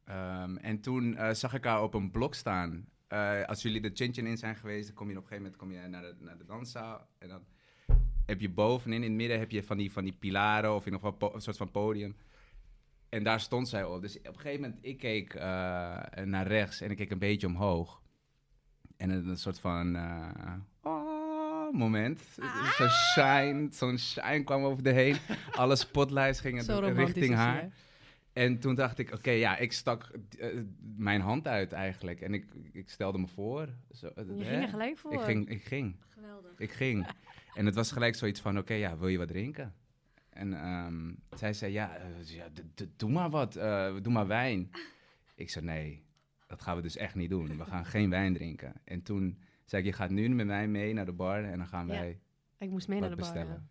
Ehm, 0.04 0.56
en 0.56 0.80
toen 0.80 1.16
eh, 1.16 1.30
zag 1.32 1.54
ik 1.54 1.64
haar 1.64 1.82
op 1.82 1.94
een 1.94 2.10
blok 2.10 2.34
staan. 2.34 2.88
Eh, 3.06 3.44
als 3.44 3.62
jullie 3.62 3.80
de 3.80 3.90
Chin 3.94 4.14
Chin 4.14 4.26
in 4.26 4.36
zijn 4.36 4.56
geweest, 4.56 4.86
dan 4.86 4.94
kom 4.94 5.10
je 5.10 5.16
op 5.16 5.22
een 5.22 5.28
gegeven 5.28 5.42
moment 5.42 5.60
kom 5.60 5.72
je 5.72 5.88
naar, 5.88 6.02
de, 6.02 6.24
naar 6.24 6.38
de 6.38 6.44
danszaal. 6.44 7.08
En 7.18 7.28
dan 7.28 7.44
heb 8.26 8.40
je 8.40 8.50
bovenin, 8.50 9.02
in 9.02 9.10
het 9.10 9.18
midden 9.18 9.38
heb 9.38 9.50
je 9.50 9.62
van 9.62 9.76
die, 9.76 9.92
van 9.92 10.04
die 10.04 10.16
pilaren 10.18 10.74
of 10.74 10.86
in 10.86 10.92
nog 10.92 11.14
een 11.32 11.40
soort 11.40 11.56
van 11.56 11.70
podium. 11.70 12.16
En 13.08 13.22
daar 13.22 13.40
stond 13.40 13.68
zij 13.68 13.84
op. 13.84 14.02
Dus 14.02 14.18
op 14.18 14.26
een 14.26 14.34
gegeven 14.34 14.60
moment, 14.60 14.78
ik 14.84 14.98
keek 14.98 15.34
naar 16.24 16.46
rechts 16.46 16.80
en 16.80 16.90
ik 16.90 16.96
keek 16.96 17.10
een 17.10 17.18
beetje 17.18 17.46
omhoog. 17.46 18.02
En 18.96 19.10
een, 19.10 19.28
een 19.28 19.38
soort 19.38 19.58
van 19.58 19.96
moment. 21.72 22.20
Zo'n 22.76 22.88
shine, 22.88 23.68
zo'n 23.70 23.98
shine 23.98 24.44
kwam 24.44 24.64
over 24.64 24.82
de 24.82 24.92
heen. 24.92 25.16
Alle 25.50 25.76
spotlights 25.76 26.40
gingen 26.40 26.94
richting 26.94 27.34
haar. 27.34 27.70
En 28.32 28.58
toen 28.58 28.74
dacht 28.74 28.98
ik, 28.98 29.12
oké, 29.12 29.30
ja, 29.30 29.56
ik 29.56 29.72
stak 29.72 30.10
eh, 30.38 30.48
mijn 30.96 31.20
hand 31.20 31.48
uit 31.48 31.72
eigenlijk. 31.72 32.20
En 32.20 32.34
ik, 32.34 32.44
ik 32.72 32.88
stelde 32.90 33.18
me 33.18 33.26
voor. 33.26 33.68
Zo, 33.90 34.06
eh, 34.06 34.24
Je 34.26 34.44
hè? 34.44 34.50
ging 34.50 34.62
er 34.62 34.68
gelijk 34.68 34.98
voor. 34.98 35.12
Ik 35.12 35.20
ging, 35.20 35.48
ik 35.48 35.64
ging. 35.64 35.96
Geweldig. 36.08 36.58
Ik 36.58 36.72
ging. 36.72 37.06
En 37.54 37.66
het 37.66 37.74
was 37.74 37.92
gelijk 37.92 38.14
zoiets 38.14 38.40
van, 38.40 38.58
oké, 38.58 38.74
ja, 38.74 38.96
wil 38.96 39.08
je 39.08 39.18
wat 39.18 39.28
drinken? 39.28 39.74
En 40.28 40.54
ehm, 40.54 41.12
zij 41.36 41.52
zei, 41.52 41.72
ja, 41.72 41.96
eh, 41.96 42.24
ja 42.24 42.48
doe 42.96 43.10
maar 43.10 43.30
wat, 43.30 43.52
doe 44.02 44.12
maar 44.12 44.26
wijn. 44.26 44.70
Ik 45.34 45.50
zei, 45.50 45.64
nee, 45.64 46.04
dat 46.46 46.62
gaan 46.62 46.76
we 46.76 46.82
dus 46.82 46.96
echt 46.96 47.14
niet 47.14 47.30
doen. 47.30 47.58
We 47.58 47.64
gaan 47.64 47.86
geen 47.86 48.10
wijn 48.10 48.34
drinken. 48.34 48.72
En 48.84 49.02
toen 49.02 49.38
zei 49.72 49.82
ik, 49.84 49.90
je 49.90 49.96
gaat 49.96 50.10
nu 50.10 50.28
met 50.28 50.46
mij 50.46 50.68
mee 50.68 50.92
naar 50.92 51.04
de 51.04 51.12
bar 51.12 51.44
en 51.44 51.58
dan 51.58 51.66
gaan 51.66 51.86
Ja, 51.86 51.92
wij 51.92 52.20
Ik 52.58 52.70
moest 52.70 52.88
mee 52.88 53.00
wat 53.00 53.08
naar 53.08 53.16
de 53.18 53.22
bar. 53.22 53.32
bestellen. 53.32 53.68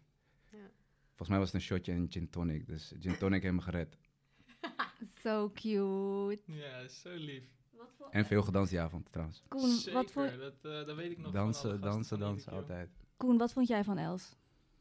ja. 0.52 0.58
Ja. 0.58 0.70
Volgens 1.08 1.30
mij 1.30 1.38
was 1.38 1.48
het 1.48 1.56
een 1.56 1.68
shotje 1.68 1.92
en 1.92 2.08
gin 2.10 2.30
tonic. 2.30 2.68
Dus 2.68 2.94
gin 3.00 3.18
tonic 3.18 3.42
heeft 3.42 3.54
me 3.56 3.62
gered. 3.62 3.98
Zo 5.24 5.50
cute. 5.54 6.42
Ja, 6.46 6.88
zo 6.88 7.10
lief. 7.16 7.44
Wat 7.72 7.88
voor... 7.98 8.08
En 8.12 8.26
veel 8.26 8.42
gedanst 8.44 8.70
die 8.72 8.80
avond 8.80 9.12
trouwens. 9.12 9.44
Koen, 9.48 9.70
Zeker, 9.70 9.94
wat 9.94 10.12
voor... 10.12 10.38
dat, 10.38 10.54
eh, 10.62 10.86
dat 10.86 10.96
weet 10.96 11.12
ik 11.12 11.18
nog 11.18 11.32
Dansen, 11.32 11.82
dansen, 11.82 12.20
dansen, 12.20 12.52
altijd. 12.52 12.90
Koen, 13.18 13.38
wat 13.38 13.54
vond 13.54 13.68
jij 13.68 13.84
van 13.84 13.98
Els? 13.98 14.36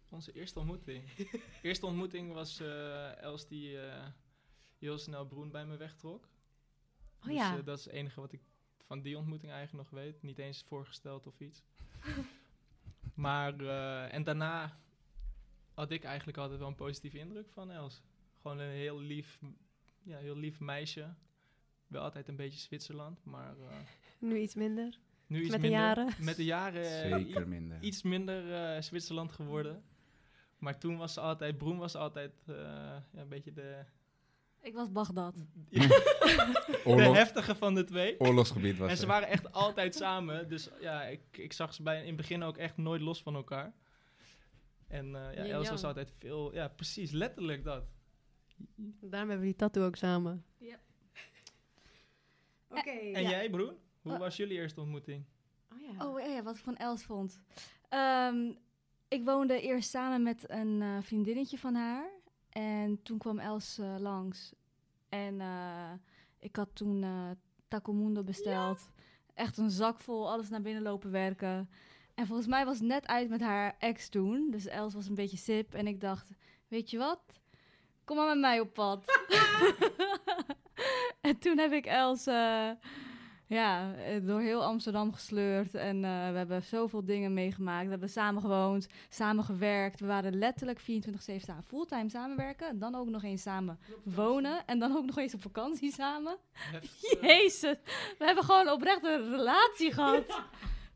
Onze 0.08 0.32
eerste 0.32 0.58
ontmoeting. 0.58 1.04
eerste 1.62 1.86
ontmoeting 1.86 2.32
was 2.32 2.60
eh, 2.60 3.16
Els 3.22 3.46
die 3.48 3.80
eh, 3.80 4.06
heel 4.78 4.98
snel 4.98 5.26
Broen 5.26 5.50
bij 5.50 5.66
me 5.66 5.76
wegtrok. 5.76 6.28
Oh 7.20 7.26
dus, 7.26 7.34
ja. 7.34 7.58
eh, 7.58 7.64
dat 7.64 7.78
is 7.78 7.84
het 7.84 7.94
enige 7.94 8.20
wat 8.20 8.32
ik 8.32 8.40
van 8.90 9.02
die 9.02 9.18
ontmoeting 9.18 9.52
eigenlijk 9.52 9.90
nog 9.90 10.00
weet. 10.02 10.22
Niet 10.22 10.38
eens 10.38 10.64
voorgesteld 10.68 11.26
of 11.26 11.40
iets. 11.40 11.62
maar, 13.14 13.60
eh, 13.60 14.14
en 14.14 14.24
daarna 14.24 14.78
had 15.74 15.90
ik 15.90 16.04
eigenlijk 16.04 16.38
altijd 16.38 16.58
wel 16.58 16.68
een 16.68 16.74
positieve 16.74 17.18
indruk 17.18 17.48
van 17.50 17.70
Els. 17.70 18.02
Gewoon 18.42 18.58
een 18.58 18.70
heel 18.70 19.00
lief, 19.00 19.38
ja, 20.02 20.18
heel 20.18 20.36
lief 20.36 20.60
meisje. 20.60 21.14
Wel 21.86 22.02
altijd 22.02 22.28
een 22.28 22.36
beetje 22.36 22.58
Zwitserland, 22.58 23.24
maar 23.24 23.54
eh, 23.58 23.76
Nu 24.18 24.36
iets 24.38 24.54
minder. 24.54 24.98
nu 25.26 25.40
iets 25.40 25.50
Met 25.50 25.60
de 25.60 25.68
minder. 25.68 25.80
jaren? 25.86 26.24
Met 26.24 26.36
de 26.36 26.44
jaren 26.44 27.02
eh, 27.02 27.16
Zeker 27.16 27.48
minder. 27.48 27.82
iets 27.82 28.02
minder 28.02 28.54
eh, 28.54 28.82
Zwitserland 28.82 29.32
geworden. 29.32 29.82
Maar 30.58 30.78
toen 30.78 30.96
was 30.96 31.12
ze 31.12 31.20
altijd, 31.20 31.58
Broen 31.58 31.78
was 31.78 31.94
altijd 31.94 32.32
eh, 32.46 32.54
ja, 32.56 33.04
een 33.20 33.28
beetje 33.28 33.52
de, 33.52 33.84
Ik 34.62 34.74
was 34.74 34.92
Bagdad. 34.92 35.34
de 36.84 37.10
heftige 37.14 37.54
van 37.54 37.74
de 37.74 37.84
twee. 37.84 38.20
oorlogsgebied 38.20 38.78
was 38.78 38.90
En 38.90 38.96
ze 38.96 39.06
waren 39.06 39.28
echt 39.28 39.52
altijd 39.52 39.94
samen. 39.94 40.48
Dus 40.48 40.68
ja, 40.80 41.02
ik, 41.02 41.20
ik 41.30 41.52
zag 41.52 41.74
ze 41.74 41.82
bij, 41.82 42.00
in 42.00 42.06
het 42.06 42.16
begin 42.16 42.42
ook 42.42 42.56
echt 42.56 42.76
nooit 42.76 43.00
los 43.00 43.22
van 43.22 43.34
elkaar. 43.34 43.72
En 44.88 45.14
eh 45.14 45.34
ja, 45.34 45.44
Els 45.44 45.68
was 45.70 45.84
altijd 45.84 46.12
veel... 46.18 46.54
Ja, 46.54 46.68
precies, 46.68 47.10
letterlijk 47.10 47.64
dat. 47.64 47.84
Daarom 49.00 49.28
hebben 49.28 49.38
we 49.38 49.44
die 49.44 49.56
tattoo 49.56 49.84
ook 49.86 49.96
samen. 49.96 50.44
Ja. 50.58 50.78
Oké. 52.68 52.90
En 52.90 53.22
jij, 53.22 53.50
Broen? 53.50 53.74
Hoe 54.02 54.12
Oh. 54.12 54.18
was 54.18 54.36
jullie 54.36 54.56
eerste 54.58 54.80
ontmoeting? 54.80 55.24
Oh 55.72 55.78
ja. 55.80 56.06
Oh 56.06 56.20
ja, 56.34 56.42
wat 56.42 56.56
ik 56.56 56.62
van 56.62 56.76
Els 56.76 57.02
vond. 57.02 57.40
Ehm, 57.88 58.52
ik 59.08 59.24
woonde 59.24 59.60
eerst 59.60 59.90
samen 59.90 60.22
met 60.22 60.50
een 60.50 60.82
eh, 60.82 60.96
vriendinnetje 61.02 61.58
van 61.58 61.74
haar. 61.74 62.10
En 62.50 63.02
toen 63.02 63.18
kwam 63.18 63.38
Els 63.38 63.78
eh, 63.78 63.94
langs. 63.98 64.52
En 65.08 65.40
eh, 65.40 65.92
ik 66.38 66.56
had 66.56 66.68
toen 66.72 67.02
eh 67.02 67.30
Tacomundo 67.68 68.22
besteld. 68.22 68.90
Echt 69.34 69.58
een 69.58 69.70
zak 69.70 70.00
vol, 70.00 70.30
alles 70.30 70.48
naar 70.48 70.62
binnen 70.62 70.82
lopen 70.82 71.10
werken. 71.10 71.70
En 72.14 72.26
volgens 72.26 72.48
mij 72.48 72.64
was 72.64 72.78
het 72.78 72.86
net 72.86 73.06
uit 73.06 73.28
met 73.28 73.40
haar 73.40 73.76
ex 73.78 74.08
toen. 74.08 74.50
Dus 74.50 74.66
Els 74.66 74.94
was 74.94 75.06
een 75.06 75.14
beetje 75.14 75.36
sip. 75.36 75.74
En 75.74 75.86
ik 75.86 76.00
dacht, 76.00 76.30
weet 76.68 76.90
je 76.90 76.98
wat? 76.98 77.20
Kom 78.04 78.16
maar 78.16 78.28
met 78.28 78.38
mij 78.38 78.60
op 78.60 78.72
pad. 78.72 79.04
en 81.20 81.38
toen 81.38 81.58
heb 81.58 81.72
ik 81.72 81.86
Els... 81.86 82.26
eh, 83.50 83.56
ja, 83.56 83.94
eh, 83.94 84.26
door 84.26 84.40
heel 84.40 84.64
Amsterdam 84.64 85.12
gesleurd. 85.12 85.74
En 85.74 86.04
eh, 86.04 86.30
we 86.30 86.36
hebben 86.36 86.62
zoveel 86.62 87.04
dingen 87.04 87.34
meegemaakt. 87.34 87.84
We 87.84 87.90
hebben 87.90 88.08
samen 88.08 88.42
gewoond, 88.42 88.86
samen 89.08 89.44
gewerkt. 89.44 90.00
We 90.00 90.06
waren 90.06 90.38
letterlijk 90.38 90.80
24-7 90.80 90.84
samen 91.36 91.64
fulltime 91.66 92.10
samenwerken. 92.10 92.68
En 92.68 92.78
dan 92.78 92.94
ook 92.94 93.08
nog 93.08 93.22
eens 93.22 93.42
samen 93.42 93.78
wonen. 94.02 94.66
En 94.66 94.78
dan 94.78 94.96
ook 94.96 95.06
nog 95.06 95.18
eens 95.18 95.34
op 95.34 95.42
vakantie 95.42 95.92
samen. 95.92 96.36
Heftig. 96.52 97.20
Jezus, 97.22 97.76
we 98.18 98.24
hebben 98.24 98.44
gewoon 98.44 98.70
oprecht 98.70 99.04
een 99.04 99.30
relatie 99.30 99.92
gehad. 99.92 100.24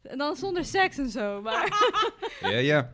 En 0.05 0.19
dan 0.19 0.37
zonder 0.37 0.65
seks 0.65 0.99
en 0.99 1.09
zo. 1.09 1.43
Maar 1.43 1.93
Ja, 2.41 2.59
ja. 2.59 2.93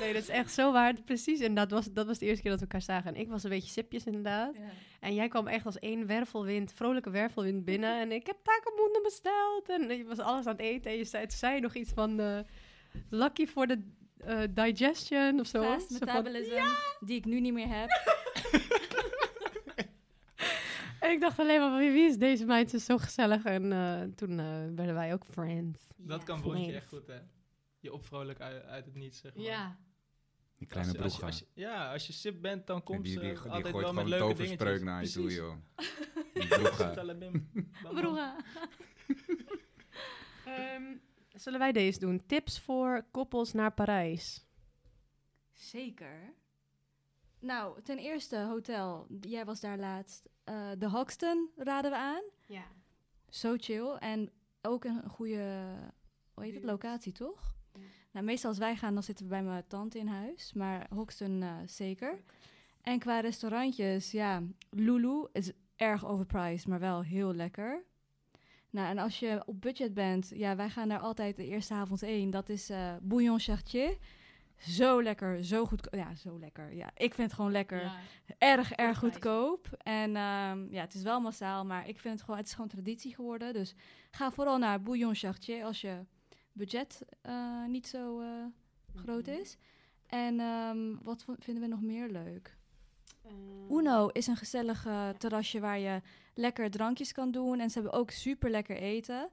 Nee, 0.00 0.12
dat 0.12 0.22
is 0.22 0.28
echt 0.28 0.52
zo 0.52 0.72
waar. 0.72 0.94
Precies, 1.04 1.40
en 1.40 1.54
dat 1.54 1.70
was, 1.70 1.92
dat 1.92 2.06
was 2.06 2.18
de 2.18 2.26
eerste 2.26 2.42
keer 2.42 2.50
dat 2.50 2.60
we 2.60 2.66
elkaar 2.66 2.82
zagen. 2.82 3.14
En 3.14 3.20
ik 3.20 3.28
was 3.28 3.42
een 3.44 3.50
beetje 3.50 3.70
sipjes 3.70 4.04
inderdaad. 4.04 4.54
En 5.00 5.14
jij 5.14 5.28
kwam 5.28 5.46
echt 5.46 5.66
als 5.66 5.78
één 5.78 6.06
wervelwind, 6.06 6.72
vrolijke 6.72 7.10
wervelwind 7.10 7.64
binnen. 7.64 8.00
En 8.00 8.12
ik 8.12 8.26
heb 8.26 8.36
takelmoenden 8.42 9.02
besteld. 9.02 9.68
En 9.68 9.96
je 9.96 10.04
was 10.04 10.18
alles 10.18 10.46
aan 10.46 10.52
het 10.52 10.60
eten. 10.62 10.90
En 10.90 10.96
je 10.96 11.04
zei, 11.04 11.26
toen 11.26 11.38
zei 11.38 11.54
je 11.54 11.60
nog 11.60 11.74
iets 11.74 11.92
van 11.92 12.20
eh, 12.20 12.38
lucky 13.10 13.46
for 13.46 13.66
the 13.66 13.82
eh, 14.18 14.40
digestion 14.50 15.40
of 15.40 15.46
zo. 15.46 15.62
fast 15.62 15.88
Zo 15.90 15.96
van- 15.98 16.06
metabolism, 16.06 16.64
die 17.00 17.16
ik 17.16 17.24
nu 17.24 17.40
niet 17.40 17.52
meer 17.52 17.68
heb. 17.68 17.88
en 21.00 21.10
ik 21.10 21.20
dacht 21.20 21.38
alleen 21.38 21.60
maar, 21.60 21.68
van, 21.70 21.78
wie 21.78 22.06
is 22.08 22.16
deze 22.16 22.44
meid? 22.44 22.70
Ze 22.70 22.76
is 22.76 22.84
zo 22.84 22.98
gezellig. 22.98 23.44
En 23.44 23.72
eh, 23.72 24.02
toen 24.14 24.38
eh, 24.38 24.46
werden 24.74 24.94
wij 24.94 25.12
ook 25.12 25.24
friends. 25.30 25.80
Dat 25.96 26.22
kan 26.24 26.40
Broentje 26.40 26.72
echt 26.72 26.88
goed, 26.88 27.06
hè? 27.06 27.18
Je 27.80 27.92
opvrolijk 27.92 28.40
uit, 28.40 28.64
uit 28.64 28.84
het 28.84 28.94
niets, 28.94 29.20
zeg 29.20 29.34
maar. 29.34 29.44
Die 30.58 30.66
kleine 30.66 30.98
Als 30.98 31.44
Ja, 31.54 31.92
als 31.92 32.06
je 32.06 32.12
sip 32.12 32.42
bent, 32.42 32.66
dan 32.66 32.76
Die, 32.76 32.84
komt 32.84 33.04
die, 33.04 33.12
ze 33.12 33.20
die, 33.20 33.28
die 33.28 33.38
altijd 33.38 33.66
gooit 33.66 33.84
wel 33.84 33.92
met 33.94 34.04
gewoon 34.04 34.18
leuke 34.18 34.34
toverspreuk 34.34 34.82
naar 34.82 35.02
je 35.02 35.10
toe, 35.10 35.22
Precies. 35.22 35.38
joh. 35.38 35.54
Die 36.34 36.48
broega. 36.48 36.94
Broer. 37.92 38.34
Ehm, 40.44 40.96
zullen 41.34 41.58
wij 41.58 41.72
deze 41.72 41.98
doen? 41.98 42.26
Tips 42.26 42.60
voor 42.60 43.06
koppels 43.10 43.52
naar 43.52 43.72
Parijs. 43.72 44.46
Zeker. 45.52 46.34
Nou, 47.40 47.82
ten 47.82 47.98
eerste 47.98 48.38
hotel. 48.38 49.06
Jij 49.20 49.44
was 49.44 49.60
daar 49.60 49.78
laatst. 49.78 50.28
Eh, 50.44 50.70
de 50.78 50.88
Hoxton 50.88 51.50
raden 51.56 51.90
we 51.90 51.96
aan. 51.96 52.22
Ja. 52.46 52.64
Zo 53.28 53.54
chill. 53.56 53.90
En 53.90 54.30
ook 54.62 54.84
een 54.84 55.08
goede, 55.08 55.74
hoe 56.34 56.44
heet 56.44 56.54
het, 56.54 56.64
locatie, 56.64 57.12
toch? 57.12 57.55
Nou, 58.16 58.28
meestal 58.28 58.50
als 58.50 58.58
wij 58.58 58.76
gaan, 58.76 58.94
dan 58.94 59.02
zitten 59.02 59.24
we 59.24 59.30
bij 59.30 59.42
mijn 59.42 59.64
tante 59.66 59.98
in 59.98 60.06
huis. 60.06 60.52
Maar 60.52 60.86
Hoxton 60.94 61.42
eh, 61.42 61.54
zeker. 61.66 62.18
En 62.82 62.98
qua 62.98 63.20
restaurantjes, 63.20 64.10
ja, 64.10 64.42
Lulu 64.70 65.26
is 65.32 65.52
erg 65.76 66.06
overpriced, 66.06 66.66
maar 66.66 66.80
wel 66.80 67.02
heel 67.02 67.34
lekker. 67.34 67.82
Nou, 68.70 68.88
en 68.88 68.98
als 68.98 69.18
je 69.18 69.42
op 69.46 69.60
budget 69.60 69.94
bent, 69.94 70.30
ja, 70.34 70.56
wij 70.56 70.70
gaan 70.70 70.88
daar 70.88 70.98
altijd 70.98 71.36
de 71.36 71.46
eerste 71.46 71.74
avond 71.74 72.00
heen. 72.00 72.30
Dat 72.30 72.48
is 72.48 72.70
eh 72.70 72.94
Bouillon 73.02 73.40
Chartier. 73.40 73.96
Zo 74.56 75.02
lekker, 75.02 75.44
zo 75.44 75.64
goed. 75.64 75.88
Ja, 75.90 76.14
zo 76.14 76.38
lekker. 76.38 76.74
Ja, 76.74 76.90
ik 76.94 77.14
vind 77.14 77.26
het 77.26 77.36
gewoon 77.36 77.52
lekker. 77.52 77.82
Ja. 77.82 77.98
Erg, 78.38 78.72
erg 78.72 78.98
goedkoop. 78.98 79.68
En 79.78 80.16
ehm, 80.16 80.66
ja, 80.70 80.80
het 80.80 80.94
is 80.94 81.02
wel 81.02 81.20
massaal, 81.20 81.64
maar 81.64 81.88
ik 81.88 81.98
vind 81.98 82.14
het 82.14 82.22
gewoon, 82.22 82.38
het 82.38 82.46
is 82.46 82.54
gewoon 82.54 82.70
traditie 82.70 83.14
geworden. 83.14 83.52
Dus 83.52 83.74
ga 84.10 84.30
vooral 84.30 84.58
naar 84.58 84.82
Bouillon 84.82 85.14
Chartier 85.14 85.64
als 85.64 85.80
je 85.80 86.04
budget 86.56 87.02
eh, 87.22 87.64
niet 87.66 87.86
zo 87.86 88.20
eh, 88.20 88.44
groot 88.94 89.26
is. 89.28 89.56
En 90.06 90.40
ehm, 90.40 90.94
wat 91.02 91.24
vinden 91.38 91.62
we 91.62 91.68
nog 91.68 91.82
meer 91.82 92.08
leuk? 92.08 92.56
Eh, 93.22 93.32
Uno 93.70 94.06
is 94.08 94.26
een 94.26 94.36
gezellig 94.36 94.86
eh, 94.86 95.08
terrasje 95.08 95.60
waar 95.60 95.78
je 95.78 96.00
lekker 96.34 96.70
drankjes 96.70 97.12
kan 97.12 97.30
doen. 97.30 97.60
En 97.60 97.70
ze 97.70 97.80
hebben 97.80 97.98
ook 97.98 98.10
super 98.10 98.50
lekker 98.50 98.76
eten. 98.76 99.30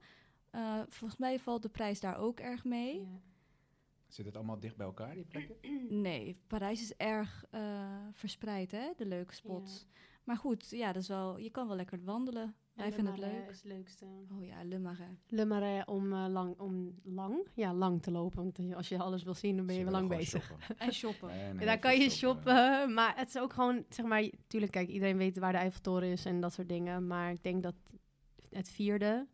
Eh, 0.50 0.80
volgens 0.88 1.20
mij 1.20 1.40
valt 1.40 1.62
de 1.62 1.70
prijs 1.70 2.00
daar 2.00 2.18
ook 2.18 2.40
erg 2.40 2.64
mee. 2.64 3.00
ja. 3.02 3.08
Zit 4.08 4.26
het 4.26 4.36
allemaal 4.36 4.60
dicht 4.60 4.78
bij 4.78 4.86
elkaar, 4.86 5.14
die 5.14 5.26
plekken? 5.26 5.56
Nee, 6.02 6.38
Parijs 6.48 6.82
is 6.82 6.96
erg 6.96 7.46
eh, 7.52 7.62
verspreid, 8.12 8.72
hè? 8.72 8.90
De 8.98 9.06
leuke 9.06 9.34
spots. 9.34 9.86
Maar 10.24 10.38
goed, 10.38 10.70
ja, 10.70 10.92
dat 10.92 11.02
is 11.02 11.08
wel, 11.08 11.38
je 11.38 11.50
kan 11.50 11.68
wel 11.68 11.76
lekker 11.76 12.04
wandelen. 12.04 12.56
Wij 12.74 12.86
En 12.86 12.94
vinden 12.94 13.14
het 13.14 13.22
leuk. 13.22 13.50
is 13.50 13.56
het 13.56 13.66
leukste. 13.72 14.06
Oh 14.32 14.46
ja, 14.46 14.64
Le 14.64 14.80
Marais. 14.80 15.18
Le 15.28 15.46
Marais 15.46 15.86
om, 15.86 16.14
eh, 16.14 16.26
lang, 16.30 16.60
om 16.60 16.96
lang, 17.04 17.48
ja, 17.54 17.74
lang 17.74 18.02
te 18.02 18.12
lopen. 18.12 18.38
Want 18.38 18.76
als 18.76 18.90
je 18.90 18.98
alles 19.00 19.24
wil 19.24 19.34
zien, 19.34 19.58
dan 19.58 19.66
ben 19.66 19.76
je 19.76 19.84
wel 19.84 19.92
lang 19.92 20.08
bezig. 20.10 20.52
En 20.78 20.94
shoppen. 20.94 21.38
Ja, 21.38 21.54
daar 21.66 21.80
kan 21.80 22.00
je 22.00 22.10
shoppen, 22.10 22.94
maar 22.94 23.18
het 23.18 23.28
is 23.28 23.38
ook 23.38 23.54
gewoon, 23.54 23.86
zeg 23.90 24.06
maar, 24.06 24.30
tuurlijk, 24.48 24.72
kijk, 24.72 24.90
iedereen 24.90 25.18
weet 25.18 25.38
waar 25.38 25.52
de 25.52 25.58
Eiffeltoren 25.58 26.08
is 26.12 26.26
en 26.26 26.42
dat 26.42 26.54
soort 26.54 26.70
dingen. 26.70 27.08
Maar 27.08 27.32
ik 27.32 27.44
denk 27.44 27.64
dat 27.64 27.76
het 28.50 28.70
vierde 28.70 29.28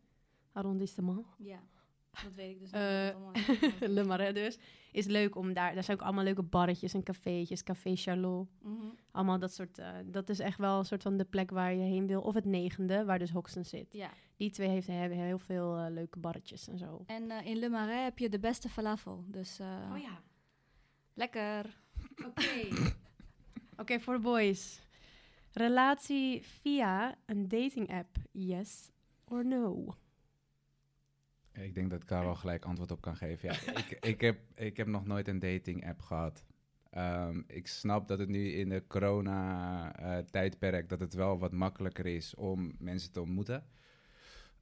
arrondissement, 0.52 1.26
Ja, 1.38 1.60
dat 2.10 2.34
weet 2.34 2.50
ik 2.50 2.60
dus 2.60 2.70
niet. 2.70 3.80
is. 3.80 3.88
Le 3.96 4.04
Marais 4.04 4.34
dus, 4.34 4.58
is 4.92 5.06
leuk 5.06 5.36
om 5.36 5.52
daar, 5.52 5.74
daar 5.74 5.84
zijn 5.84 5.96
ook 5.98 6.04
allemaal 6.04 6.24
leuke 6.24 6.42
barretjes 6.42 6.94
en 6.94 7.02
cafeetjes, 7.02 7.62
Café 7.62 7.96
Charlot. 7.96 8.48
Mhm. 8.62 8.86
Allemaal 9.10 9.38
dat 9.38 9.52
soort, 9.54 9.78
eh, 9.78 9.88
dat 10.04 10.28
is 10.28 10.38
echt 10.38 10.58
wel 10.58 10.78
een 10.78 10.84
soort 10.84 11.02
van 11.02 11.16
de 11.16 11.24
plek 11.24 11.50
waar 11.50 11.74
je 11.74 11.82
heen 11.82 12.06
wil. 12.06 12.20
Of 12.20 12.34
het 12.34 12.44
negende, 12.44 13.04
waar 13.04 13.18
dus 13.18 13.30
Hoxton 13.30 13.64
zit. 13.64 13.92
Ja, 13.92 14.10
Die 14.36 14.50
twee 14.50 14.68
heeft, 14.68 14.86
hebben 14.86 15.18
heel 15.18 15.38
veel 15.38 15.76
eh, 15.76 15.90
leuke 15.90 16.18
barretjes 16.18 16.68
en 16.68 16.78
zo. 16.78 17.02
en 17.06 17.30
in 17.44 17.56
Le 17.56 17.68
Marais 17.68 18.02
heb 18.04 18.18
je 18.18 18.28
de 18.28 18.38
beste 18.40 18.68
falafel. 18.68 19.24
Dus 19.26 19.60
Oh 19.60 19.98
ja, 19.98 20.22
lekker. 21.14 21.80
oké. 22.26 22.68
Oké, 23.76 24.00
voor 24.00 24.14
de 24.14 24.20
boys. 24.20 24.80
Relatie 25.52 26.42
via 26.42 27.18
een 27.26 27.48
dating 27.48 27.90
app, 27.92 28.16
yes 28.32 28.90
or 29.24 29.46
no? 29.46 29.86
Ik 31.52 31.74
denk 31.74 31.90
dat 31.90 32.02
ik 32.02 32.08
daar 32.08 32.24
wel 32.24 32.34
gelijk 32.34 32.64
antwoord 32.64 32.90
op 32.90 33.00
kan 33.00 33.16
geven. 33.16 33.48
Ja, 33.48 33.54
ik, 33.78 33.96
ik, 34.00 34.20
heb, 34.20 34.38
ik 34.54 34.76
heb 34.76 34.86
nog 34.86 35.06
nooit 35.06 35.28
een 35.28 35.38
dating 35.38 35.88
app 35.88 36.00
gehad. 36.00 36.44
Ehm, 36.90 37.42
ik 37.46 37.66
snap 37.66 38.08
dat 38.08 38.18
het 38.18 38.28
nu 38.28 38.52
in 38.52 38.68
de 38.68 38.84
corona-tijdperk... 38.86 40.88
dat 40.88 41.00
het 41.00 41.14
wel 41.14 41.38
wat 41.38 41.52
makkelijker 41.52 42.06
is 42.06 42.34
om 42.34 42.74
mensen 42.78 43.12
te 43.12 43.20
ontmoeten. 43.20 43.64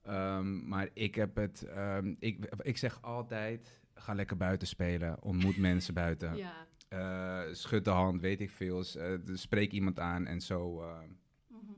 Ehm, 0.03 0.69
maar 0.69 0.89
ik 0.93 1.15
heb 1.15 1.37
het... 1.37 1.63
ehm, 1.63 2.15
ik, 2.19 2.55
ik 2.63 2.77
zeg 2.77 3.03
altijd, 3.03 3.81
ga 3.95 4.15
lekker 4.15 4.37
buiten 4.37 4.69
spelen. 4.69 5.23
Ontmoet 5.23 5.57
mensen 5.69 5.95
buiten. 5.95 6.37
Ja. 6.37 6.67
Eh, 6.89 7.43
schud 7.53 7.85
de 7.85 7.91
hand, 7.91 8.21
weet 8.21 8.41
ik 8.41 8.51
veel. 8.51 8.85
Eh, 8.85 9.13
spreek 9.33 9.73
iemand 9.73 9.99
aan 9.99 10.27
en 10.27 10.41
zo, 10.41 10.83
eh, 10.83 10.99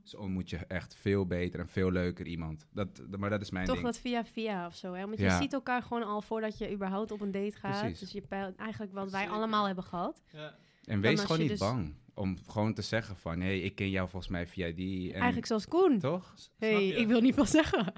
zo 0.05 0.16
ontmoet 0.16 0.50
je 0.50 0.57
echt 0.57 0.94
veel 0.94 1.26
beter 1.26 1.61
en 1.61 1.68
veel 1.68 1.90
leuker 1.92 2.26
iemand. 2.26 2.66
Dat, 2.72 2.88
maar 3.18 3.31
dat 3.31 3.40
is 3.40 3.50
mijn 3.50 3.64
Toch 3.66 3.74
ding. 3.74 3.87
dat 3.87 3.98
via 3.98 4.24
via 4.24 4.66
of 4.66 4.74
zo, 4.74 4.92
hè? 4.92 5.07
Want 5.07 5.18
Ja. 5.18 5.35
je 5.37 5.42
ziet 5.42 5.53
elkaar 5.53 5.83
gewoon 5.83 6.03
al 6.03 6.22
voordat 6.22 6.59
je 6.59 6.72
überhaupt 6.72 7.11
op 7.11 7.20
een 7.20 7.31
date 7.31 7.57
gaat. 7.57 7.81
Precies. 7.81 7.98
Dus 7.98 8.12
je 8.12 8.20
peilt 8.20 8.57
eigenlijk 8.57 8.92
wat 8.92 9.11
wij 9.11 9.20
Zeker. 9.20 9.35
allemaal 9.37 9.66
hebben 9.66 9.85
gehad. 9.85 10.22
Ja, 10.33 10.55
En 10.85 11.00
wees 11.00 11.20
gewoon 11.20 11.38
niet 11.38 11.48
dus- 11.48 11.59
bang 11.59 11.94
om 12.14 12.38
gewoon 12.48 12.74
te 12.74 12.83
zeggen 12.83 13.16
van... 13.16 13.40
hé, 13.40 13.46
hey, 13.46 13.61
ik 13.61 13.74
ken 13.74 13.90
jou 13.90 14.09
volgens 14.09 14.33
mij 14.33 14.46
via 14.46 14.70
die. 14.70 15.09
En, 15.09 15.14
Eigenlijk 15.14 15.46
zoals 15.46 15.66
Koen. 15.68 15.98
Toch? 15.98 16.35
hey, 16.59 16.88
ik 16.88 17.07
wil 17.07 17.20
niet 17.20 17.35
veel 17.35 17.46
zeggen. 17.46 17.92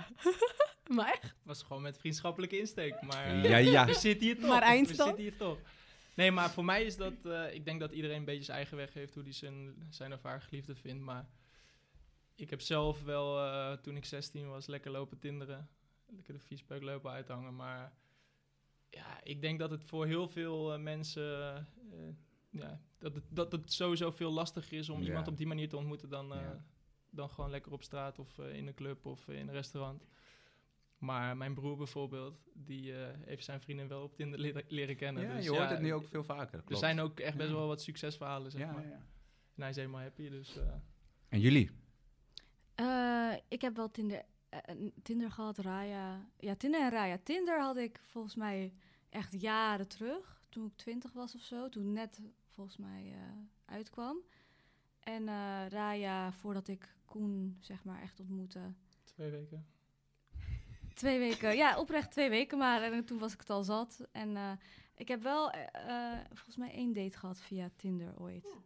maar 0.97 1.19
echt? 1.23 1.35
was 1.43 1.63
gewoon 1.63 1.83
met 1.83 1.99
vriendschappelijke 1.99 2.59
insteek. 2.59 3.03
Maar 3.03 3.37
Ja, 3.49 3.57
ja. 3.57 3.87
we 3.93 3.95
zitten 3.95 4.27
hier 4.27 4.39
toch. 4.39 4.49
Maar 4.49 4.59
we 4.61 4.65
eindstand? 4.67 5.09
zitten 5.09 5.25
hier 5.25 5.37
toch. 5.37 5.59
Nee, 6.15 6.31
maar 6.31 6.51
voor 6.51 6.65
mij 6.65 6.85
is 6.85 6.97
dat... 6.97 7.13
eh, 7.25 7.55
ik 7.55 7.65
denk 7.65 7.81
dat 7.81 7.93
iedereen 7.93 8.17
een 8.17 8.25
beetje 8.25 8.43
zijn 8.45 8.57
eigen 8.57 8.77
weg 8.77 8.95
heeft... 8.95 9.15
hoe 9.15 9.23
hij 9.23 9.33
zijn, 9.33 9.75
zijn 9.91 10.13
of 10.13 10.23
haar 10.23 10.41
geliefde 10.41 10.75
vindt. 10.75 11.03
Maar 11.03 11.27
ik 12.35 12.51
heb 12.51 12.61
zelf 12.61 13.03
wel, 13.03 13.39
eh, 13.45 13.73
toen 13.73 13.97
ik 13.97 14.05
16 14.05 14.49
was, 14.49 14.67
lekker 14.67 14.91
lopen 14.91 15.19
tinderen. 15.19 15.69
Lekker 16.07 16.33
de 16.35 16.41
viespeuk 16.41 16.83
lopen 16.83 17.11
uithangen. 17.11 17.57
Maar 17.57 17.93
ja, 18.91 19.21
ik 19.23 19.41
denk 19.41 19.59
dat 19.59 19.71
het 19.71 19.85
voor 19.85 20.07
heel 20.07 20.29
veel 20.29 20.73
eh, 20.73 20.79
mensen... 20.81 21.55
eh, 21.93 21.99
ja, 22.51 22.81
dat 22.99 23.15
het, 23.15 23.25
dat 23.29 23.53
het 23.53 23.73
sowieso 23.73 24.11
veel 24.11 24.31
lastiger 24.33 24.79
is 24.79 24.89
om 24.89 25.01
Ja. 25.01 25.07
iemand 25.07 25.29
op 25.29 25.37
die 25.37 25.47
manier 25.47 25.69
te 25.69 25.77
ontmoeten... 25.77 26.09
dan, 26.09 26.27
Ja. 26.29 26.65
dan 27.11 27.31
gewoon 27.31 27.51
lekker 27.51 27.73
op 27.73 27.83
straat 27.83 28.19
of 28.19 28.39
in 28.39 28.67
een 28.67 28.75
club 28.75 29.07
of 29.07 29.29
in 29.29 29.49
een 29.49 29.55
restaurant. 29.55 30.05
Maar 30.99 31.37
mijn 31.37 31.55
broer 31.55 31.77
bijvoorbeeld, 31.77 32.49
die 32.55 32.93
heeft 33.25 33.45
zijn 33.45 33.61
vriendin 33.61 33.89
wel 33.89 34.03
op 34.03 34.15
Tinder 34.17 34.39
leren, 34.41 34.65
leren 34.69 34.97
kennen. 34.97 35.23
Ja, 35.23 35.35
dus 35.35 35.45
je 35.45 35.51
hoort 35.51 35.63
ja, 35.63 35.69
het 35.71 35.81
nu 35.81 35.95
ook 35.95 36.09
veel 36.09 36.25
vaker. 36.25 36.59
Er 36.59 36.65
klopt. 36.65 36.81
zijn 36.83 37.01
ook 37.01 37.21
echt 37.21 37.37
best 37.37 37.49
Ja. 37.51 37.55
wel 37.57 37.67
wat 37.67 37.83
succesverhalen, 37.83 38.51
zeg 38.51 38.61
ja, 38.61 38.73
maar. 38.73 38.87
ja. 38.87 39.07
En 39.55 39.61
hij 39.61 39.69
is 39.71 39.77
helemaal 39.77 40.01
happy, 40.01 40.29
dus... 40.29 40.59
En 41.29 41.41
jullie? 41.41 41.71
Eh, 42.75 43.33
ik 43.49 43.61
heb 43.61 43.77
wel 43.77 43.91
Tinder, 43.91 44.23
eh, 44.49 44.59
een 44.63 44.93
Tinder 45.03 45.31
gehad, 45.31 45.59
Raya. 45.59 46.27
Ja, 46.39 46.55
Tinder 46.55 46.81
en 46.81 46.91
Raya. 46.91 47.19
Tinder 47.23 47.61
had 47.61 47.77
ik 47.77 48.01
volgens 48.07 48.35
mij 48.35 48.73
echt 49.09 49.41
jaren 49.41 49.89
terug. 49.89 50.41
Toen 50.49 50.67
ik 50.67 50.77
twintig 50.77 51.13
was 51.13 51.35
of 51.35 51.41
zo. 51.43 51.69
Toen 51.69 51.93
net 51.93 52.21
volgens 52.49 52.77
mij 52.77 53.13
eh, 53.13 53.19
uitkwam. 53.75 54.17
En 55.01 55.29
eh, 55.29 55.67
Raya, 55.69 56.33
voordat 56.33 56.69
ik 56.69 56.97
Koen 57.05 57.57
zeg 57.61 57.85
maar 57.85 58.03
echt 58.03 58.21
ontmoette. 58.21 58.61
twee 59.05 59.31
weken. 59.31 59.67
Twee 60.95 61.19
weken, 61.19 61.57
ja, 61.57 61.79
oprecht 61.79 62.11
twee 62.11 62.29
weken 62.31 62.59
maar. 62.59 62.83
En 62.83 63.05
toen 63.05 63.19
was 63.19 63.33
ik 63.33 63.41
het 63.41 63.51
al 63.51 63.63
zat. 63.65 64.07
En 64.13 64.37
eh, 64.37 64.53
ik 64.95 65.09
heb 65.09 65.23
wel 65.23 65.51
eh, 65.51 66.13
eh, 66.13 66.19
volgens 66.29 66.57
mij 66.57 66.73
één 66.73 66.93
date 66.93 67.19
gehad 67.19 67.41
via 67.41 67.71
Tinder 67.77 68.21
ooit. 68.21 68.57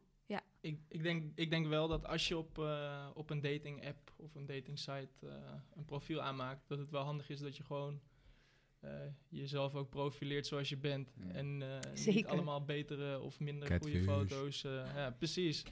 Ik, 0.67 0.79
ik, 0.89 1.03
denk, 1.03 1.23
ik 1.35 1.51
denk 1.51 1.67
wel 1.67 1.89
dat 1.89 2.07
als 2.07 2.29
je 2.29 2.37
op, 2.39 2.59
eh, 2.59 3.07
op 3.15 3.31
een 3.31 3.41
dating 3.41 3.87
app 3.87 4.13
of 4.17 4.35
een 4.35 4.47
dating 4.47 4.79
site 4.79 5.09
eh, 5.23 5.29
een 5.77 5.85
profiel 5.85 6.21
aanmaakt, 6.23 6.61
dat 6.69 6.79
het 6.79 6.91
wel 6.91 7.03
handig 7.03 7.29
is 7.31 7.41
dat 7.41 7.57
je 7.57 7.63
gewoon 7.65 8.01
eh, 8.81 8.91
jezelf 9.29 9.75
ook 9.75 9.89
profileert 9.89 10.47
zoals 10.47 10.69
je 10.69 10.77
bent. 10.77 11.13
Ja. 11.27 11.33
En 11.35 11.63
eh, 11.63 12.15
niet 12.15 12.27
allemaal 12.27 12.65
betere 12.65 13.21
of 13.21 13.41
minder 13.41 13.81
goede 13.81 14.03
foto's. 14.03 14.65
eh, 14.65 14.73
ja, 14.95 15.11
precies. 15.11 15.63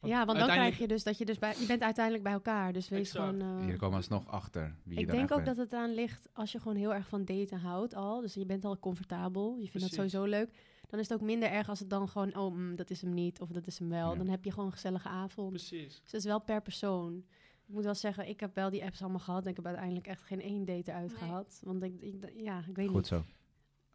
Want 0.00 0.12
Ja, 0.12 0.24
want 0.24 0.38
dan 0.38 0.48
krijg 0.48 0.78
je 0.78 0.88
dus 0.88 1.02
dat 1.02 1.18
je 1.18 1.24
dus 1.24 1.38
bij... 1.38 1.54
Je 1.60 1.66
bent 1.66 1.82
uiteindelijk 1.82 2.24
bij 2.24 2.32
elkaar, 2.32 2.72
dus 2.72 2.88
wees 2.88 3.00
Exact. 3.00 3.24
gewoon... 3.36 3.58
eh, 3.58 3.64
Hier 3.64 3.76
komen 3.76 3.90
we 3.90 3.96
alsnog 3.96 4.26
achter 4.28 4.74
wie 4.82 4.94
je 4.98 5.00
ik 5.04 5.10
denk 5.10 5.30
ook 5.32 5.44
bent. 5.44 5.46
dat 5.46 5.56
het 5.56 5.72
aan 5.72 5.94
ligt 5.94 6.28
als 6.32 6.52
je 6.52 6.58
gewoon 6.60 6.76
heel 6.76 6.94
erg 6.94 7.08
van 7.08 7.24
daten 7.24 7.58
houdt 7.58 7.94
al. 7.94 8.20
Dus 8.20 8.34
je 8.34 8.46
bent 8.46 8.64
al 8.64 8.78
comfortabel. 8.78 9.56
Je 9.58 9.68
vindt 9.68 9.72
dat 9.72 9.80
Precies. 9.96 10.12
sowieso 10.12 10.24
leuk. 10.38 10.50
Dan 10.94 11.02
is 11.02 11.08
het 11.08 11.20
ook 11.20 11.26
minder 11.26 11.50
erg 11.50 11.68
als 11.68 11.78
het 11.78 11.90
dan 11.90 12.08
gewoon... 12.08 12.36
Oh, 12.36 12.54
mm, 12.54 12.76
dat 12.76 12.90
is 12.90 13.00
hem 13.00 13.14
niet 13.14 13.40
of 13.40 13.48
dat 13.48 13.66
is 13.66 13.78
hem 13.78 13.88
wel. 13.88 14.10
Ja. 14.12 14.16
Dan 14.18 14.28
heb 14.28 14.44
je 14.44 14.50
gewoon 14.50 14.66
een 14.66 14.72
gezellige 14.72 15.08
avond. 15.08 15.48
Precies. 15.50 15.94
Dus 15.94 16.00
het 16.04 16.14
is 16.14 16.24
wel 16.24 16.40
per 16.40 16.62
persoon. 16.62 17.24
Ik 17.66 17.74
moet 17.74 17.84
wel 17.84 17.94
zeggen, 17.94 18.28
ik 18.28 18.40
heb 18.40 18.54
wel 18.54 18.70
die 18.70 18.84
apps 18.84 19.00
allemaal 19.02 19.20
gehad. 19.20 19.44
En 19.44 19.50
ik 19.50 19.56
heb 19.56 19.66
uiteindelijk 19.66 20.06
echt 20.06 20.22
geen 20.22 20.40
één 20.40 20.64
date 20.64 20.90
eruit 20.90 21.08
Nee. 21.10 21.18
gehad. 21.18 21.60
Want 21.64 21.82
ik, 21.82 22.00
ik, 22.00 22.32
ja, 22.36 22.64
ik 22.68 22.76
weet 22.76 22.86
Goed 22.86 22.96
niet. 22.96 23.06
zo. 23.06 23.24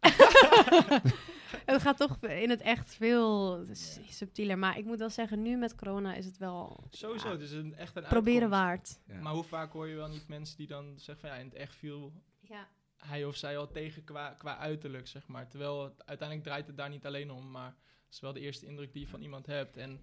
het 1.72 1.82
gaat 1.82 1.96
toch 1.96 2.18
in 2.20 2.50
het 2.50 2.60
echt 2.60 2.94
veel 2.94 3.64
subtieler. 4.08 4.58
Maar 4.58 4.78
ik 4.78 4.84
moet 4.84 4.98
wel 4.98 5.10
zeggen, 5.10 5.42
nu 5.42 5.56
met 5.56 5.74
corona 5.74 6.14
is 6.14 6.24
het 6.26 6.38
wel... 6.38 6.84
Sowieso, 6.90 7.26
ja, 7.26 7.32
het 7.32 7.42
is 7.42 7.52
een, 7.52 7.74
echt 7.74 7.96
een 7.96 8.02
proberen 8.02 8.52
uitkomst. 8.52 9.00
waard. 9.06 9.16
Ja. 9.16 9.22
Maar 9.22 9.32
hoe 9.32 9.42
vaak 9.44 9.72
hoor 9.72 9.88
je 9.88 9.94
wel 9.96 10.08
niet 10.08 10.28
mensen 10.28 10.56
die 10.56 10.66
dan 10.66 10.92
zeggen 10.96 11.28
van 11.28 11.28
ja, 11.36 11.42
in 11.42 11.44
het 11.48 11.54
echt 11.54 11.74
viel 11.74 12.12
Ja. 12.40 12.68
Hij 13.06 13.24
of 13.24 13.36
zij 13.36 13.58
al 13.58 13.70
tegen 13.70 14.04
qua, 14.04 14.30
qua 14.34 14.58
uiterlijk, 14.58 15.06
zeg 15.06 15.26
maar. 15.26 15.48
Terwijl 15.48 15.84
het, 15.84 16.06
uiteindelijk 16.06 16.48
draait 16.48 16.66
het 16.66 16.76
daar 16.76 16.88
niet 16.90 17.06
alleen 17.06 17.30
om, 17.30 17.50
maar 17.50 17.66
het 18.04 18.14
is 18.14 18.20
wel 18.20 18.32
de 18.32 18.40
eerste 18.40 18.66
indruk 18.66 18.92
die 18.92 19.02
je 19.02 19.08
van 19.08 19.22
iemand 19.22 19.46
hebt. 19.46 19.76
En 19.76 20.00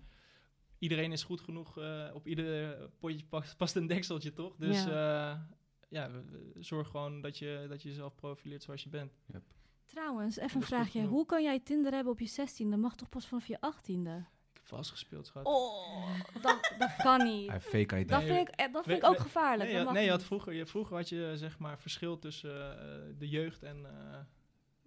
iedereen 0.79 1.11
is 1.11 1.23
goed 1.23 1.41
genoeg, 1.41 1.77
eh, 1.77 2.09
op 2.13 2.27
ieder 2.27 2.77
potje 2.99 3.25
past, 3.25 3.57
past 3.57 3.75
een 3.75 3.87
dekseltje, 3.87 4.33
toch? 4.33 4.55
Dus 4.55 4.83
ja, 4.89 5.47
ja 5.89 6.11
we- 6.11 6.23
we- 6.23 6.63
zorg 6.63 6.87
gewoon 6.89 7.21
dat 7.21 7.37
je, 7.37 7.65
dat 7.69 7.81
je 7.81 7.89
jezelf 7.89 8.15
profileert 8.15 8.63
zoals 8.63 8.83
je 8.83 8.89
bent. 8.89 9.11
Trouwens, 9.85 10.37
even 10.37 10.55
een 10.55 10.67
vraagje. 10.67 10.99
Hoe 11.09 11.25
kan 11.25 11.43
jij 11.43 11.59
Tinder 11.59 11.93
hebben 11.93 12.13
op 12.13 12.19
je 12.19 12.27
16e? 12.27 12.69
Dat 12.69 12.79
mag 12.79 12.95
toch 12.95 13.09
pas 13.09 13.27
vanaf 13.27 13.47
je 13.47 13.57
18e? 13.61 14.25
Vastgespeeld, 14.67 15.27
schat. 15.27 15.45
Oh, 15.45 16.19
dat, 16.41 16.73
dat 16.77 16.95
kan 17.05 17.23
niet. 17.23 17.45
Hij 17.49 17.53
heeft 17.53 17.65
fake 17.87 17.99
ID. 17.99 18.09
Dat 18.09 18.23
vind 18.23 18.47
ik, 18.47 18.55
eh, 18.55 18.73
dat 18.73 18.85
vind 18.85 18.97
ik 18.97 19.09
ook 19.09 19.15
we- 19.17 19.21
gevaarlijk. 19.21 19.69
Nee, 19.69 19.79
je 19.79 19.85
had, 19.85 19.93
nee 19.93 20.03
je 20.03 20.09
had 20.09 20.23
vroeger, 20.23 20.53
je, 20.53 20.65
vroeger 20.65 20.95
had 20.95 21.09
je 21.09 21.33
zeg 21.35 21.59
maar 21.59 21.79
verschil 21.79 22.19
tussen 22.19 22.79
eh, 22.81 23.13
de 23.17 23.29
jeugd 23.29 23.63
en, 23.63 23.85
eh, 23.85 24.17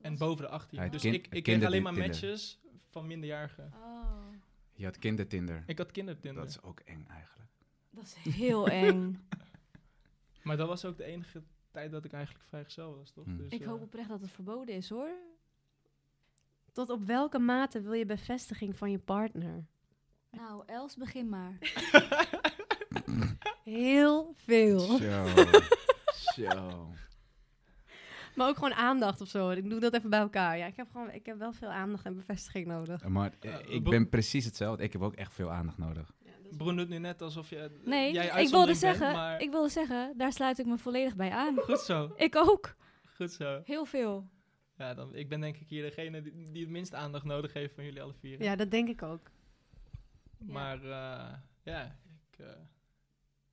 en 0.01 0.19
boven 0.19 0.45
de 0.45 0.51
18. 0.51 0.79
Ja, 0.79 0.83
het 0.85 0.93
dus 0.93 1.01
kind- 1.03 1.15
ik, 1.15 1.27
ik 1.31 1.43
kreeg 1.43 1.65
alleen 1.65 1.83
maar 1.83 1.93
Tinder. 1.93 2.11
matches 2.11 2.59
van 2.91 3.07
minderjarigen. 3.07 3.73
Oh, 3.83 4.33
Je 4.75 4.85
had 4.85 4.99
kindertinder. 4.99 5.63
Ik 5.67 5.79
had 5.79 5.91
kindertinder. 5.91 6.43
Dat 6.43 6.51
is 6.51 6.63
ook 6.63 6.81
eng 6.81 7.05
eigenlijk. 7.09 7.51
dat 7.91 8.05
is 8.05 8.35
heel 8.35 8.69
eng. 8.69 9.19
Maar 10.43 10.57
dat 10.57 10.69
was 10.69 10.85
ook 10.85 10.97
de 10.97 11.05
enige 11.05 11.43
tijd 11.71 11.91
dat 11.91 12.05
ik 12.05 12.13
eigenlijk 12.13 12.45
vrijgezel 12.45 12.97
was, 12.97 13.11
toch? 13.11 13.25
Hmm. 13.25 13.37
Dus, 13.37 13.53
Ik 13.53 13.63
hoop 13.65 13.81
oprecht 13.83 14.09
dat 14.09 14.21
het 14.21 14.31
verboden 14.31 14.75
is 14.75 14.89
hoor. 14.89 15.11
Tot 16.73 16.91
op 16.91 17.05
welke 17.05 17.39
mate 17.39 17.81
wil 17.81 17.93
je 17.93 18.07
bevestiging 18.07 18.77
van 18.77 18.91
je 18.91 18.99
partner? 18.99 19.65
Nou, 20.31 20.63
Els, 20.67 20.97
begin 20.97 21.29
maar. 21.29 21.59
Heel 23.65 24.33
veel. 24.37 24.79
Zo. 24.79 25.27
Zo. 26.35 26.91
Maar 28.35 28.49
ook 28.49 28.55
gewoon 28.55 28.75
aandacht 28.75 29.21
of 29.21 29.29
zo. 29.29 29.51
Ik 29.51 29.71
doe 29.71 29.81
dat 29.81 29.95
even 29.95 30.11
bij 30.11 30.19
elkaar. 30.21 30.59
Ja, 30.59 30.67
ik 30.67 30.77
heb 30.77 30.89
gewoon, 30.93 31.11
ik 31.11 31.27
heb 31.27 31.39
wel 31.39 31.53
veel 31.53 31.69
aandacht 31.69 32.05
en 32.05 32.15
bevestiging 32.17 32.67
nodig. 32.67 33.05
Maar 33.09 33.33
eh, 33.41 33.51
Ja, 33.51 33.59
ik 33.69 33.85
ben 33.85 34.09
precies 34.09 34.45
hetzelfde. 34.45 34.83
Ik 34.83 34.93
heb 34.93 35.03
ook 35.03 35.15
echt 35.15 35.35
veel 35.35 35.51
aandacht 35.51 35.79
nodig. 35.79 36.13
Broen 36.57 36.77
doet 36.77 36.89
nu 36.89 36.99
net 36.99 37.23
alsof 37.23 37.51
je, 37.51 37.81
Nee, 37.85 38.13
jij 38.13 38.43
ik 38.43 38.49
wilde, 38.49 38.75
zeggen, 38.75 39.13
maar 39.13 39.41
ik 39.41 39.51
wilde 39.51 39.69
zeggen, 39.69 40.15
daar 40.17 40.33
sluit 40.33 40.59
ik 40.59 40.67
me 40.67 40.79
volledig 40.79 41.17
bij 41.17 41.31
aan. 41.31 41.57
goed 41.59 41.79
zo, 41.79 42.13
Ik 42.17 42.37
ook. 42.37 42.75
goed 43.17 43.33
zo. 43.33 43.61
Heel 43.65 43.85
veel. 43.85 44.29
Ja, 44.81 44.95
dan, 44.95 45.15
ik 45.15 45.29
ben 45.29 45.41
denk 45.41 45.57
ik 45.57 45.69
hier 45.69 45.83
degene 45.83 46.23
die, 46.23 46.51
die 46.53 46.63
het 46.63 46.71
minst 46.71 46.95
aandacht 46.95 47.25
nodig 47.25 47.53
heeft 47.53 47.75
van 47.75 47.85
jullie 47.85 48.03
alle 48.03 48.15
vier. 48.15 48.43
Ja, 48.43 48.57
dat 48.57 48.71
denk 48.71 48.89
ik 48.89 49.03
ook. 49.03 49.31
Maar 50.39 50.83
eh, 50.85 51.35
ja, 51.63 51.99
ik, 52.31 52.39
eh, 52.39 52.47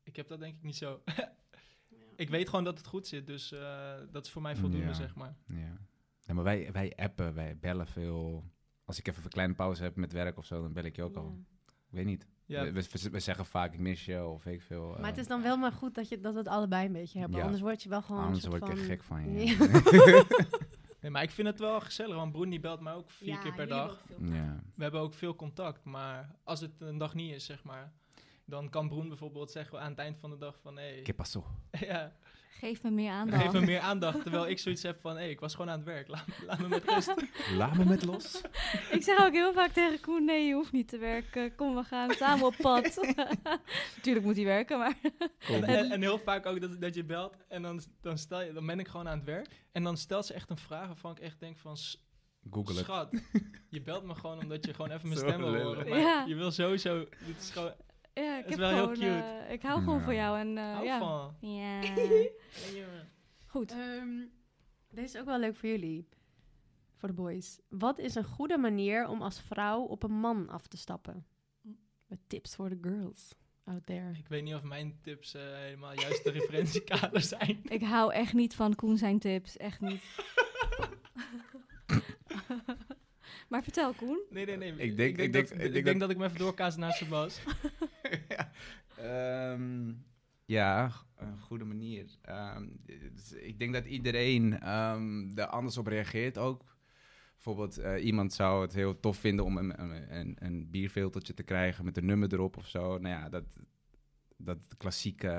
ik 0.04 0.16
heb 0.16 0.28
dat 0.28 0.40
denk 0.40 0.56
ik 0.56 0.64
niet 0.64 0.76
zo. 0.76 1.02
ik 2.16 2.30
weet 2.30 2.50
gewoon 2.50 2.64
dat 2.64 2.78
het 2.78 2.88
goed 2.88 3.08
zit, 3.08 3.28
dus 3.28 3.52
eh, 3.52 3.94
dat 4.12 4.26
is 4.26 4.32
voor 4.32 4.42
mij 4.42 4.56
voldoende, 4.56 4.86
Ja. 4.88 4.94
zeg 4.94 5.16
maar. 5.16 5.36
Ja. 5.48 5.78
Nee, 6.26 6.36
maar 6.36 6.44
wij, 6.44 6.72
wij 6.72 6.94
appen, 6.96 7.34
wij 7.34 7.58
bellen 7.58 7.88
veel. 7.88 8.44
Als 8.86 9.00
ik 9.00 9.08
even 9.08 9.24
een 9.24 9.30
kleine 9.30 9.54
pauze 9.54 9.84
heb 9.84 9.96
met 9.96 10.12
werk 10.12 10.38
of 10.38 10.46
zo, 10.46 10.62
dan 10.62 10.74
bel 10.74 10.84
ik 10.84 10.96
je 10.96 11.04
ook 11.04 11.16
al. 11.16 11.40
Ik 11.66 11.94
weet 11.94 12.06
niet. 12.06 12.28
Ja, 12.46 12.64
We, 12.64 12.72
we, 12.72 13.10
we 13.12 13.20
zeggen 13.20 13.46
vaak, 13.46 13.74
ik 13.74 13.80
mis 13.80 14.06
je 14.06 14.26
of 14.26 14.46
ik 14.46 14.62
veel. 14.62 14.98
Maar 15.00 15.10
het 15.10 15.18
is 15.18 15.28
dan 15.28 15.42
wel 15.42 15.58
maar 15.58 15.72
goed 15.72 15.96
dat, 15.96 16.10
je, 16.10 16.20
dat 16.20 16.34
we 16.34 16.40
het 16.40 16.48
allebei 16.48 16.86
een 16.86 16.94
beetje 16.94 17.20
hebben. 17.20 17.38
Ja. 17.38 17.44
Anders 17.44 17.62
word 17.62 17.84
je 17.84 17.90
wel 17.90 18.02
gewoon 18.02 18.24
Anders 18.24 18.44
een 18.44 18.50
word 18.50 18.64
soort 18.64 18.78
ik 18.78 18.80
van... 18.80 18.90
echt 18.90 19.00
gek 19.00 19.04
van 19.04 19.32
je. 19.32 20.66
Nee, 21.02 21.12
maar 21.12 21.24
ik 21.24 21.32
vind 21.32 21.48
het 21.48 21.60
wel 21.60 21.80
gezellig, 21.80 22.16
want 22.16 22.32
Broen 22.32 22.50
die 22.50 22.60
belt 22.60 22.80
mij 22.80 22.94
ook 22.94 23.10
vier 23.12 23.28
Ja, 23.30 23.38
keer 23.38 23.54
per 23.54 23.68
dag. 23.68 24.04
Ja. 24.20 24.64
We 24.76 24.84
hebben 24.84 25.02
ook 25.02 25.14
veel 25.14 25.36
contact, 25.36 25.84
maar 25.84 26.36
als 26.44 26.60
het 26.62 26.72
een 26.82 26.98
dag 26.98 27.14
niet 27.14 27.34
is, 27.34 27.46
zeg 27.46 27.64
maar, 27.64 27.94
dan 28.46 28.70
kan 28.70 28.88
Broen 28.90 29.08
bijvoorbeeld 29.08 29.52
zeggen 29.52 29.80
aan 29.82 29.90
het 29.90 30.00
eind 30.00 30.18
van 30.20 30.30
de 30.30 30.38
dag 30.38 30.60
van, 30.62 30.78
hé, 30.78 31.02
¿Qué 31.02 31.14
pasó? 31.14 31.44
ja, 31.72 32.16
Geef 32.60 32.84
me 32.84 32.90
meer 32.92 33.12
aandacht. 33.12 33.42
geef 33.44 33.52
me 33.52 33.62
meer 33.62 33.80
aandacht. 33.80 34.22
Terwijl 34.22 34.48
ik 34.48 34.60
zoiets 34.60 34.84
heb 34.84 35.00
van, 35.00 35.18
hé, 35.18 35.26
ik 35.28 35.40
was 35.40 35.56
gewoon 35.56 35.70
aan 35.72 35.78
het 35.78 35.88
werk, 35.88 36.08
laat, 36.08 36.26
laat 36.46 36.60
me 36.60 36.68
met 36.68 36.84
rust. 36.90 37.14
Laat 37.58 37.78
me 37.78 37.86
met 37.86 38.06
los. 38.06 38.42
Ik 38.98 39.04
zeg 39.04 39.20
ook 39.26 39.32
heel 39.34 39.54
vaak 39.54 39.72
tegen 39.72 40.00
Koen, 40.00 40.26
nee, 40.26 40.48
je 40.48 40.54
hoeft 40.54 40.72
niet 40.72 40.88
te 40.88 40.98
werken. 40.98 41.56
Kom, 41.56 41.76
we 41.76 41.84
gaan 41.84 42.12
samen 42.12 42.46
op 42.46 42.56
pad. 42.62 42.96
Natuurlijk 43.96 44.26
moet 44.26 44.36
hij 44.36 44.46
werken, 44.46 44.78
maar... 44.78 44.98
En, 45.48 45.64
en, 45.64 45.92
en 45.92 46.02
heel 46.02 46.20
vaak 46.20 46.46
ook 46.46 46.62
dat, 46.62 46.82
dat 46.82 46.96
je 46.96 47.04
belt 47.04 47.36
en 47.48 47.62
dan, 47.62 47.82
dan, 48.02 48.18
stel 48.18 48.42
je, 48.42 48.54
dan 48.54 48.66
ben 48.66 48.80
ik 48.80 48.88
gewoon 48.88 49.08
aan 49.08 49.18
het 49.18 49.26
werk. 49.26 49.48
En 49.72 49.84
dan 49.84 49.98
stelt 49.98 50.26
ze 50.26 50.34
echt 50.34 50.50
een 50.50 50.58
vraag 50.58 50.88
waarvan 50.88 51.12
ik 51.12 51.20
echt 51.20 51.40
denk 51.40 51.58
van... 51.58 51.78
"S- 51.78 52.06
Google 52.52 52.76
het. 52.76 52.84
Schat, 52.84 53.22
je 53.70 53.82
belt 53.82 54.04
me 54.04 54.16
gewoon 54.16 54.40
omdat 54.40 54.66
je 54.66 54.74
gewoon 54.74 54.92
even 54.92 55.08
mijn 55.08 55.20
Zo 55.20 55.28
stem 55.28 55.40
wil 55.42 55.56
horen. 55.64 55.90
Maar 55.90 56.00
Ja. 56.00 56.24
je 56.28 56.36
wil 56.36 56.52
sowieso... 56.52 57.00
Dit 57.26 57.38
is 57.40 57.50
gewoon... 57.52 57.74
Ja, 58.24 58.38
ik 58.38 58.44
is 58.46 58.50
heb 58.50 58.60
wel 58.60 58.70
heel 58.70 58.78
gewoon... 58.84 58.94
cute. 58.94 59.44
eh, 59.48 59.52
ik 59.54 59.62
hou 59.62 59.80
gewoon 59.80 60.00
Ja. 60.00 60.04
van 60.06 60.16
jou 60.16 60.40
en 60.40 60.58
eh, 60.58 60.74
hou 60.74 60.86
ja. 60.86 61.00
van. 61.00 61.36
Ja. 61.50 61.82
Goed. 63.46 63.72
Ehm, 63.72 64.26
deze 64.90 65.14
is 65.16 65.20
ook 65.20 65.26
wel 65.26 65.40
leuk 65.40 65.56
voor 65.56 65.70
jullie. 65.70 66.08
Voor 66.96 67.08
de 67.10 67.16
boys. 67.16 67.60
Wat 67.70 68.00
is 68.00 68.16
een 68.16 68.24
goede 68.24 68.58
manier 68.58 69.08
om 69.08 69.22
als 69.22 69.42
vrouw 69.42 69.82
op 69.82 70.04
een 70.04 70.20
man 70.20 70.50
af 70.50 70.68
te 70.68 70.78
stappen? 70.78 71.26
Met 72.08 72.20
tips 72.28 72.56
voor 72.56 72.70
de 72.70 72.78
girls 72.82 73.36
out 73.66 73.86
there. 73.86 74.12
Ik 74.18 74.28
weet 74.28 74.44
niet 74.44 74.54
of 74.54 74.64
mijn 74.64 75.00
tips 75.02 75.34
eh, 75.34 75.42
helemaal 75.56 76.00
juist 76.00 76.24
de 76.24 76.32
referentiekader 76.32 77.22
zijn. 77.38 77.60
Ik 77.64 77.82
hou 77.82 78.14
echt 78.14 78.34
niet 78.34 78.56
van 78.56 78.76
Koen 78.76 78.98
zijn 78.98 79.20
tips. 79.20 79.58
Echt 79.58 79.82
niet. 79.82 80.04
maar 83.50 83.64
vertel, 83.64 83.94
Koen. 83.94 84.20
Nee, 84.30 84.46
nee, 84.46 84.58
nee. 84.58 84.72
Ik 84.78 84.98
denk- 84.98 85.18
ik 85.18 85.34
dat, 85.34 85.48
denk- 85.48 85.62
ik 85.62 85.74
ik 85.76 85.86
denk 85.86 86.00
dat 86.00 86.10
ik 86.10 86.18
me 86.18 86.26
even 86.26 86.38
doorkaas 86.38 86.76
naar 86.76 86.94
Sebas. 86.94 87.40
Ja. 88.38 88.52
Ehm, 88.98 89.94
ja, 90.46 90.92
een 91.16 91.40
goede 91.40 91.66
manier. 91.66 92.06
Ehm, 92.22 92.68
dus 93.14 93.32
ik 93.32 93.60
denk 93.60 93.74
dat 93.74 93.86
iedereen 93.86 94.60
ehm, 94.60 95.38
er 95.38 95.46
anders 95.46 95.78
op 95.78 95.88
reageert 95.88 96.38
ook. 96.38 96.76
Bijvoorbeeld, 97.34 97.78
eh, 97.78 98.06
iemand 98.06 98.34
zou 98.34 98.62
het 98.62 98.74
heel 98.74 99.00
tof 99.00 99.18
vinden 99.18 99.46
om 99.46 99.58
een, 99.58 99.82
een, 100.16 100.36
een, 100.40 100.70
bierfiltertje 100.70 101.34
te 101.34 101.44
krijgen 101.44 101.86
met 101.86 101.98
een 101.98 102.06
nummer 102.06 102.34
erop 102.34 102.58
of 102.58 102.68
zo. 102.68 102.98
Nou 102.98 103.08
ja, 103.22 103.30
dat, 103.30 103.56
dat 104.38 104.78
klassieke, 104.78 105.30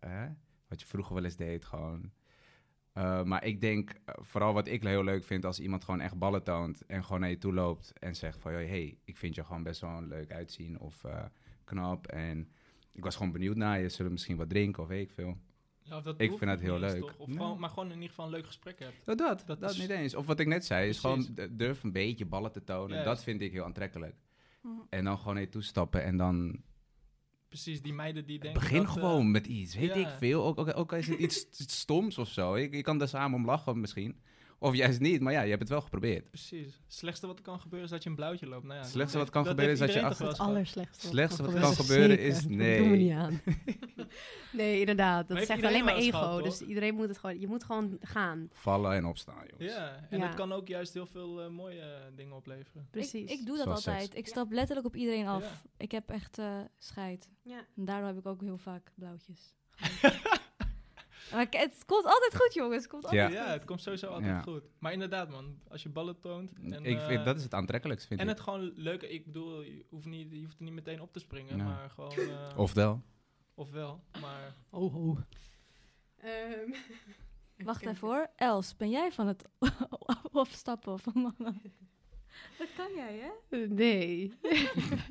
eh, 0.00 0.26
wat 0.68 0.80
je 0.80 0.86
vroeger 0.86 1.14
wel 1.14 1.24
eens 1.24 1.36
deed, 1.36 1.64
gewoon. 1.64 2.12
Eh, 2.92 3.22
maar 3.22 3.44
ik 3.44 3.60
denk, 3.60 3.92
vooral 4.04 4.52
wat 4.52 4.68
ik 4.68 4.82
heel 4.82 5.04
leuk 5.04 5.24
vind, 5.24 5.44
als 5.44 5.60
iemand 5.60 5.84
gewoon 5.84 6.00
echt 6.00 6.18
ballen 6.18 6.42
toont 6.42 6.86
en 6.86 7.04
gewoon 7.04 7.20
naar 7.20 7.30
je 7.30 7.38
toe 7.38 7.52
loopt 7.52 7.92
en 7.98 8.16
zegt 8.16 8.38
van, 8.38 8.52
hey, 8.52 8.98
ik 9.04 9.16
vind 9.16 9.34
je 9.34 9.44
gewoon 9.44 9.62
best 9.62 9.80
wel 9.80 10.02
leuk 10.02 10.32
uitzien 10.32 10.78
of 10.80 11.04
knap 11.70 12.06
en 12.06 12.48
ik 12.92 13.04
was 13.04 13.16
gewoon 13.16 13.32
benieuwd 13.32 13.56
naar 13.56 13.80
je, 13.80 13.88
zullen 13.88 14.06
we 14.06 14.12
misschien 14.12 14.36
wat 14.36 14.48
drinken 14.48 14.82
of 14.82 14.88
weet 14.88 15.08
ik 15.08 15.14
veel. 15.14 15.36
Ja, 15.82 15.96
of 15.96 16.02
dat 16.02 16.20
Ik 16.20 16.28
vind 16.28 16.40
het 16.40 16.50
niet 16.50 16.60
heel 16.70 16.82
eens, 16.82 16.92
leuk. 16.92 17.00
toch? 17.00 17.18
Of 17.18 17.26
Nee. 17.28 17.36
gewoon, 17.36 17.58
maar 17.60 17.68
gewoon 17.68 17.86
in 17.88 17.94
ieder 17.94 18.08
geval 18.08 18.24
een 18.24 18.30
leuk 18.30 18.46
gesprek 18.46 18.78
hebt. 18.78 19.06
Nou, 19.06 19.18
dat, 19.18 19.42
Dat 19.46 19.60
dat, 19.60 19.70
is- 19.70 19.78
niet 19.78 19.90
eens. 19.90 20.14
Of 20.14 20.26
wat 20.26 20.40
ik 20.40 20.46
net 20.46 20.64
zei, 20.64 20.88
is 20.88 21.00
Precies. 21.00 21.26
gewoon 21.34 21.48
durf 21.56 21.82
een 21.82 21.92
beetje 21.92 22.24
ballen 22.26 22.52
te 22.52 22.64
tonen. 22.64 23.04
Dat 23.04 23.22
vind 23.22 23.40
ik 23.40 23.52
heel 23.52 23.64
aantrekkelijk. 23.64 24.14
Mhm. 24.62 24.72
En 24.88 25.04
dan 25.04 25.18
gewoon 25.18 25.40
je 25.40 25.48
toestappen 25.48 26.04
en 26.04 26.16
dan 26.16 26.62
Precies, 27.48 27.82
die 27.82 27.92
meiden 27.92 28.26
die 28.26 28.38
denken 28.38 28.60
begin 28.60 28.76
dat, 28.76 28.86
eh, 28.86 28.92
gewoon 28.92 29.30
met 29.30 29.46
iets. 29.46 29.74
Weet 29.74 29.94
ja. 29.94 30.08
ik 30.08 30.08
veel. 30.18 30.44
Ook, 30.58 30.76
ook, 30.76 30.92
is 30.92 31.06
het 31.08 31.18
iets 31.18 31.36
st- 31.36 31.70
stoms 31.80 32.18
of 32.18 32.28
zo. 32.28 32.58
Je, 32.58 32.76
je 32.76 32.82
kan 32.82 32.98
daar 32.98 33.08
samen 33.08 33.38
om 33.38 33.44
lachen 33.46 33.80
misschien. 33.80 34.20
Of 34.62 34.74
juist 34.74 35.00
niet, 35.00 35.20
maar 35.20 35.32
ja, 35.32 35.40
je 35.40 35.48
hebt 35.48 35.60
het 35.60 35.68
wel 35.70 35.80
geprobeerd. 35.80 36.30
Precies. 36.30 36.66
Het 36.66 36.94
slechtste 36.94 37.26
wat 37.26 37.38
er 37.38 37.44
kan 37.44 37.60
gebeuren 37.60 37.84
is 37.86 37.92
dat 37.92 38.02
je 38.02 38.08
een 38.08 38.14
blauwtje 38.16 38.46
loopt. 38.46 38.62
Nou 38.64 38.74
ja, 38.74 38.80
Het 38.80 38.90
slechtste 38.90 39.16
dat 39.18 39.26
wat 39.26 39.34
kan 39.36 39.46
gebeuren 39.46 39.74
is 39.74 39.80
dat 39.80 39.92
je 39.92 40.02
achter- 40.02 40.26
Het 40.28 40.38
allerslechtste. 40.38 41.06
Slechtste 41.06 41.42
wat 41.42 41.52
kan 41.52 41.60
kan 41.60 41.74
gebeuren 41.74 42.18
is 42.18 42.42
Dat 42.42 42.50
nee. 42.50 42.78
doen 42.78 42.90
we 42.90 42.96
niet 42.96 43.12
aan. 43.12 43.40
nee, 44.52 44.80
inderdaad. 44.84 45.28
Dat 45.28 45.46
zegt 45.46 45.64
alleen 45.64 45.84
maar 45.84 45.94
ego. 45.96 46.18
gehad, 46.18 46.42
dus 46.42 46.60
iedereen 46.60 46.94
moet 46.94 47.08
het 47.08 47.18
gewoon... 47.18 47.40
Je 47.40 47.46
moet 47.46 47.64
gewoon 47.64 47.96
gaan. 48.00 48.48
Vallen 48.52 48.92
en 48.92 49.04
opstaan, 49.04 49.44
jongens. 49.50 49.76
Ja, 49.76 50.06
en 50.10 50.18
Ja. 50.18 50.26
het 50.26 50.34
kan 50.34 50.52
ook 50.52 50.68
juist 50.68 50.94
heel 50.94 51.06
veel 51.06 51.42
eh, 51.42 51.48
mooie 51.48 51.80
eh, 51.80 52.00
dingen 52.16 52.36
opleveren. 52.36 52.88
Precies. 52.90 53.30
Ik, 53.30 53.38
ik 53.38 53.46
doe 53.46 53.56
dat 53.56 53.64
Zoals 53.64 53.86
altijd. 53.86 54.04
seks. 54.04 54.14
Ik 54.16 54.26
stap 54.26 54.52
letterlijk 54.52 54.86
op 54.86 54.96
iedereen 54.96 55.26
af. 55.26 55.42
Ja. 55.42 55.60
Ik 55.76 55.90
heb 55.90 56.10
echt 56.10 56.38
eh 56.38 56.58
scheid. 56.78 57.28
Ja. 57.42 57.58
En 57.76 57.84
daardoor 57.84 58.06
heb 58.08 58.18
ik 58.18 58.26
ook 58.26 58.40
heel 58.40 58.58
vaak 58.58 58.92
blauwtjes. 58.94 59.54
maar 61.32 61.46
het 61.50 61.84
komt 61.86 62.04
altijd 62.04 62.36
goed, 62.36 62.54
jongens. 62.54 62.82
Het 62.82 62.90
komt 62.90 63.04
altijd 63.04 63.32
Ja. 63.32 63.44
Ja, 63.44 63.52
het 63.52 63.64
komt 63.64 63.82
sowieso 63.82 64.06
altijd 64.06 64.26
Ja. 64.30 64.40
goed. 64.42 64.62
Maar 64.78 64.92
inderdaad, 64.92 65.30
man, 65.30 65.58
als 65.68 65.82
je 65.82 65.88
ballen 65.88 66.20
toont. 66.20 66.52
En, 66.62 66.84
ik 66.84 66.96
eh, 66.98 67.06
vind, 67.06 67.24
dat 67.24 67.36
is 67.36 67.42
het 67.42 67.54
aantrekkelijkst, 67.54 68.06
vind 68.06 68.20
en 68.20 68.28
ik. 68.28 68.32
het 68.34 68.42
gewoon 68.42 68.72
leuk. 68.76 69.02
Ik 69.02 69.24
bedoel, 69.26 69.62
je 69.62 69.84
hoeft, 69.88 70.06
niet, 70.06 70.30
je 70.32 70.42
hoeft 70.42 70.58
er 70.58 70.64
niet 70.64 70.72
meteen 70.74 71.00
op 71.00 71.12
te 71.12 71.18
springen, 71.18 71.56
Ja. 71.56 71.64
maar 71.64 71.90
gewoon. 71.90 72.12
eh, 72.12 72.58
Ofwel. 72.58 73.02
Ofwel, 73.54 74.04
maar. 74.20 74.54
Oh, 74.70 74.92
ho. 74.94 75.18
Ehm, 76.18 76.72
Wacht 77.64 77.86
even 77.86 78.08
hoor. 78.08 78.30
Els, 78.36 78.76
ben 78.76 78.90
jij 78.90 79.12
van 79.12 79.26
het 79.26 79.48
opstappen 80.32 80.98
van 80.98 81.12
mannen? 81.14 81.62
Dat 82.58 82.68
kan 82.76 82.94
jij, 82.94 83.18
hè? 83.48 83.56
nee. 83.66 84.32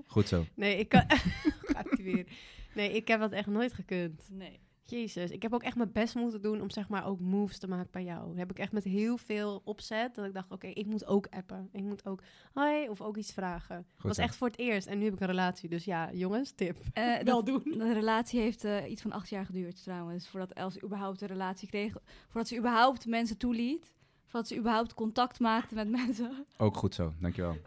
Goed 0.08 0.28
zo. 0.28 0.46
Nee, 0.54 0.78
ik 0.78 0.90
kan... 0.90 1.04
Gaat 1.76 1.98
weer. 2.02 2.28
Nee, 2.74 2.92
ik 2.92 3.08
heb 3.08 3.20
dat 3.20 3.32
echt 3.32 3.48
nooit 3.48 3.74
gekund. 3.74 4.28
Nee. 4.32 4.60
Jezus, 4.90 5.32
ik 5.32 5.42
heb 5.42 5.54
ook 5.54 5.64
echt 5.64 5.76
mijn 5.76 5.92
best 5.92 6.16
moeten 6.16 6.42
doen 6.42 6.62
om 6.62 6.70
zeg 6.70 6.88
maar 6.88 7.06
ook 7.06 7.20
moves 7.20 7.58
te 7.58 7.68
maken 7.68 7.92
bij 7.92 8.04
jou. 8.04 8.38
heb 8.38 8.52
ik 8.52 8.60
echt 8.60 8.72
met 8.72 8.84
heel 8.84 9.18
veel 9.18 9.62
opzet 9.64 10.16
dat 10.16 10.26
ik 10.26 10.34
dacht, 10.34 10.52
oké, 10.52 10.68
ik 10.68 10.86
moet 10.86 11.06
ook 11.06 11.28
appen. 11.30 11.70
Ik 11.72 11.84
moet 11.84 12.06
ook 12.06 12.22
hi 12.54 12.88
of 12.90 13.02
ook 13.02 13.18
iets 13.18 13.34
vragen. 13.34 13.86
Dat 13.96 14.04
was 14.06 14.18
echt 14.18 14.36
voor 14.36 14.48
het 14.48 14.58
eerst 14.58 14.88
en 14.88 14.98
nu 14.98 15.04
heb 15.04 15.14
ik 15.14 15.20
een 15.20 15.28
relatie. 15.28 15.70
Dus 15.70 15.86
ja, 15.86 16.12
jongens, 16.14 16.52
tip. 16.52 16.78
Eh, 16.94 17.18
Wel 17.24 17.44
doen. 17.44 17.64
De 17.64 17.94
relatie 17.94 18.40
heeft 18.40 18.64
eh, 18.64 18.90
iets 18.90 19.02
van 19.02 19.12
acht 19.12 19.30
jaar 19.30 19.46
geduurd 19.46 19.84
trouwens. 19.84 20.28
Voordat 20.28 20.52
Els 20.52 20.84
überhaupt 20.84 21.22
een 21.22 21.28
relatie 21.28 21.68
kreeg. 21.68 21.94
Voordat 22.28 22.48
ze 22.48 22.58
überhaupt 22.58 23.06
mensen 23.06 23.38
toeliet. 23.38 23.94
Voordat 24.26 24.50
ze 24.50 24.58
überhaupt 24.58 24.94
contact 24.94 25.40
maakte 25.40 25.76
met 25.76 25.90
mensen. 25.90 26.46
Ook 26.58 26.78
goed 26.78 26.96
zo, 26.96 27.14
dankjewel. 27.20 27.58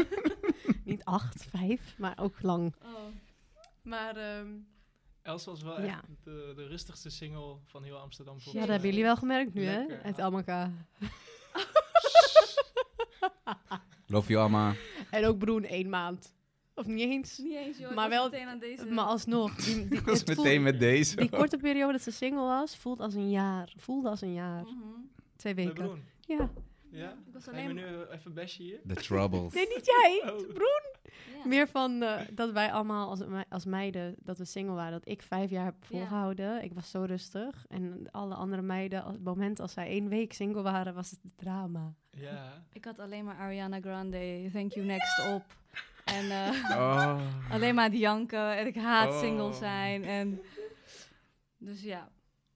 Niet 0.84 1.04
acht, 1.04 1.44
vijf, 1.44 1.94
maar 1.98 2.18
ook 2.18 2.42
lang. 2.42 2.74
Oh. 2.82 2.88
Maar 3.82 4.16
ehm, 4.16 4.48
Els 5.22 5.44
was 5.44 5.62
wel 5.62 5.80
Ja. 5.82 5.86
echt 5.86 6.24
de, 6.24 6.52
de 6.56 6.66
rustigste 6.66 7.10
single 7.10 7.56
van 7.64 7.82
heel 7.82 7.96
Amsterdam. 7.96 8.36
ja, 8.38 8.44
dat 8.44 8.54
mij. 8.54 8.66
hebben 8.66 8.88
jullie 8.88 9.04
wel 9.04 9.16
gemerkt 9.16 9.54
nu, 9.54 9.64
Lekker, 9.64 9.96
hè? 9.96 10.02
Uit 10.02 10.16
ja. 10.16 10.24
Almaka. 10.24 10.70
Love 14.06 14.28
you, 14.32 14.42
Alma. 14.42 14.74
En 15.10 15.26
ook 15.26 15.38
Broen 15.38 15.64
één 15.64 15.88
maand. 15.88 16.34
Of 16.74 16.86
niet 16.86 17.00
eens. 17.00 17.38
Niet 17.38 17.54
eens, 17.56 17.78
joh. 17.78 17.94
Maar 17.94 18.08
wel- 18.08 18.30
meteen 18.30 18.46
aan 18.48 18.58
deze... 18.58 18.86
Maar 18.86 19.04
alsnog. 19.04 19.54
Die, 19.54 19.88
was 20.04 20.24
meteen 20.24 20.62
met 20.62 20.80
deze. 20.80 21.16
die 21.16 21.30
korte 21.30 21.56
periode 21.56 21.92
dat 21.92 22.02
ze 22.02 22.10
single 22.10 22.42
was, 22.42 22.76
voelt 22.76 23.00
als 23.00 23.14
een 23.14 23.30
jaar. 23.30 23.72
Voelde 23.76 24.08
als 24.08 24.20
een 24.20 24.32
jaar. 24.32 24.62
Mhm. 24.62 24.74
Twee 25.36 25.54
Met 25.54 25.64
weken. 25.64 25.84
Broen. 25.84 26.02
Ja. 26.20 26.50
Ja? 26.90 27.10
Ik 27.26 27.32
was 27.32 27.48
alleen 27.48 27.66
me 27.66 27.72
nu 27.72 28.04
even 28.10 28.34
besje 28.34 28.62
hier? 28.62 28.80
The 28.86 28.94
Troubles. 28.94 29.52
Nee, 29.54 29.66
niet 29.68 29.86
jij. 29.86 30.32
Oh. 30.32 30.38
Ja. 31.42 31.46
Meer 31.48 31.68
van 31.68 32.02
eh, 32.02 32.20
dat 32.32 32.52
wij 32.52 32.72
allemaal 32.72 33.08
als, 33.08 33.24
me- 33.26 33.44
als 33.48 33.64
meiden, 33.64 34.14
dat 34.18 34.38
we 34.38 34.44
single 34.44 34.74
waren, 34.74 34.92
dat 34.92 35.08
ik 35.08 35.22
vijf 35.22 35.50
jaar 35.50 35.64
heb 35.64 35.74
volgehouden. 35.80 36.62
Ik 36.62 36.72
was 36.72 36.90
zo 36.90 37.02
rustig. 37.02 37.64
En 37.68 38.08
alle 38.10 38.34
andere 38.34 38.62
meiden, 38.62 39.06
op 39.06 39.12
het 39.12 39.24
moment 39.24 39.60
als 39.60 39.72
zij 39.72 39.86
één 39.86 40.08
week 40.08 40.32
single 40.32 40.62
waren, 40.62 40.94
was 40.94 41.10
het 41.10 41.20
drama. 41.36 41.94
Ja. 42.10 42.64
Ik 42.72 42.84
had 42.84 42.98
alleen 42.98 43.24
maar 43.24 43.36
Ariana 43.36 43.80
Grande, 43.80 44.48
Thank 44.52 44.72
You 44.72 44.86
Next 44.86 45.26
op. 45.34 45.42
En 46.04 46.30
eh, 46.30 46.70
Oh. 46.80 47.20
alleen 47.50 47.74
maar 47.74 47.90
die 47.90 48.00
janken. 48.00 48.56
En 48.56 48.66
ik 48.66 48.76
haat 48.76 49.08
Oh. 49.08 49.18
single 49.20 49.52
zijn. 49.52 50.04
En 50.04 50.40
dus 51.58 51.82
ja. 51.82 52.08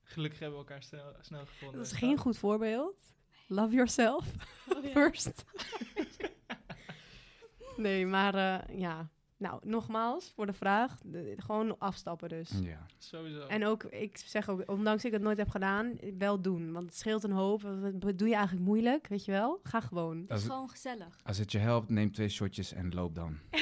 Gelukkig 0.02 0.38
hebben 0.40 0.58
we 0.58 0.64
elkaar 0.64 0.82
snel, 0.82 1.12
snel 1.20 1.46
gevonden. 1.46 1.78
Dat 1.78 1.86
is 1.86 1.92
geen 1.98 2.16
goed 2.18 2.38
voorbeeld. 2.38 3.13
Love 3.46 3.74
yourself 3.74 4.24
first. 4.94 5.44
nee, 7.76 8.06
maar 8.06 8.34
eh, 8.34 8.78
ja. 8.78 9.08
Nou, 9.36 9.60
nogmaals, 9.64 10.32
voor 10.34 10.46
de 10.46 10.52
vraag, 10.52 10.98
de- 11.04 11.34
gewoon 11.36 11.78
afstappen 11.78 12.28
dus. 12.28 12.50
Ja. 12.62 12.86
Sowieso. 12.98 13.46
En 13.46 13.64
ook, 13.66 13.82
ik 13.82 14.16
zeg 14.16 14.48
ook, 14.48 14.62
ondanks 14.70 15.04
ik 15.04 15.12
het 15.12 15.22
nooit 15.22 15.38
heb 15.38 15.48
gedaan, 15.48 15.98
wel 16.18 16.40
doen. 16.40 16.72
Want 16.72 16.86
het 16.86 16.96
scheelt 16.96 17.24
een 17.24 17.30
hoop. 17.32 17.62
Wat 18.00 18.18
doe 18.18 18.28
je 18.28 18.34
eigenlijk 18.34 18.66
moeilijk, 18.66 19.06
weet 19.06 19.24
je 19.24 19.30
wel? 19.32 19.60
Ga 19.62 19.80
gewoon. 19.80 20.16
Het 20.28 20.30
is 20.36 20.42
het, 20.42 20.52
gewoon 20.52 20.70
gezellig. 20.70 21.18
als 21.22 21.38
het 21.38 21.52
je 21.52 21.58
helpt, 21.58 21.88
neem 21.88 22.12
twee 22.12 22.28
shotjes 22.28 22.72
en 22.72 22.94
loop 22.94 23.14
dan. 23.14 23.38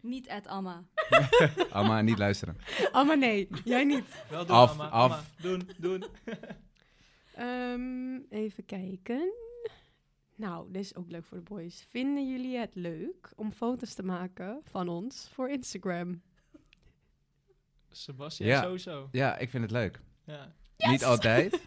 Niet 0.00 0.28
at 0.28 0.46
Amma. 0.46 0.84
Alma, 1.70 2.00
niet 2.00 2.18
luisteren. 2.18 2.56
Oh, 2.92 3.06
maar 3.06 3.18
nee, 3.18 3.48
jij 3.64 3.84
niet. 3.84 4.24
Wel 4.30 4.46
doen, 4.46 4.56
Af, 4.56 4.70
Amma, 4.70 4.88
af. 4.88 5.10
Amma. 5.12 5.22
Doen, 5.40 5.68
doen. 5.78 6.04
Ehm, 7.34 8.16
even 8.30 8.64
kijken. 8.64 9.32
Nou, 10.36 10.72
dit 10.72 10.82
is 10.82 10.94
ook 10.94 11.10
leuk 11.10 11.24
voor 11.24 11.36
de 11.38 11.42
boys. 11.42 11.86
Vinden 11.88 12.28
jullie 12.30 12.56
het 12.58 12.74
leuk 12.74 13.32
om 13.36 13.52
foto's 13.52 13.94
te 13.94 14.02
maken 14.02 14.60
van 14.64 14.88
ons 14.88 15.28
voor 15.32 15.48
Instagram? 15.50 16.22
Sebastian, 17.90 18.48
Ja. 18.48 18.62
sowieso. 18.62 19.08
Ja, 19.12 19.38
ik 19.38 19.50
vind 19.50 19.62
het 19.62 19.72
leuk. 19.72 20.00
Ja. 20.24 20.52
Niet 20.76 21.04
altijd. 21.04 21.60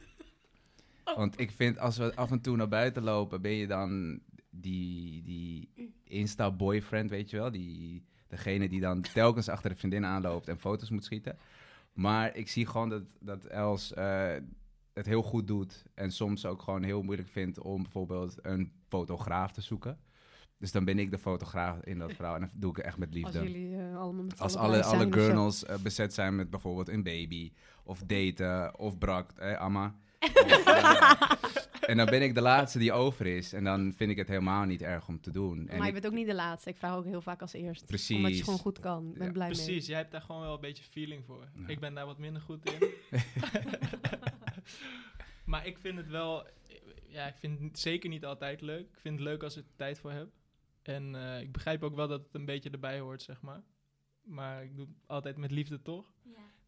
Want 1.15 1.39
ik 1.39 1.51
vind 1.51 1.80
als 1.80 1.97
we 1.97 2.15
af 2.15 2.32
en 2.32 2.41
toe 2.41 2.56
naar 2.56 2.67
buiten 2.67 3.03
lopen, 3.03 3.41
ben 3.41 3.51
je 3.51 3.67
dan 3.67 4.19
die, 4.49 5.23
die 5.23 5.69
Insta-boyfriend, 6.03 7.10
weet 7.10 7.30
je 7.30 7.38
wel? 7.38 7.51
Die, 7.51 8.03
degene 8.27 8.69
die 8.69 8.80
dan 8.80 9.01
telkens 9.01 9.49
achter 9.49 9.69
de 9.69 9.75
vriendin 9.75 10.06
aanloopt 10.06 10.47
en 10.47 10.60
foto's 10.60 10.89
moet 10.89 11.03
schieten. 11.06 11.38
Maar 11.93 12.36
ik 12.36 12.47
zie 12.47 12.65
gewoon 12.65 12.89
dat, 12.89 13.03
dat 13.19 13.45
Els 13.45 13.93
eh, 13.93 14.36
het 14.98 15.06
heel 15.06 15.24
goed 15.24 15.48
doet. 15.48 15.84
En 15.94 16.12
soms 16.12 16.46
ook 16.46 16.62
gewoon 16.62 16.84
heel 16.84 17.02
moeilijk 17.02 17.30
vindt 17.30 17.60
om 17.60 17.82
bijvoorbeeld 17.82 18.36
een 18.42 18.72
fotograaf 18.88 19.52
te 19.52 19.62
zoeken. 19.62 20.00
Dus 20.58 20.72
dan 20.72 20.86
ben 20.86 21.00
ik 21.00 21.12
de 21.12 21.18
fotograaf 21.18 21.78
in 21.84 22.00
dat 22.00 22.14
verhaal. 22.14 22.36
En 22.36 22.42
dat 22.42 22.50
doe 22.56 22.72
ik 22.72 22.78
echt 22.78 22.98
met 22.98 23.08
Als 23.08 23.18
liefde. 23.18 23.52
jullie 23.52 23.78
eh, 23.78 23.98
allemaal 23.98 24.24
met 24.24 24.40
Als 24.40 24.56
alle, 24.56 24.84
alle 24.84 25.12
girls 25.14 25.66
eh, 25.66 25.78
bezet 25.78 26.14
zijn 26.14 26.36
met 26.36 26.50
bijvoorbeeld 26.50 26.88
een 26.90 27.04
baby, 27.04 27.52
of 27.84 28.00
daten, 28.06 28.80
of 28.80 28.98
brak, 28.98 29.32
eh, 29.36 29.58
Amma. 29.60 29.96
Of, 30.20 31.70
en 31.88 31.97
dan 31.97 32.06
ben 32.06 32.21
ik 32.21 32.34
de 32.36 32.41
laatste 32.41 32.80
die 32.80 32.91
over 32.93 33.26
is. 33.26 33.54
En 33.54 33.63
dan 33.63 33.93
vind 33.95 34.12
ik 34.12 34.17
het 34.17 34.28
helemaal 34.28 34.65
niet 34.65 34.82
erg 34.82 35.08
om 35.08 35.21
te 35.21 35.32
doen. 35.32 35.58
En 35.60 35.65
maar 35.78 35.88
je 35.88 35.93
ik- 35.93 36.02
bent 36.02 36.06
ook 36.06 36.19
niet 36.19 36.28
de 36.28 36.34
laatste. 36.34 36.69
Ik 36.69 36.78
vraag 36.78 36.95
ook 36.95 37.06
heel 37.06 37.21
vaak 37.21 37.41
als 37.41 37.54
eerst. 37.54 37.86
Precies. 37.86 38.15
Omdat 38.15 38.38
je 38.38 38.43
gewoon 38.43 38.60
goed 38.60 38.80
kan. 38.80 39.08
Ik 39.12 39.17
ben 39.17 39.26
Ja, 39.28 39.32
blij 39.34 39.47
mee. 39.47 39.56
Precies, 39.56 39.86
jij 39.88 39.97
hebt 39.97 40.12
daar 40.12 40.21
gewoon 40.21 40.41
wel 40.41 40.54
een 40.54 40.60
beetje 40.62 40.84
feeling 40.84 41.26
voor. 41.26 41.47
Ja. 41.56 41.67
Ik 41.67 41.80
ben 41.80 41.93
daar 41.93 42.06
wat 42.06 42.17
minder 42.17 42.41
goed 42.41 42.69
in. 42.71 42.89
maar 45.45 45.65
ik 45.67 45.78
vind 45.78 45.97
het 45.97 46.08
wel... 46.10 46.47
Ja, 47.10 47.28
ik 47.28 47.36
vind 47.38 47.60
het 47.60 47.80
zeker 47.80 48.10
niet 48.10 48.26
altijd 48.26 48.62
leuk. 48.62 48.88
Ik 48.89 49.00
vind 49.00 49.15
het 49.19 49.23
leuk 49.28 49.43
als 49.43 49.58
ik 49.58 49.63
er 49.65 49.76
tijd 49.76 50.00
voor 50.00 50.12
heb. 50.12 50.28
En 50.82 51.15
eh, 51.15 51.41
ik 51.41 51.52
begrijp 51.52 51.84
ook 51.84 51.95
wel 51.95 52.08
dat 52.08 52.23
het 52.23 52.34
een 52.34 52.45
beetje 52.45 52.69
erbij 52.69 53.00
hoort, 53.00 53.21
zeg 53.21 53.41
maar. 53.41 53.63
Maar 54.23 54.63
ik 54.63 54.76
doe 54.76 54.86
het 54.88 54.95
altijd 55.08 55.38
met 55.38 55.52
liefde 55.52 55.82
toch. 55.82 56.13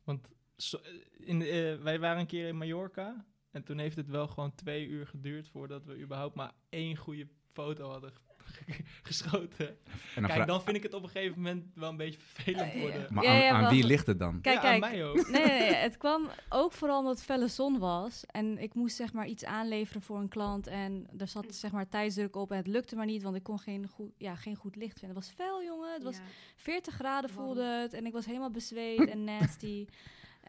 Want 0.03 0.31
zo- 0.57 0.79
in, 1.19 1.41
eh, 1.41 1.75
wij 1.75 1.99
waren 1.99 2.19
een 2.19 2.25
keer 2.27 2.47
in 2.47 2.57
Mallorca. 2.57 3.25
En 3.51 3.63
toen 3.63 3.77
heeft 3.77 3.95
het 3.95 4.09
wel 4.09 4.27
gewoon 4.27 4.55
twee 4.55 4.87
uur 4.87 5.07
geduurd 5.07 5.49
voordat 5.49 5.85
we 5.85 5.99
überhaupt 5.99 6.35
maar 6.35 6.51
één 6.69 6.95
goede 6.95 7.27
foto 7.53 7.89
hadden 7.91 8.11
ge- 8.43 8.83
geschoten. 9.03 9.67
en 9.67 10.21
dan 10.21 10.25
Kijk, 10.25 10.47
dan 10.47 10.61
vind 10.61 10.77
ik 10.77 10.83
het 10.83 10.93
op 10.93 11.03
een 11.03 11.09
gegeven 11.09 11.35
moment 11.37 11.65
wel 11.75 11.89
een 11.89 11.97
beetje 11.97 12.19
vervelend 12.19 12.73
worden. 12.73 13.13
Maar 13.13 13.23
Ja, 13.23 13.29
aan, 13.31 13.37
ja, 13.39 13.49
aan 13.49 13.61
wacht. 13.61 13.73
wie 13.73 13.83
ligt 13.85 14.07
het 14.07 14.19
dan? 14.19 14.41
Kijk, 14.41 14.55
ja, 14.55 14.61
kijk. 14.61 14.73
aan 14.83 14.89
mij 14.91 15.05
ook. 15.05 15.15
Nee, 15.29 15.45
nee, 15.45 15.59
nee, 15.59 15.73
het 15.73 15.97
kwam 15.97 16.27
ook 16.49 16.71
vooral 16.71 16.99
omdat 16.99 17.15
het 17.15 17.23
felle 17.25 17.47
zon 17.47 17.79
was. 17.79 18.25
En 18.25 18.57
ik 18.57 18.73
moest 18.73 18.95
zeg 18.95 19.13
maar 19.13 19.27
iets 19.27 19.45
aanleveren 19.45 20.01
voor 20.01 20.19
een 20.19 20.27
klant. 20.29 20.67
En 20.67 21.07
er 21.17 21.27
zat 21.27 21.55
zeg 21.55 21.71
maar 21.71 21.87
tijdsdruk 21.89 22.35
op. 22.35 22.51
En 22.51 22.57
het 22.57 22.67
lukte 22.67 22.95
maar 22.95 23.05
niet, 23.05 23.23
want 23.23 23.35
ik 23.35 23.43
kon 23.43 23.59
geen 23.59 23.87
goed, 23.87 24.11
ja, 24.17 24.35
geen 24.35 24.55
goed 24.55 24.75
licht 24.75 24.99
vinden. 24.99 25.17
Het 25.17 25.25
was 25.27 25.35
fel, 25.45 25.63
jongen. 25.63 25.93
Het 25.93 26.03
was 26.03 26.15
Ja. 26.17 26.23
40 26.55 26.93
graden 26.93 27.29
voelde 27.29 27.63
het. 27.63 27.93
En 27.93 28.05
ik 28.05 28.13
was 28.13 28.25
helemaal 28.25 28.51
bezweet 28.51 29.07
en 29.09 29.23
nasty. 29.23 29.85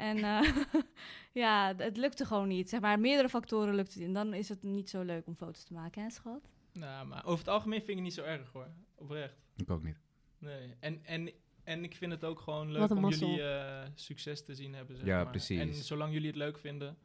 En 0.01 0.17
eh, 0.17 0.57
ja, 1.43 1.75
het 1.77 1.97
lukte 1.97 2.25
gewoon 2.25 2.49
niet. 2.49 2.69
Zeg 2.69 2.81
maar, 2.81 3.01
meerdere 3.01 3.29
factoren 3.29 3.75
lukte 3.75 3.99
het. 3.99 4.07
En 4.09 4.13
dan 4.13 4.35
is 4.35 4.49
het 4.49 4.63
niet 4.63 4.91
zo 4.91 5.03
leuk 5.03 5.27
om 5.27 5.35
foto's 5.35 5.65
te 5.65 5.73
maken, 5.73 6.03
hè, 6.03 6.11
schat? 6.11 6.49
Nou, 6.73 7.07
maar 7.07 7.25
over 7.25 7.39
het 7.39 7.49
algemeen 7.49 7.79
vind 7.79 7.89
ik 7.91 7.95
het 7.95 8.05
niet 8.05 8.15
zo 8.15 8.23
erg 8.23 8.53
hoor. 8.53 8.67
Oprecht. 8.95 9.35
Ik 9.57 9.71
ook 9.71 9.83
niet. 9.83 9.97
Nee. 10.39 10.75
En, 10.81 11.01
en, 11.05 11.31
en 11.65 11.85
ik 11.85 11.95
vind 11.97 12.13
het 12.13 12.25
ook 12.25 12.41
gewoon 12.41 12.73
leuk 12.73 12.91
om 12.91 13.09
jullie 13.09 13.43
eh, 13.43 13.87
succes 13.95 14.45
te 14.45 14.55
zien 14.55 14.75
hebben. 14.75 14.97
Zeg 14.97 15.07
Ja, 15.07 15.17
maar. 15.23 15.31
precies. 15.31 15.59
En 15.61 15.75
zolang 15.75 16.13
jullie 16.13 16.27
het 16.27 16.37
leuk 16.37 16.59
vinden, 16.59 16.97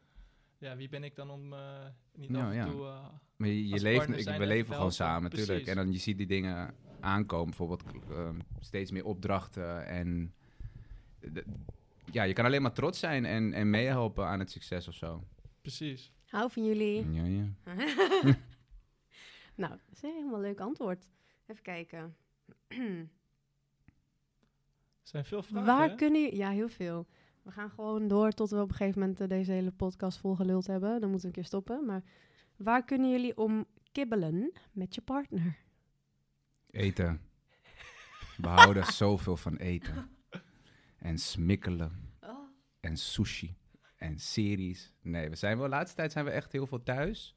ja, 0.57 0.69
ja, 0.69 0.75
wie 0.77 0.89
ben 0.89 1.03
ik 1.03 1.15
dan 1.15 1.29
om 1.29 1.53
eh, 1.53 1.59
niet 2.15 2.29
Ja, 2.29 2.43
af 2.45 2.49
en 2.49 2.55
ja. 2.55 2.65
toe... 2.65 2.85
eh, 2.85 3.05
Maar 3.35 3.49
je, 3.49 3.81
leeft, 3.81 4.07
ik, 4.09 4.25
we 4.25 4.31
even 4.31 4.47
leven 4.47 4.75
gewoon 4.75 4.91
samen, 4.91 5.23
natuurlijk. 5.31 5.67
En 5.67 5.75
dan 5.75 5.91
je 5.91 5.97
ziet 5.97 6.17
die 6.17 6.27
dingen 6.27 6.75
aankomen, 6.99 7.45
bijvoorbeeld 7.45 7.83
ehm, 8.09 8.39
steeds 8.59 8.91
meer 8.91 9.05
opdrachten. 9.05 9.85
En 9.85 10.33
de- 11.19 11.45
ja, 12.11 12.23
je 12.23 12.33
kan 12.33 12.45
alleen 12.45 12.61
maar 12.61 12.73
trots 12.73 12.99
zijn 12.99 13.25
en, 13.25 13.53
en 13.53 13.69
meehelpen 13.69 14.25
aan 14.25 14.39
het 14.39 14.51
succes 14.51 14.87
of 14.87 14.93
zo. 14.93 15.23
precies. 15.61 16.13
Hou 16.25 16.51
van 16.51 16.65
jullie. 16.65 17.11
Ja, 17.11 17.23
ja. 17.23 17.45
nou, 19.61 19.71
dat 19.71 19.91
is 19.91 20.03
een 20.03 20.13
helemaal 20.13 20.39
leuk 20.39 20.59
antwoord. 20.59 21.07
Even 21.45 21.63
kijken. 21.63 22.15
Er 22.67 23.07
zijn 25.03 25.25
veel 25.25 25.43
vragen, 25.43 25.65
Waar 25.65 25.89
hè? 25.89 25.95
kunnen 25.95 26.21
jullie... 26.21 26.37
Ja, 26.37 26.49
heel 26.49 26.69
veel. 26.69 27.07
We 27.41 27.51
gaan 27.51 27.69
gewoon 27.69 28.07
door 28.07 28.31
tot 28.31 28.49
we 28.49 28.61
op 28.61 28.69
een 28.69 28.75
gegeven 28.75 28.99
moment 28.99 29.21
eh, 29.21 29.27
deze 29.27 29.51
hele 29.51 29.71
podcast 29.71 30.17
volgeluld 30.17 30.67
hebben. 30.67 30.99
Dan 30.99 31.09
moeten 31.09 31.19
we 31.19 31.27
een 31.27 31.41
keer 31.41 31.45
stoppen. 31.45 31.85
Maar 31.85 32.03
waar 32.55 32.85
kunnen 32.85 33.11
jullie 33.11 33.37
om 33.37 33.65
kibbelen 33.91 34.51
met 34.71 34.95
je 34.95 35.01
partner? 35.01 35.57
Eten. 36.69 37.21
We 38.37 38.47
houden 38.47 38.85
zoveel 39.03 39.37
van 39.37 39.55
eten. 39.55 40.14
En 41.05 41.17
smikkelen. 41.17 42.13
En 42.79 42.97
sushi. 42.97 43.55
En 43.95 44.19
series. 44.19 44.93
Nee, 45.01 45.29
we 45.29 45.35
zijn 45.35 45.55
wel, 45.57 45.63
de 45.65 45.71
laatste 45.75 45.95
tijd 45.95 46.11
zijn 46.11 46.25
we 46.25 46.31
echt 46.31 46.51
heel 46.51 46.67
veel 46.67 46.83
thuis. 46.83 47.35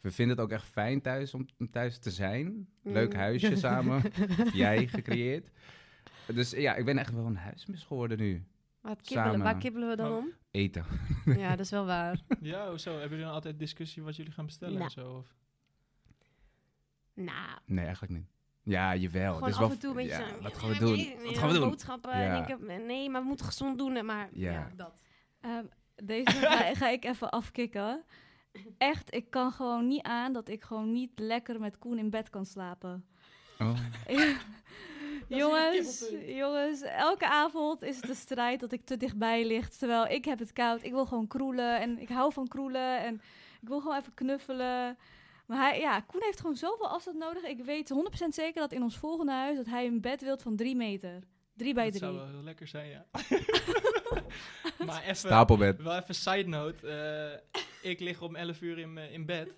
We 0.00 0.10
vinden 0.10 0.36
het 0.36 0.44
ook 0.44 0.52
echt 0.52 0.64
fijn 0.66 1.00
thuis 1.00 1.34
om, 1.34 1.46
om 1.58 1.70
thuis 1.70 1.98
te 1.98 2.10
zijn. 2.10 2.68
Leuk 2.82 3.12
Mm. 3.12 3.18
huisje 3.18 3.56
samen. 3.66 4.02
Heb 4.12 4.48
jij 4.52 4.86
gecreëerd. 4.86 5.50
Dus 6.26 6.50
ja, 6.50 6.74
ik 6.74 6.84
ben 6.84 6.98
echt 6.98 7.12
wel 7.12 7.26
een 7.26 7.36
huismis 7.36 7.82
geworden 7.84 8.18
nu. 8.18 8.44
Waar, 8.80 8.96
kibbelen, 8.96 9.24
Samen. 9.24 9.40
waar 9.42 9.58
kibbelen 9.58 9.88
we 9.88 9.96
dan 9.96 10.10
Maar- 10.10 10.18
om? 10.18 10.32
Eten. 10.50 10.84
Ja, 11.42 11.50
dat 11.50 11.60
is 11.64 11.70
wel 11.70 11.84
waar. 11.86 12.20
Ja, 12.40 12.68
hoezo? 12.68 12.90
Hebben 12.90 13.08
jullie 13.10 13.24
dan 13.24 13.34
altijd 13.34 13.58
discussie 13.58 14.02
wat 14.02 14.16
jullie 14.16 14.32
gaan 14.32 14.46
bestellen 14.46 14.74
Nou. 14.78 14.84
en 14.84 14.90
zo? 14.90 15.12
Of? 15.16 15.34
Nou, 17.14 17.58
Nee, 17.66 17.84
eigenlijk 17.84 18.12
niet. 18.12 18.26
Ja, 18.68 18.94
jawel. 18.96 19.34
gewoon 19.34 19.48
is 19.48 19.54
af 19.54 19.60
wel 19.60 19.70
en 19.70 19.78
toe 19.78 19.90
een 19.90 19.96
beetje... 19.96 20.10
ja, 20.10 20.28
zo- 20.28 20.42
wat 20.42 20.54
gaan 20.56 20.68
we 20.68 20.78
doen? 20.78 21.12
Wat 21.24 21.38
gaan 21.38 21.48
we 21.48 21.54
doen? 21.58 21.68
Boodschappen. 21.68 22.12
En 22.12 22.42
ik 22.42 22.48
heb, 22.48 22.60
nee, 22.86 23.10
maar 23.10 23.20
we 23.20 23.26
moeten 23.26 23.46
gezond 23.46 23.78
doen. 23.78 24.04
Maar 24.06 24.28
ja, 24.32 24.50
Ja. 24.52 24.70
dat. 24.76 24.92
Ehm, 25.40 25.64
deze 25.96 26.30
ga, 26.30 26.74
ga 26.74 26.88
ik 26.88 27.04
even 27.04 27.30
afkicken. 27.30 28.04
Echt, 28.78 29.14
ik 29.14 29.30
kan 29.30 29.52
gewoon 29.52 29.86
niet 29.86 30.02
aan 30.02 30.32
dat 30.32 30.48
ik 30.48 30.62
gewoon 30.64 30.92
niet 30.92 31.10
lekker 31.14 31.60
met 31.60 31.78
Koen 31.78 31.98
in 31.98 32.10
bed 32.10 32.30
kan 32.30 32.46
slapen. 32.46 33.06
Oh. 33.58 33.78
jongens, 35.28 36.12
jongens, 36.26 36.82
elke 36.82 37.28
avond 37.28 37.82
is 37.82 37.96
het 37.96 38.08
een 38.08 38.14
strijd 38.14 38.60
dat 38.60 38.72
ik 38.72 38.84
te 38.84 38.96
dichtbij 38.96 39.46
lig. 39.46 39.68
Terwijl 39.68 40.06
ik 40.06 40.24
heb 40.24 40.38
het 40.38 40.52
koud. 40.52 40.82
Ik 40.82 40.92
wil 40.92 41.06
gewoon 41.06 41.26
kroelen 41.26 41.80
en 41.80 41.98
ik 41.98 42.08
hou 42.08 42.32
van 42.32 42.48
kroelen 42.48 43.00
en 43.00 43.14
ik 43.60 43.68
wil 43.68 43.80
gewoon 43.80 43.96
even 43.96 44.14
knuffelen. 44.14 44.98
Maar 45.46 45.58
hij, 45.58 45.80
ja, 45.80 46.00
Koen 46.00 46.22
heeft 46.22 46.40
gewoon 46.40 46.56
zoveel 46.56 46.88
afstand 46.88 47.16
nodig. 47.18 47.42
Ik 47.42 47.64
weet 47.64 47.92
100% 48.24 48.28
zeker 48.28 48.60
dat 48.60 48.72
in 48.72 48.82
ons 48.82 48.96
volgende 48.96 49.32
huis 49.32 49.56
dat 49.56 49.66
hij 49.66 49.86
een 49.86 50.00
bed 50.00 50.22
wilt 50.22 50.42
van 50.42 50.56
3 50.56 50.76
meter. 50.76 51.22
3 51.56 51.74
bij 51.74 51.90
Dat 51.90 51.94
3. 52.00 52.04
zou 52.04 52.14
wel 52.16 52.28
heel 52.28 52.42
lekker 52.42 52.66
zijn, 52.68 52.88
ja. 52.88 53.06
maar 54.86 55.02
even, 55.02 55.16
Stapelbed. 55.16 55.82
wel 55.82 55.96
even 55.98 56.14
side 56.14 56.48
note. 56.48 56.88
eh, 57.82 57.90
ik 57.90 58.00
lig 58.00 58.20
om 58.22 58.36
11 58.36 58.60
uur 58.60 58.78
in, 58.78 58.98
in 58.98 59.26
bed. 59.26 59.48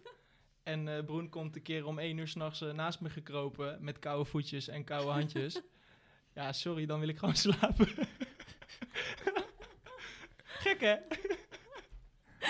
En 0.63 0.89
eh 0.97 1.05
Broen 1.05 1.29
komt 1.29 1.57
een 1.57 1.63
keer 1.63 1.87
om 1.87 1.99
1 1.99 2.19
uur 2.19 2.29
s'nachts 2.29 2.61
naast 2.61 3.01
me 3.01 3.11
gekropen. 3.11 3.79
Met 3.81 3.99
koude 3.99 4.25
voetjes 4.25 4.69
en 4.69 4.85
koude 4.85 5.11
handjes. 5.11 5.61
Ja, 6.35 6.53
sorry, 6.53 6.87
dan 6.87 7.01
wil 7.01 7.09
ik 7.09 7.19
gewoon 7.19 7.37
slapen. 7.47 7.89
Gek 10.45 10.81
hè? 10.81 10.97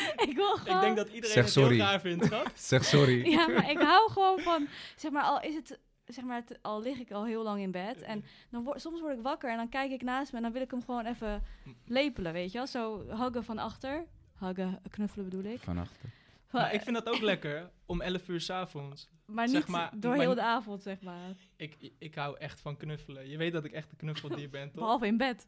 ik 0.29 0.33
wil 0.35 0.57
gewoon... 0.57 0.77
Ik 0.77 0.81
denk 0.83 0.97
dat 0.97 1.07
iedereen 1.09 1.31
Zeg 1.31 1.45
het 1.45 1.53
sorry. 1.53 1.75
heel 1.77 1.85
raar 1.85 2.01
vindt, 2.01 2.25
schat. 2.25 2.51
Zeg 2.71 2.85
sorry. 2.85 3.27
Ja, 3.37 3.49
maar 3.49 3.71
ik 3.71 3.79
hou 3.79 4.11
gewoon 4.11 4.39
van, 4.41 4.67
zeg 4.97 5.11
maar, 5.11 5.23
al 5.23 5.41
is 5.41 5.55
het, 5.55 5.79
zeg 6.05 6.25
maar, 6.25 6.37
het- 6.47 6.59
al 6.63 6.83
lig 6.83 6.99
ik 6.99 7.11
al 7.11 7.25
heel 7.27 7.43
lang 7.43 7.61
in 7.61 7.71
bed 7.71 8.03
en 8.03 8.25
dan 8.51 8.65
word, 8.65 8.81
soms 8.81 9.01
word 9.01 9.17
ik 9.17 9.23
wakker 9.23 9.51
en 9.51 9.57
dan 9.57 9.69
kijk 9.69 9.91
ik 9.91 10.03
naast 10.03 10.31
me 10.33 10.37
en 10.37 10.43
dan 10.43 10.53
wil 10.53 10.63
ik 10.63 10.71
hem 10.71 10.85
gewoon 10.85 11.07
even 11.07 11.43
lepelen, 11.87 12.33
weet 12.33 12.53
je 12.53 12.59
wel? 12.59 12.67
Zo 12.67 13.05
huggen 13.09 13.45
van 13.45 13.59
achter. 13.59 14.05
Huggen, 14.39 14.81
knuffelen 14.91 15.29
bedoel 15.29 15.53
ik. 15.53 15.61
Van 15.61 15.79
achter. 15.79 16.11
Maar 16.51 16.75
ik 16.75 16.83
vind 16.83 16.97
dat 16.97 17.09
ook 17.09 17.21
lekker 17.21 17.71
om 17.87 18.01
11 18.01 18.29
uur 18.29 18.41
s'avonds. 18.41 19.09
Maar 19.27 19.47
niet 19.47 19.55
zeg 19.55 19.67
maar, 19.67 19.91
door 19.95 20.11
maar- 20.11 20.21
heel 20.21 20.35
de 20.35 20.43
avond, 20.43 20.83
zeg 20.83 21.01
maar. 21.01 21.35
Ik, 21.57 21.75
ik, 21.79 21.93
ik 21.99 22.15
hou 22.15 22.39
echt 22.39 22.61
van 22.61 22.77
knuffelen. 22.77 23.29
Je 23.29 23.37
weet 23.37 23.53
dat 23.53 23.65
ik 23.65 23.73
echt 23.73 23.91
een 23.91 23.97
knuffeldier 23.97 24.51
ben, 24.51 24.67
toch? 24.71 24.75
Behalve 24.81 25.07
in 25.07 25.17
bed. 25.17 25.47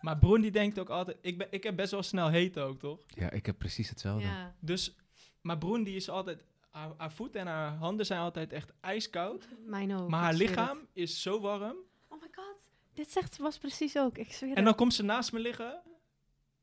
Maar 0.00 0.18
Broen 0.18 0.40
die 0.40 0.50
denkt 0.50 0.78
ook 0.78 0.88
altijd... 0.90 1.16
Ik, 1.20 1.38
ben, 1.38 1.46
ik 1.50 1.62
heb 1.62 1.76
best 1.76 1.90
wel 1.90 2.02
snel 2.02 2.28
heet 2.28 2.58
ook, 2.58 2.78
toch? 2.78 2.98
Ja, 3.06 3.30
ik 3.30 3.46
heb 3.46 3.58
precies 3.58 3.88
hetzelfde. 3.88 4.26
Ja. 4.26 4.54
Dus... 4.60 4.96
Maar 5.40 5.58
Broen 5.58 5.82
die 5.82 5.96
is 5.96 6.08
altijd... 6.08 6.44
Haar, 6.70 6.92
haar 6.96 7.12
voeten 7.12 7.40
en 7.40 7.46
haar 7.46 7.74
handen 7.76 8.06
zijn 8.06 8.20
altijd 8.20 8.52
echt 8.52 8.72
ijskoud. 8.80 9.48
Mijn 9.66 9.94
ook. 9.96 10.08
maar 10.08 10.20
haar 10.20 10.28
het. 10.30 10.38
lichaam 10.38 10.78
is 10.92 11.22
zo 11.22 11.40
warm. 11.40 11.76
Oh 12.08 12.20
my 12.20 12.28
god. 12.32 12.56
Dit 12.94 13.10
zegt 13.10 13.36
was 13.38 13.58
precies 13.58 13.96
ook. 13.98 14.18
Ik 14.18 14.32
zweer 14.32 14.50
En 14.50 14.56
het. 14.56 14.64
dan 14.64 14.74
komt 14.74 14.94
ze 14.94 15.02
naast 15.02 15.32
me 15.32 15.38
liggen. 15.38 15.80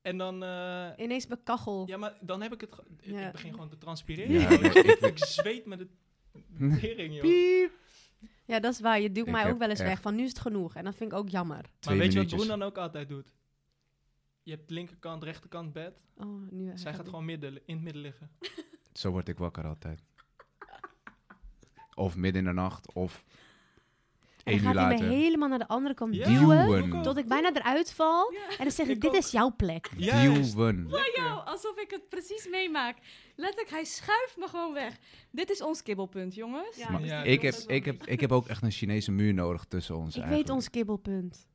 En 0.02 0.18
dan... 0.18 0.44
eh, 0.44 0.90
Ineens 0.98 1.28
mijn 1.28 1.44
kachel. 1.44 1.84
ja, 1.88 1.98
maar 1.98 2.18
dan 2.22 2.42
heb 2.42 2.54
ik 2.54 2.62
het... 2.62 2.70
ik- 3.00 3.06
Ja. 3.12 3.26
Ik 3.26 3.32
begin 3.32 3.52
gewoon 3.52 3.70
te 3.70 3.78
transpireren. 3.78 4.32
Ja, 4.40 4.50
ik- 4.50 4.74
ik 5.02 5.18
zweet 5.26 5.66
met 5.66 5.80
de 5.80 5.88
tering, 6.82 7.14
joh. 7.14 7.22
Piep. 7.22 7.72
Ja, 8.46 8.60
dat 8.60 8.74
is 8.74 8.80
waar. 8.80 9.00
Je 9.02 9.12
duwt 9.12 9.26
Ik 9.28 9.32
mij 9.32 9.42
heb 9.44 9.52
ook 9.54 9.60
wel 9.60 9.70
eens 9.70 9.80
echt- 9.80 9.90
weg. 9.90 10.02
Van 10.02 10.16
nu 10.16 10.24
is 10.24 10.30
het 10.30 10.40
genoeg. 10.40 10.76
En 10.76 10.84
dat 10.84 10.96
vind 10.96 11.12
ik 11.12 11.18
ook 11.18 11.30
jammer. 11.30 11.56
Maar 11.62 11.70
Twee 11.80 11.98
weet 11.98 12.14
je 12.14 12.18
wat 12.20 12.26
minuutjes. 12.26 12.46
Broen 12.48 12.60
dan 12.60 12.68
ook 12.68 12.78
altijd 12.78 13.10
doet? 13.10 13.32
Je 14.44 14.52
hebt 14.52 14.70
linkerkant, 14.70 15.24
rechterkant 15.24 15.74
bed. 15.74 16.02
Oh, 16.18 16.52
nu 16.52 16.72
Zij 16.78 16.94
gaat 16.94 17.06
gewoon 17.06 17.26
midden, 17.26 17.62
in 17.66 17.76
het 17.76 17.84
midden 17.84 18.02
liggen. 18.02 18.30
Zo 18.94 19.12
word 19.12 19.28
ik 19.28 19.38
wakker 19.38 19.66
altijd. 19.68 20.04
Of 21.96 22.16
midden 22.16 22.42
in 22.42 22.48
de 22.48 22.54
nacht, 22.54 22.94
of 22.94 23.24
En 24.44 24.60
gaat 24.60 24.76
hij 24.76 24.98
me 24.98 25.04
helemaal 25.04 25.50
naar 25.50 25.60
de 25.60 25.68
andere 25.68 25.94
kant 25.96 26.16
Ja, 26.16 26.26
duwen. 26.28 27.02
Tot 27.02 27.18
ik 27.18 27.28
bijna 27.28 27.54
eruit 27.54 27.94
val. 27.94 28.34
En 28.50 28.56
dan 28.58 28.72
zeg 28.72 28.86
ik, 28.88 28.96
Ik 28.96 29.02
dit 29.02 29.10
ook. 29.10 29.16
is 29.18 29.32
jouw 29.32 29.54
plek. 29.58 29.90
Juist. 29.98 30.56
Duwen. 30.56 30.88
Yo, 31.16 31.24
alsof 31.46 31.78
ik 31.78 31.92
het 31.92 32.10
precies 32.10 32.48
meemaak. 32.50 32.98
Letterlijk, 33.36 33.70
hij 33.70 33.84
schuift 33.84 34.38
me 34.38 34.48
gewoon 34.48 34.74
weg. 34.74 34.98
Dit 35.32 35.50
is 35.50 35.62
ons 35.62 35.84
kibbelpunt, 35.84 36.36
jongens. 36.36 36.78
Ja, 36.78 36.98
dus 36.98 37.08
Ja, 37.08 37.24
ik, 37.24 37.42
heb, 37.42 37.54
ik, 37.68 37.86
heb, 37.86 38.06
ik 38.06 38.20
heb 38.20 38.32
ook 38.32 38.48
echt 38.48 38.64
een 38.64 38.72
Chinese 38.72 39.12
muur 39.12 39.34
nodig 39.34 39.66
tussen 39.66 39.96
ons 39.98 40.16
Ik 40.16 40.22
eigenlijk. 40.22 40.48
weet 40.48 40.56
ons 40.56 40.70
kibbelpunt. 40.70 41.48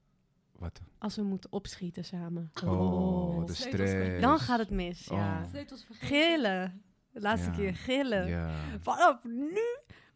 Wat? 0.59 0.81
Als 0.99 1.17
we 1.17 1.23
moeten 1.23 1.53
opschieten 1.53 2.05
samen. 2.05 2.51
Oh, 2.65 3.47
de 3.47 3.55
sleutels 3.55 3.81
mee. 3.93 4.03
stress. 4.03 4.21
Dan 4.21 4.39
gaat 4.39 4.59
het 4.59 4.71
mis, 4.71 5.05
ja. 5.11 5.41
Oh. 5.43 5.51
Vergeten. 5.51 5.79
Gillen. 5.91 6.83
De 7.13 7.21
laatste 7.21 7.51
Ja. 7.51 7.57
keer 7.57 7.75
gillen. 7.75 8.27
Ja. 8.29 8.51
Vanaf 8.81 9.25
nu 9.25 9.61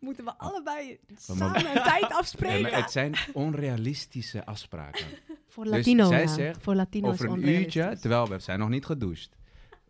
moeten 0.03 0.25
we 0.25 0.35
allebei 0.39 0.99
maar- 1.09 1.19
samen 1.21 1.57
een 1.77 1.83
tijd 1.83 2.01
Nee, 2.01 2.11
afspreken. 2.15 2.63
maar 2.63 2.81
het 2.81 2.91
zijn 2.91 3.15
onrealistische 3.33 4.45
afspraken. 4.47 5.07
Voor 5.49 5.65
Dus 5.65 5.73
Latino, 5.73 6.07
zij 6.09 6.21
ja. 6.21 6.27
zegt, 6.27 6.63
Voor 6.63 6.75
Latino 6.75 7.09
over 7.09 7.29
een 7.31 7.49
uurtje, 7.49 7.97
terwijl 8.01 8.29
we 8.29 8.39
zijn 8.39 8.59
nog 8.59 8.69
niet 8.69 8.85
gedoucht. 8.87 9.37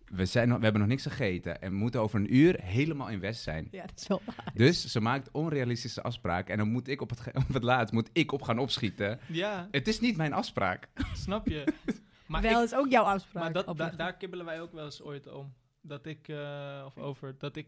We, 0.05 0.27
zijn 0.27 0.49
we 0.49 0.63
hebben 0.63 0.81
nog 0.81 0.89
niks 0.91 1.03
gegeten 1.03 1.61
en 1.63 1.71
we 1.71 1.77
moeten 1.77 2.01
over 2.01 2.21
een 2.21 2.35
uur 2.37 2.61
helemaal 2.63 3.09
in 3.09 3.21
West 3.21 3.43
zijn. 3.43 3.69
Ja, 3.71 3.81
dat 3.87 4.01
is 4.01 4.07
wel 4.07 4.23
waar. 4.25 4.51
Dus 4.55 4.85
ze 4.87 5.01
maakt 5.01 5.29
onrealistische 5.31 6.03
afspraken 6.03 6.53
en 6.53 6.59
dan 6.59 6.69
moet 6.71 6.89
ik 6.89 7.01
op 7.01 7.11
het, 7.11 7.21
op 7.49 7.55
het 7.55 7.63
laatst 7.63 7.95
moet 7.95 8.11
ik 8.13 8.33
op 8.33 8.43
gaan 8.43 8.59
opschieten. 8.59 9.19
Ja, 9.29 9.69
Het 9.71 9.89
is 9.89 10.01
niet 10.01 10.17
mijn 10.17 10.33
afspraak. 10.33 10.89
snap 11.15 11.47
je. 11.49 11.65
Maar, 12.27 12.43
wel 12.43 12.59
ik, 12.61 12.65
is 12.67 12.75
ook 12.75 12.91
jouw 12.91 13.05
afspraak. 13.05 13.43
maar 13.43 13.53
dat, 13.53 13.77
da- 13.77 13.91
daar 13.91 14.17
kibbelen 14.17 14.45
wij 14.47 14.61
ook 14.61 14.73
wel 14.73 14.85
eens 14.85 15.03
ooit 15.03 15.33
om. 15.33 15.53
Dat 15.81 16.07
ik, 16.07 16.29
eh, 16.29 16.83
of 16.87 16.99
over, 16.99 17.35
dat 17.39 17.57
ik, 17.57 17.67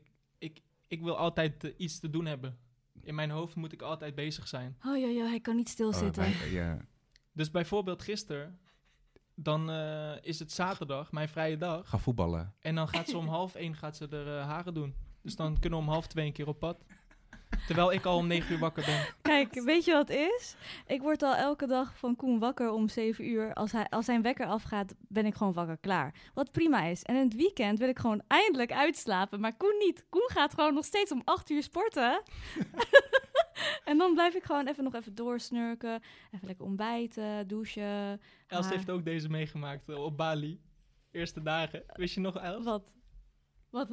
ik, 0.87 1.03
wil 1.03 1.16
altijd 1.16 1.64
eh, 1.64 1.72
iets 1.76 2.01
te 2.01 2.11
doen 2.11 2.26
hebben. 2.26 2.59
In 3.03 3.14
mijn 3.14 3.30
hoofd 3.30 3.55
moet 3.55 3.72
ik 3.72 3.82
altijd 3.82 4.14
bezig 4.14 4.49
zijn. 4.49 4.76
Oh 4.87 4.99
ja, 4.99 5.07
ja, 5.09 5.24
hij 5.24 5.41
kan 5.41 5.57
niet 5.57 5.68
stilzitten. 5.68 6.24
Oh, 6.24 6.30
wij- 6.41 6.51
ja. 6.51 6.78
Dus 7.32 7.51
bijvoorbeeld 7.51 8.03
gisteren, 8.03 8.59
dan 9.35 9.70
eh, 9.70 10.12
is 10.20 10.39
het 10.39 10.53
zaterdag, 10.53 11.12
mijn 11.12 11.28
vrije 11.28 11.57
dag. 11.57 11.89
Ga 11.89 11.99
voetballen. 11.99 12.55
En 12.61 12.74
dan 12.74 12.89
gaat 12.89 13.09
ze 13.09 13.16
om 13.16 13.28
half 13.28 13.55
één 13.55 13.74
gaat 13.76 13.97
ze 13.97 14.09
er 14.09 14.39
eh, 14.39 14.47
haren 14.47 14.74
doen. 14.74 14.95
Dus 15.22 15.37
dan 15.37 15.59
kunnen 15.59 15.78
we 15.78 15.85
om 15.85 15.91
half 15.91 16.07
twee 16.07 16.26
een 16.26 16.32
keer 16.32 16.49
op 16.49 16.59
pad. 16.59 16.85
Terwijl 17.66 17.93
ik 17.93 18.05
al 18.05 18.16
om 18.16 18.26
negen 18.26 18.53
uur 18.53 18.59
wakker 18.59 18.85
ben. 18.85 19.07
Kijk, 19.22 19.62
weet 19.64 19.85
je 19.85 19.93
wat 19.93 20.09
het 20.09 20.16
is? 20.16 20.57
Ik 20.87 21.03
word 21.03 21.22
al 21.22 21.35
elke 21.35 21.66
dag 21.66 21.99
van 21.99 22.16
Koen 22.16 22.39
wakker 22.39 22.70
om 22.70 22.89
7 22.89 23.28
uur. 23.28 23.55
Als, 23.55 23.72
hij, 23.72 23.87
als 23.89 24.05
zijn 24.05 24.22
wekker 24.22 24.47
afgaat, 24.47 24.95
ben 24.99 25.26
ik 25.26 25.35
gewoon 25.35 25.53
wakker 25.53 25.78
klaar. 25.78 26.14
Wat 26.35 26.53
prima 26.53 26.82
is. 26.85 27.03
En 27.03 27.14
in 27.16 27.24
het 27.24 27.35
weekend 27.35 27.78
wil 27.78 27.89
ik 27.89 27.99
gewoon 27.99 28.22
eindelijk 28.26 28.72
uitslapen. 28.72 29.41
Maar 29.41 29.57
Koen 29.57 29.76
niet. 29.78 30.07
Koen 30.09 30.30
gaat 30.32 30.55
gewoon 30.55 30.74
nog 30.74 30.85
steeds 30.85 31.12
om 31.12 31.22
8 31.24 31.51
uur 31.51 31.62
sporten. 31.62 32.22
en 33.91 33.99
dan 33.99 34.14
blijf 34.14 34.35
ik 34.35 34.45
gewoon 34.45 34.66
even 34.66 34.85
nog 34.85 34.95
even 34.95 35.14
doorsnurken. 35.14 36.03
Even 36.30 36.47
lekker 36.47 36.64
ontbijten, 36.64 37.49
douchen. 37.49 38.20
Els 38.47 38.64
haar. 38.64 38.74
heeft 38.74 38.91
ook 38.91 39.05
deze 39.05 39.28
meegemaakt 39.28 39.89
eh, 39.89 40.05
op 40.05 40.16
Bali. 40.16 40.61
Eerste 41.11 41.43
dagen. 41.43 41.85
Wist 41.93 42.14
je 42.14 42.20
nog, 42.20 42.37
Els? 42.37 42.64
Wat? 42.64 42.95
Wat? 43.70 43.89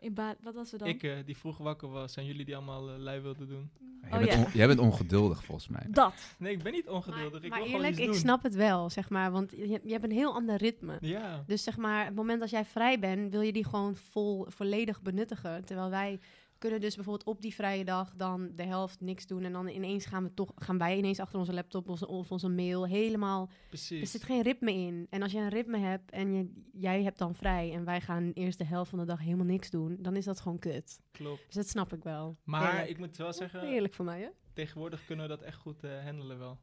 In 0.00 0.14
ba- 0.14 0.36
wat 0.42 0.54
was 0.54 0.72
er 0.72 0.78
dan? 0.78 0.88
Ik, 0.88 1.02
eh, 1.02 1.12
die 1.24 1.36
vroeg 1.36 1.58
wakker 1.58 1.88
was 1.88 2.16
en 2.16 2.24
jullie 2.26 2.44
die 2.44 2.56
allemaal 2.56 2.88
eh, 2.90 2.98
lui 2.98 3.20
wilden 3.20 3.48
doen. 3.48 3.70
Jij, 4.02 4.10
Oh, 4.12 4.18
bent 4.18 4.32
ja. 4.32 4.50
jij 4.54 4.66
bent 4.66 4.78
ongeduldig 4.78 5.44
volgens 5.44 5.68
mij. 5.68 5.86
Dat. 5.88 6.34
Nee, 6.38 6.52
ik 6.52 6.62
ben 6.62 6.72
niet 6.72 6.88
ongeduldig. 6.88 7.42
ik 7.42 7.50
maar 7.50 7.58
wil 7.62 7.68
eerlijk, 7.68 7.72
gewoon 7.72 7.90
iets 7.90 7.98
ik 8.00 8.06
doen. 8.06 8.14
snap 8.14 8.42
het 8.42 8.54
wel, 8.54 8.90
zeg 8.90 9.10
maar. 9.10 9.30
Want 9.30 9.50
je, 9.50 9.80
je 9.84 9.92
hebt 9.92 10.04
een 10.04 10.10
heel 10.10 10.34
ander 10.34 10.56
ritme. 10.56 10.96
Ja, 11.00 11.42
Dus 11.46 11.62
zeg 11.62 11.76
maar, 11.76 12.04
het 12.04 12.14
moment 12.14 12.40
dat 12.40 12.50
jij 12.50 12.64
vrij 12.64 12.98
bent, 12.98 13.30
wil 13.30 13.40
je 13.40 13.52
die 13.52 13.64
gewoon 13.64 13.96
vol, 13.96 14.46
volledig 14.48 15.02
benuttigen. 15.02 15.64
Terwijl 15.64 15.90
wij 15.90 16.20
kunnen 16.58 16.80
dus 16.80 16.94
bijvoorbeeld 16.94 17.26
op 17.28 17.42
die 17.42 17.54
vrije 17.54 17.84
dag 17.84 18.12
dan 18.16 18.50
de 18.56 18.62
helft 18.62 19.00
niks 19.00 19.26
doen. 19.26 19.44
En 19.44 19.52
dan 19.52 19.68
ineens 19.68 20.06
gaan, 20.06 20.22
we 20.24 20.34
toch, 20.34 20.52
gaan 20.56 20.78
wij 20.78 20.96
ineens 20.96 21.18
achter 21.20 21.38
onze 21.38 21.52
laptop 21.52 21.88
of, 21.88 22.02
of 22.02 22.32
onze 22.32 22.48
mail 22.48 22.86
helemaal... 22.86 23.42
Er 23.50 23.68
precies. 23.68 24.10
zit 24.10 24.22
geen 24.24 24.42
ritme 24.42 24.72
in. 24.72 25.06
En 25.10 25.22
als 25.22 25.32
je 25.32 25.38
een 25.38 25.48
ritme 25.48 25.78
hebt 25.78 26.10
en 26.10 26.32
je, 26.34 26.52
jij 26.72 27.02
hebt 27.02 27.18
dan 27.18 27.34
vrij... 27.34 27.72
en 27.72 27.84
wij 27.84 28.00
gaan 28.00 28.30
eerst 28.34 28.58
de 28.58 28.64
helft 28.64 28.90
van 28.90 28.98
de 28.98 29.04
dag 29.04 29.20
helemaal 29.20 29.46
niks 29.46 29.70
doen... 29.70 29.96
dan 30.00 30.16
is 30.16 30.24
dat 30.24 30.40
gewoon 30.40 30.58
kut. 30.58 31.00
Klopt. 31.10 31.42
Dus 31.46 31.54
dat 31.54 31.68
snap 31.68 31.92
ik 31.92 32.02
wel. 32.02 32.36
Maar 32.44 32.88
ik 32.88 32.98
moet 32.98 33.16
wel 33.16 33.32
zeggen, 33.32 33.62
Eerlijk 33.62 33.94
van 33.94 34.04
mij, 34.04 34.20
hè? 34.20 34.28
tegenwoordig 34.52 35.04
kunnen 35.04 35.28
we 35.28 35.36
dat 35.36 35.42
echt 35.42 35.56
goed 35.58 35.84
eh, 35.84 36.04
handelen 36.04 36.38
wel. 36.38 36.58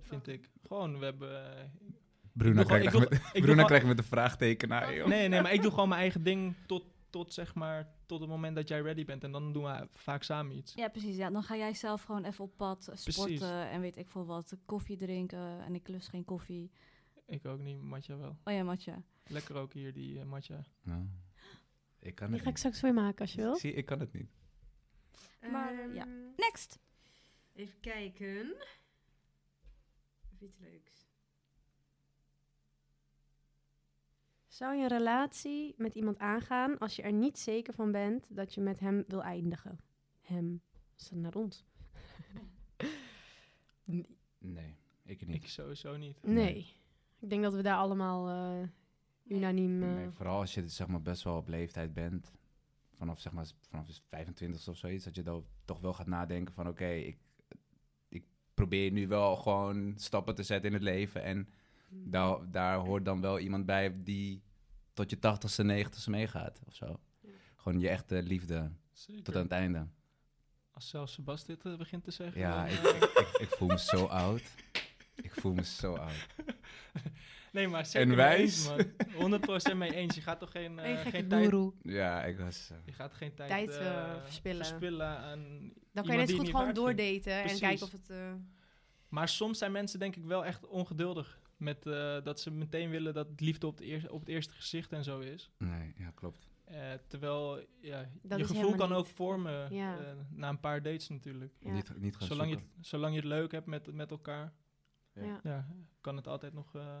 Vind 0.00 0.28
ik. 0.28 0.50
Gewoon, 0.66 0.98
we 0.98 1.04
hebben... 1.04 1.56
eh, 1.56 1.64
Bruna 2.32 2.62
krijgt 2.62 2.88
gewoon- 2.90 3.06
met, 3.10 3.20
Bruna 3.32 3.46
gewoon- 3.52 3.66
krijgt 3.66 3.86
met 3.86 3.98
een 3.98 4.04
vraagteken 4.04 4.68
naar 4.68 4.94
joh. 4.94 5.06
Nee, 5.06 5.28
nee, 5.28 5.42
maar 5.42 5.52
ik 5.52 5.62
doe 5.62 5.70
gewoon 5.70 5.88
mijn 5.88 6.00
eigen 6.00 6.22
ding 6.22 6.54
tot, 6.66 6.84
tot 7.10 7.32
zeg 7.32 7.54
maar, 7.54 7.88
tot 8.12 8.20
het 8.20 8.30
moment 8.30 8.56
dat 8.56 8.68
jij 8.68 8.80
ready 8.82 9.04
bent. 9.04 9.24
En 9.24 9.32
dan 9.32 9.52
doen 9.52 9.64
we 9.64 9.88
vaak 9.92 10.22
samen 10.22 10.56
iets. 10.56 10.74
Ja, 10.74 10.88
precies. 10.88 11.16
Ja. 11.16 11.30
Dan 11.30 11.42
ga 11.42 11.56
jij 11.56 11.74
zelf 11.74 12.02
gewoon 12.02 12.24
even 12.24 12.44
op 12.44 12.56
pad 12.56 12.82
sporten 12.94 13.24
Precies. 13.24 13.40
en 13.70 13.80
weet 13.80 13.96
ik 13.96 14.08
veel 14.08 14.26
wat. 14.26 14.56
Koffie 14.64 14.96
drinken 14.96 15.60
en 15.60 15.74
ik 15.74 15.88
lust 15.88 16.08
geen 16.08 16.24
koffie. 16.24 16.70
Ik 17.26 17.46
ook 17.46 17.60
niet, 17.60 17.80
Matja 17.82 18.16
wel. 18.16 18.36
Oh 18.44 18.52
ja, 18.52 18.62
Matja. 18.62 19.02
Lekker 19.26 19.56
ook 19.56 19.72
hier, 19.72 19.92
die 19.92 20.24
Matja. 20.24 20.64
Nou, 20.82 21.06
ik 21.98 22.14
kan 22.14 22.26
Die 22.26 22.34
het 22.36 22.44
ga 22.44 22.50
ik 22.50 22.56
straks 22.56 22.80
voor 22.80 22.88
je 22.88 22.94
maken 22.94 23.20
als 23.20 23.32
je 23.32 23.40
wil. 23.40 23.56
Zie, 23.56 23.72
ik 23.72 23.86
kan 23.86 24.00
het 24.00 24.12
niet. 24.12 24.30
Maar, 25.50 25.78
Ehm, 25.78 25.94
ja. 25.94 26.06
Next. 26.36 26.78
Even 27.54 27.80
kijken. 27.80 28.54
Of 30.32 30.40
iets 30.40 30.58
leuks. 30.58 31.01
Zou 34.52 34.74
je 34.76 34.82
een 34.82 34.88
relatie 34.88 35.74
met 35.76 35.94
iemand 35.94 36.18
aangaan 36.18 36.78
als 36.78 36.96
je 36.96 37.02
er 37.02 37.12
niet 37.12 37.38
zeker 37.38 37.74
van 37.74 37.92
bent 37.92 38.26
dat 38.28 38.54
je 38.54 38.60
met 38.60 38.80
hem 38.80 39.04
wil 39.06 39.22
eindigen? 39.22 39.78
Hem. 40.20 40.62
Is 40.96 41.08
dat 41.08 41.18
naar 41.18 41.34
ons? 41.34 41.64
Nee, 44.38 44.76
ik 45.04 45.26
niet. 45.26 45.42
Ik 45.42 45.48
sowieso 45.48 45.96
niet. 45.96 46.22
Nee. 46.22 46.66
Ik 47.18 47.30
denk 47.30 47.42
dat 47.42 47.54
we 47.54 47.62
daar 47.62 47.76
allemaal 47.76 48.28
eh, 48.28 48.68
unaniem... 49.24 49.82
eh, 49.82 49.94
Nee, 49.94 50.10
vooral 50.10 50.38
als 50.38 50.54
je 50.54 50.68
zeg 50.68 50.86
maar, 50.86 51.02
best 51.02 51.22
wel 51.22 51.36
op 51.36 51.48
leeftijd 51.48 51.94
bent. 51.94 52.32
Vanaf, 52.96 53.20
zeg 53.20 53.32
maar, 53.32 53.46
vanaf 53.68 53.86
je 53.86 53.94
25 54.08 54.68
of 54.68 54.76
zoiets. 54.76 55.04
Dat 55.04 55.14
je 55.14 55.22
dan 55.22 55.44
toch 55.64 55.80
wel 55.80 55.92
gaat 55.92 56.06
nadenken 56.06 56.54
van... 56.54 56.68
Oké, 56.68 56.88
ik, 56.88 57.18
ik 58.08 58.24
probeer 58.54 58.90
nu 58.90 59.08
wel 59.08 59.36
gewoon 59.36 59.92
stappen 59.96 60.34
te 60.34 60.42
zetten 60.42 60.68
in 60.68 60.74
het 60.74 60.84
leven. 60.84 61.22
En 61.22 61.48
daar, 61.92 62.50
daar 62.50 62.76
hoort 62.78 63.04
dan 63.04 63.20
wel 63.20 63.38
iemand 63.38 63.66
bij 63.66 63.94
die 64.04 64.42
tot 64.92 65.10
je 65.10 65.16
80ste, 65.16 65.64
90ste 65.86 66.10
meegaat. 66.10 66.60
Of 66.66 66.74
zo. 66.74 67.00
Gewoon 67.56 67.80
je 67.80 67.88
echte 67.88 68.22
liefde 68.22 68.70
Zeker. 68.92 69.22
tot 69.22 69.36
aan 69.36 69.42
het 69.42 69.52
einde. 69.52 69.86
Als 70.70 70.88
zelfs 70.88 71.12
Sebas 71.12 71.44
dit 71.44 71.64
eh, 71.64 71.76
begint 71.76 72.04
te 72.04 72.10
zeggen. 72.10 72.40
Ja, 72.40 72.66
dan, 72.66 72.74
ik, 72.74 72.82
eh, 72.84 72.96
ik, 72.96 73.02
ik, 73.02 73.38
ik 73.40 73.48
voel 73.48 73.68
me 73.68 73.78
zo 73.78 74.04
oud. 74.04 74.42
Ik 75.14 75.32
voel 75.34 75.52
me 75.52 75.64
zo 75.64 75.94
oud. 75.94 76.26
nee, 77.52 77.68
maar 77.68 77.86
zeker 77.86 78.10
En 78.10 78.16
wijs. 78.16 78.68
eens, 78.68 78.68
man. 79.18 79.40
100% 79.72 79.76
mee 79.76 79.94
eens. 79.94 80.14
Je 80.14 80.20
gaat 80.20 80.38
toch 80.40 80.50
geen, 80.50 80.78
eh, 80.78 80.90
een 80.90 80.96
gekke 80.96 81.10
geen 81.10 81.28
tijd... 81.28 81.72
Ja, 81.82 82.24
ik 82.24 82.38
was... 82.38 82.70
Je 82.84 82.92
gaat 82.92 83.14
geen 83.14 83.34
tijd, 83.34 83.48
Tijd, 83.50 83.70
verspillen. 84.24 84.64
verspillen 84.64 85.06
aan 85.18 85.72
Dan 85.92 86.04
kan 86.04 86.12
je 86.18 86.26
net 86.26 86.32
goed 86.32 86.48
gewoon 86.48 86.74
doordaten 86.74 87.42
en 87.42 87.58
kijken 87.58 87.86
of 87.86 87.92
het... 87.92 88.10
eh, 88.10 88.32
Maar 89.08 89.28
soms 89.28 89.58
zijn 89.58 89.72
mensen 89.72 89.98
denk 89.98 90.16
ik 90.16 90.24
wel 90.24 90.44
echt 90.44 90.66
ongeduldig. 90.66 91.40
Met, 91.62 91.86
eh, 91.86 92.22
dat 92.22 92.40
ze 92.40 92.50
meteen 92.50 92.90
willen 92.90 93.14
dat 93.14 93.28
het 93.28 93.40
liefde 93.40 93.66
op, 93.66 93.78
het 93.78 93.86
eer- 93.86 94.12
op 94.12 94.20
het 94.20 94.28
eerste 94.28 94.54
gezicht 94.54 94.92
en 94.92 95.04
zo 95.04 95.20
is. 95.20 95.50
Nee, 95.58 95.92
ja, 95.96 96.10
klopt. 96.14 96.50
Eh, 96.64 96.92
terwijl 97.06 97.66
ja, 97.80 98.08
Dat 98.22 98.38
je 98.38 98.44
gevoel 98.44 98.74
kan 98.74 98.92
ook 98.92 99.06
vormen 99.06 99.74
Ja. 99.74 99.98
eh, 99.98 100.12
na 100.30 100.48
een 100.48 100.60
paar 100.60 100.82
dates 100.82 101.08
natuurlijk. 101.08 101.54
Ja. 101.58 101.72
Niet, 101.72 101.98
niet 101.98 102.16
gaan 102.16 102.26
Zolang 102.26 102.48
je, 102.50 102.54
zoeken. 102.58 102.84
zolang 102.84 103.14
je 103.14 103.20
het 103.20 103.28
leuk 103.28 103.52
hebt 103.52 103.66
met, 103.66 103.92
met 103.92 104.10
elkaar, 104.10 104.52
Ja. 105.14 105.40
Ja. 105.42 105.66
kan 106.00 106.16
het 106.16 106.26
altijd 106.28 106.52
nog 106.52 106.74
eh, 106.74 106.96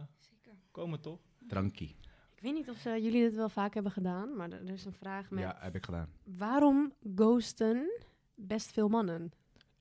komen, 0.70 1.00
toch? 1.00 1.20
Drankie. 1.38 1.96
Ik 2.34 2.40
weet 2.42 2.52
niet 2.54 2.70
of 2.70 2.76
ze, 2.76 2.88
jullie 3.02 3.22
dit 3.22 3.34
wel 3.34 3.48
vaak 3.48 3.74
hebben 3.74 3.92
gedaan, 3.92 4.36
maar 4.36 4.50
er, 4.50 4.60
er 4.66 4.72
is 4.72 4.84
een 4.84 4.92
vraag 4.92 5.30
met... 5.30 5.42
Ja, 5.42 5.56
heb 5.60 5.74
ik 5.74 5.84
gedaan. 5.84 6.08
Waarom 6.24 6.92
ghosten 7.14 8.02
best 8.34 8.72
veel 8.72 8.88
mannen? 8.88 9.32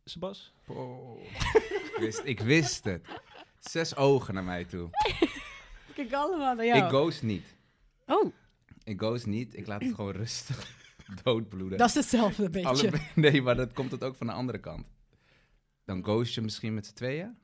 Sebas? 0.04 0.54
ik, 0.68 1.96
wist, 2.00 2.22
ik 2.26 2.40
wist 2.40 2.84
het. 2.84 3.22
Zes 3.70 3.96
ogen 3.96 4.34
naar 4.34 4.44
mij 4.44 4.66
toe. 4.66 4.90
Kijk 5.96 6.14
allemaal 6.14 6.56
naar 6.56 6.66
Ik 6.78 6.84
ghost 6.84 7.24
niet. 7.24 7.56
Oh, 8.06 8.34
Ik 8.84 9.00
ghost 9.00 9.26
niet. 9.26 9.56
Ik 9.58 9.68
laat 9.68 9.82
het 9.82 9.94
gewoon 9.96 10.12
rustig 10.12 10.76
doodbloeden. 11.24 11.78
dat 11.78 11.88
is 11.90 11.96
hetzelfde 11.96 12.50
beetje. 12.50 12.68
Alle- 12.68 13.02
nee, 13.30 13.42
maar 13.42 13.56
dat 13.56 13.74
komt 13.74 13.92
het 13.92 14.04
ook 14.04 14.16
van 14.16 14.28
de 14.28 14.34
andere 14.34 14.60
kant. 14.60 14.86
Dan 15.86 16.04
ghost 16.04 16.34
je 16.34 16.42
misschien 16.42 16.74
met 16.74 16.86
z'n 16.86 16.94
tweeën. 16.94 17.38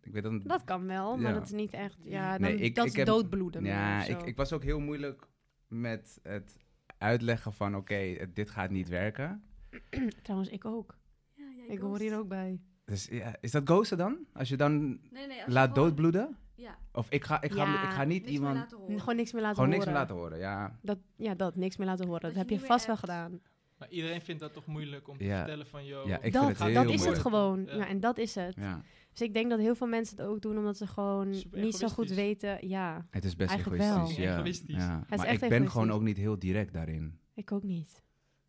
Ik 0.00 0.12
weet 0.12 0.22
dat... 0.22 0.44
Dat 0.44 0.64
kan 0.64 0.86
wel, 0.86 1.16
maar 1.16 1.32
Ja. 1.32 1.38
dat 1.38 1.46
is 1.46 1.52
niet 1.52 1.72
echt... 1.72 1.96
Ja, 2.02 2.32
dan, 2.32 2.40
Nee, 2.40 2.56
ik- 2.56 2.74
dat 2.74 2.84
ik 2.84 2.90
is 2.90 2.96
heb- 2.96 3.06
doodbloeden. 3.06 3.64
ja, 3.64 4.04
ik, 4.04 4.22
ik 4.22 4.36
was 4.36 4.52
ook 4.52 4.62
heel 4.62 4.80
moeilijk 4.80 5.28
met 5.68 6.18
het 6.22 6.56
uitleggen 6.98 7.52
van... 7.52 7.76
Oké, 7.76 8.16
dit 8.34 8.50
gaat 8.50 8.70
niet 8.70 8.88
werken. 8.88 9.42
Trouwens, 10.22 10.50
ik 10.50 10.64
ook. 10.64 10.98
Ja, 11.34 11.44
jij 11.56 11.66
Ik 11.66 11.78
hoor 11.78 11.98
hier 11.98 12.16
ook 12.18 12.28
bij. 12.28 12.60
Dus 12.92 13.08
ja, 13.10 13.34
is 13.40 13.50
dat 13.50 13.62
ghosten 13.64 13.98
dan? 13.98 14.16
Als 14.32 14.48
je 14.48 14.56
dan 14.56 14.88
Nee, 14.88 14.98
nee, 15.12 15.36
als 15.36 15.46
je 15.46 15.52
laat 15.52 15.68
gewoon- 15.72 15.84
doodbloeden? 15.88 16.36
Ja, 16.54 16.78
Of 16.92 17.06
ik 17.10 17.24
ga, 17.24 17.42
ik 17.42 17.52
ga, 17.52 17.64
Ja, 17.64 17.82
ik 17.82 17.88
ga 17.90 18.04
niet 18.04 18.08
niks 18.08 18.24
meer 18.24 18.32
iemand... 18.34 18.56
laten 18.56 18.78
horen. 18.78 19.00
Gewoon 19.00 19.16
niks 19.16 19.32
meer 19.32 19.42
laten 19.42 19.56
Gewoon 19.56 19.70
niks 19.70 19.84
horen. 19.84 19.98
meer 20.00 20.08
laten 20.08 20.22
horen, 20.22 20.38
ja. 20.38 20.78
Dat, 20.82 20.98
ja, 21.16 21.34
dat. 21.34 21.56
Niks 21.56 21.76
meer 21.76 21.86
laten 21.86 22.04
horen. 22.06 22.20
Dat, 22.20 22.30
Dat 22.34 22.38
heb 22.48 22.58
je 22.60 22.66
vast 22.66 22.86
wel 22.86 22.96
gedaan. 22.96 23.40
Maar 23.78 23.88
iedereen 23.90 24.20
vindt 24.20 24.40
dat 24.40 24.52
toch 24.52 24.66
moeilijk 24.66 25.08
om 25.08 25.16
te 25.18 25.24
Ja. 25.24 25.36
vertellen 25.36 25.66
van, 25.66 25.84
yo, 25.86 26.06
Ja, 26.08 26.20
ik 26.20 26.32
dat 26.32 26.44
vind 26.44 26.58
het 26.58 26.66
heel 26.68 26.82
dat 26.84 26.92
is 26.92 27.04
het 27.04 27.18
gewoon. 27.18 27.64
Ja. 27.66 27.74
Ja. 27.74 27.86
en 27.88 28.00
dat 28.00 28.18
is 28.18 28.34
het. 28.34 28.54
ja. 28.56 28.82
Dus 29.12 29.20
ik 29.20 29.34
denk 29.34 29.50
dat 29.50 29.58
heel 29.58 29.74
veel 29.74 29.86
mensen 29.86 30.16
het 30.16 30.26
ook 30.26 30.40
doen 30.42 30.58
omdat 30.58 30.76
ze 30.76 30.86
gewoon 30.86 31.28
niet 31.50 31.74
zo 31.76 31.88
goed 31.88 32.10
weten. 32.10 32.68
Ja, 32.68 33.06
Het 33.10 33.24
is 33.24 33.36
best 33.36 33.54
egoïstisch. 33.54 33.88
wel. 34.16 34.24
Ja. 34.26 34.36
Egoïstisch. 34.36 34.76
Ja. 34.76 34.96
Het 35.02 35.10
is 35.10 35.16
Maar 35.16 35.26
echt 35.26 35.42
ik 35.42 35.48
ben 35.48 35.70
gewoon 35.70 35.90
ook 35.90 36.02
niet 36.02 36.16
heel 36.16 36.38
direct 36.38 36.72
daarin. 36.72 37.18
ik 37.34 37.52
ook 37.52 37.62
niet. 37.62 38.02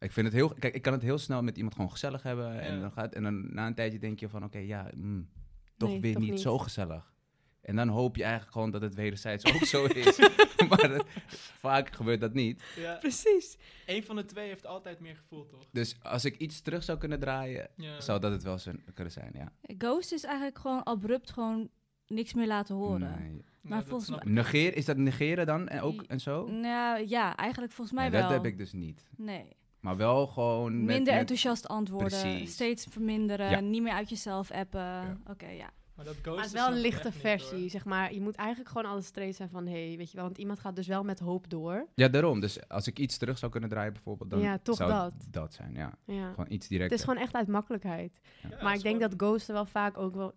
Ik 0.04 0.12
vind 0.12 0.26
het 0.26 0.36
heel... 0.36 0.54
Kijk, 0.60 0.74
ik 0.76 0.82
kan 0.82 0.94
het 0.94 1.02
heel 1.02 1.18
snel 1.18 1.44
met 1.44 1.58
iemand 1.58 1.76
gewoon 1.76 1.92
gezellig 1.92 2.24
hebben. 2.24 2.60
En, 2.62 2.82
dan 2.82 2.92
gaat, 2.92 3.14
en 3.14 3.24
dan 3.24 3.54
na 3.54 3.68
een 3.68 3.74
tijdje 3.76 4.00
denk 4.00 4.20
je 4.20 4.30
van... 4.30 4.44
Oké, 4.44 4.58
ja, 4.58 4.90
mm, 4.96 5.30
toch 5.78 5.90
Nee, 5.90 6.02
weer 6.02 6.14
toch 6.14 6.22
niet, 6.22 6.32
niet. 6.32 6.42
zo 6.42 6.58
gezellig. 6.58 7.12
En 7.62 7.76
dan 7.76 7.88
hoop 7.88 8.16
je 8.16 8.22
eigenlijk 8.24 8.52
gewoon 8.54 8.72
dat 8.72 8.82
het 8.82 8.94
wederzijds 8.96 9.54
ook 9.56 9.64
zo 9.66 9.86
is. 10.06 10.18
maar 10.70 10.88
dat- 10.90 11.06
vaak 11.60 11.96
gebeurt 11.96 12.20
dat 12.22 12.34
niet. 12.34 12.64
Ja, 12.76 12.94
Precies. 12.96 13.58
één 13.86 14.04
van 14.04 14.16
de 14.16 14.26
twee 14.26 14.48
heeft 14.48 14.66
altijd 14.66 15.00
meer 15.00 15.16
gevoel, 15.16 15.46
toch? 15.48 15.66
Dus 15.72 15.96
als 16.02 16.26
ik 16.26 16.38
iets 16.38 16.62
terug 16.62 16.84
zou 16.84 16.98
kunnen 16.98 17.20
draaien... 17.20 17.68
Ja. 17.76 18.02
Zou 18.02 18.20
dat 18.20 18.32
het 18.32 18.44
wel 18.44 18.58
zo 18.58 18.72
kunnen 18.94 19.14
zijn, 19.14 19.32
ja. 19.34 19.52
Ghost 19.78 20.12
is 20.12 20.24
eigenlijk 20.24 20.60
gewoon 20.60 20.84
abrupt 20.84 21.32
gewoon 21.32 21.70
niks 22.08 22.34
meer 22.34 22.48
laten 22.48 22.76
horen. 22.76 23.16
Nee. 23.20 23.42
Ja, 23.62 23.76
dat 23.76 23.86
volgens 23.86 24.10
mij-. 24.10 24.34
Negeer, 24.34 24.76
is 24.76 24.86
dat 24.86 24.98
negeren 24.98 25.46
dan 25.46 25.68
en 25.68 25.82
ook 25.82 26.02
en 26.02 26.20
zo? 26.20 26.48
Nou 26.48 27.08
ja, 27.08 27.36
eigenlijk 27.36 27.74
volgens 27.74 27.96
mij 27.98 28.10
Nee, 28.10 28.20
wel. 28.20 28.30
dat 28.30 28.32
heb 28.32 28.46
ik 28.52 28.58
dus 28.58 28.72
niet. 28.74 29.10
Nee. 29.16 29.48
Maar 29.84 29.98
wel 29.98 30.28
gewoon 30.28 30.72
met... 30.78 30.86
Minder 30.96 31.12
met- 31.14 31.22
enthousiast 31.22 31.68
antwoorden, 31.68 32.08
Precies. 32.22 32.54
steeds 32.54 32.86
verminderen, 32.90 33.50
Ja. 33.50 33.60
niet 33.60 33.82
meer 33.82 33.94
uit 33.94 34.10
jezelf 34.10 34.52
appen. 34.52 35.22
Oké, 35.30 35.48
ja. 35.50 35.70
Maar 35.96 36.06
dat 36.06 36.16
Maar 36.26 36.36
het 36.36 36.46
is 36.46 36.52
wel 36.52 36.68
een 36.72 36.80
lichte 36.82 37.08
niet, 37.08 37.18
versie, 37.18 37.70
zeg 37.70 37.86
maar. 37.86 38.14
Je 38.14 38.22
moet 38.22 38.36
eigenlijk 38.36 38.70
gewoon 38.70 38.86
altijd 38.86 39.06
straight 39.06 39.36
zijn 39.36 39.50
van, 39.50 39.66
hé, 39.68 39.88
hey, 39.88 39.98
weet 39.98 40.10
je 40.12 40.16
wel. 40.16 40.26
Want 40.26 40.38
iemand 40.38 40.60
gaat 40.60 40.76
dus 40.76 40.88
wel 40.88 41.04
met 41.04 41.20
hoop 41.20 41.50
door. 41.50 41.88
Ja, 41.96 42.08
daarom. 42.08 42.40
Dus 42.40 42.68
als 42.70 42.88
ik 42.88 43.00
iets 43.00 43.18
terug 43.18 43.38
zou 43.38 43.52
kunnen 43.52 43.70
draaien 43.70 43.94
bijvoorbeeld, 43.94 44.30
dan 44.30 44.40
Ja, 44.40 44.58
toch 44.58 44.76
zou 44.76 44.92
dat. 44.92 45.14
dat 45.30 45.54
zijn, 45.54 45.74
ja. 45.74 45.94
Ja. 46.06 46.30
Gewoon 46.30 46.46
iets 46.52 46.66
Het 46.66 46.70
direct. 46.70 46.92
is 46.92 47.04
gewoon 47.04 47.18
echt 47.20 47.34
uit 47.34 47.48
makkelijkheid. 47.48 48.20
Ja, 48.42 48.50
maar 48.50 48.58
het 48.58 48.62
ik 48.78 48.84
denk 48.84 48.96
gewoon- 48.96 49.00
dat 49.00 49.14
ghosten 49.28 49.54
wel 49.54 49.66
vaak 49.66 49.98
ook 49.98 50.16
wel 50.16 50.34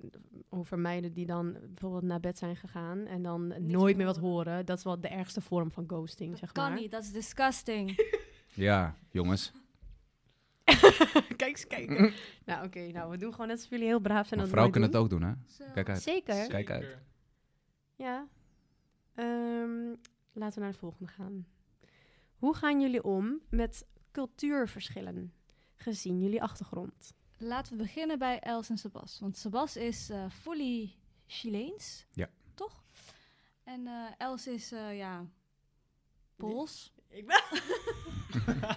over 0.51 0.79
meiden 0.79 1.13
die 1.13 1.27
dan 1.27 1.53
bijvoorbeeld 1.53 2.03
naar 2.03 2.21
bed 2.21 2.39
zijn 2.39 2.57
gegaan 2.57 3.07
en 3.07 3.23
dan 3.23 3.55
nooit 3.67 3.97
meer 3.97 4.07
wat 4.07 4.19
horen. 4.19 4.67
Dat 4.67 4.79
is 4.79 4.85
wel 4.85 5.01
de 5.01 5.09
ergste 5.09 5.41
vorm 5.41 5.71
van 5.71 5.85
ghosting, 5.87 6.31
Dat 6.31 6.39
zeg 6.39 6.53
kan 6.53 6.71
maar. 6.71 6.81
niet, 6.81 6.91
dat 6.91 7.03
is 7.03 7.13
disgusting. 7.13 7.95
Ja, 8.57 8.97
jongens. 9.11 9.53
kijk 11.37 11.41
eens, 11.41 11.67
kijk. 11.67 11.89
nou, 12.47 12.67
oké, 12.67 12.87
nou, 12.87 13.11
we 13.11 13.17
doen 13.17 13.33
gewoon 13.33 13.47
net 13.47 13.57
alsof 13.57 13.71
jullie 13.71 13.87
heel 13.87 14.01
braaf 14.01 14.27
zijn. 14.27 14.41
Maar 14.41 14.49
en 14.49 14.49
vrouwen 14.49 14.73
kunnen 14.73 14.91
het 14.91 14.99
ook 14.99 15.11
doen, 15.11 15.23
hè? 15.23 15.33
Zo. 15.47 15.65
Kijk 15.75 15.89
uit. 15.89 16.03
Zeker. 16.03 16.49
Kijk 16.49 16.71
uit. 16.71 16.99
Ja. 17.97 18.27
Ehm, 19.15 19.95
laten 20.33 20.55
we 20.55 20.61
naar 20.61 20.73
de 20.73 20.79
volgende 20.79 21.13
gaan. 21.13 21.47
Hoe 22.37 22.55
gaan 22.55 22.81
jullie 22.81 23.05
om 23.05 23.41
met 23.51 23.87
cultuurverschillen, 24.13 25.33
gezien 25.75 26.21
jullie 26.21 26.43
achtergrond? 26.43 27.15
Laten 27.39 27.77
we 27.77 27.83
beginnen 27.83 28.19
bij 28.19 28.41
Els 28.41 28.69
en 28.69 28.79
Sebas. 28.79 29.19
Want 29.21 29.37
Sebas 29.37 29.77
is 29.77 30.11
eh 30.11 30.31
fully 30.31 30.95
Chileens. 31.27 32.07
Ja. 32.11 32.29
Toch? 32.55 32.85
En 33.65 33.87
eh, 33.87 34.11
Els 34.19 34.47
is, 34.47 34.73
eh, 34.73 34.97
ja, 34.97 35.27
Pools. 36.37 36.95
Ik 37.11 37.27
ben 37.27 37.43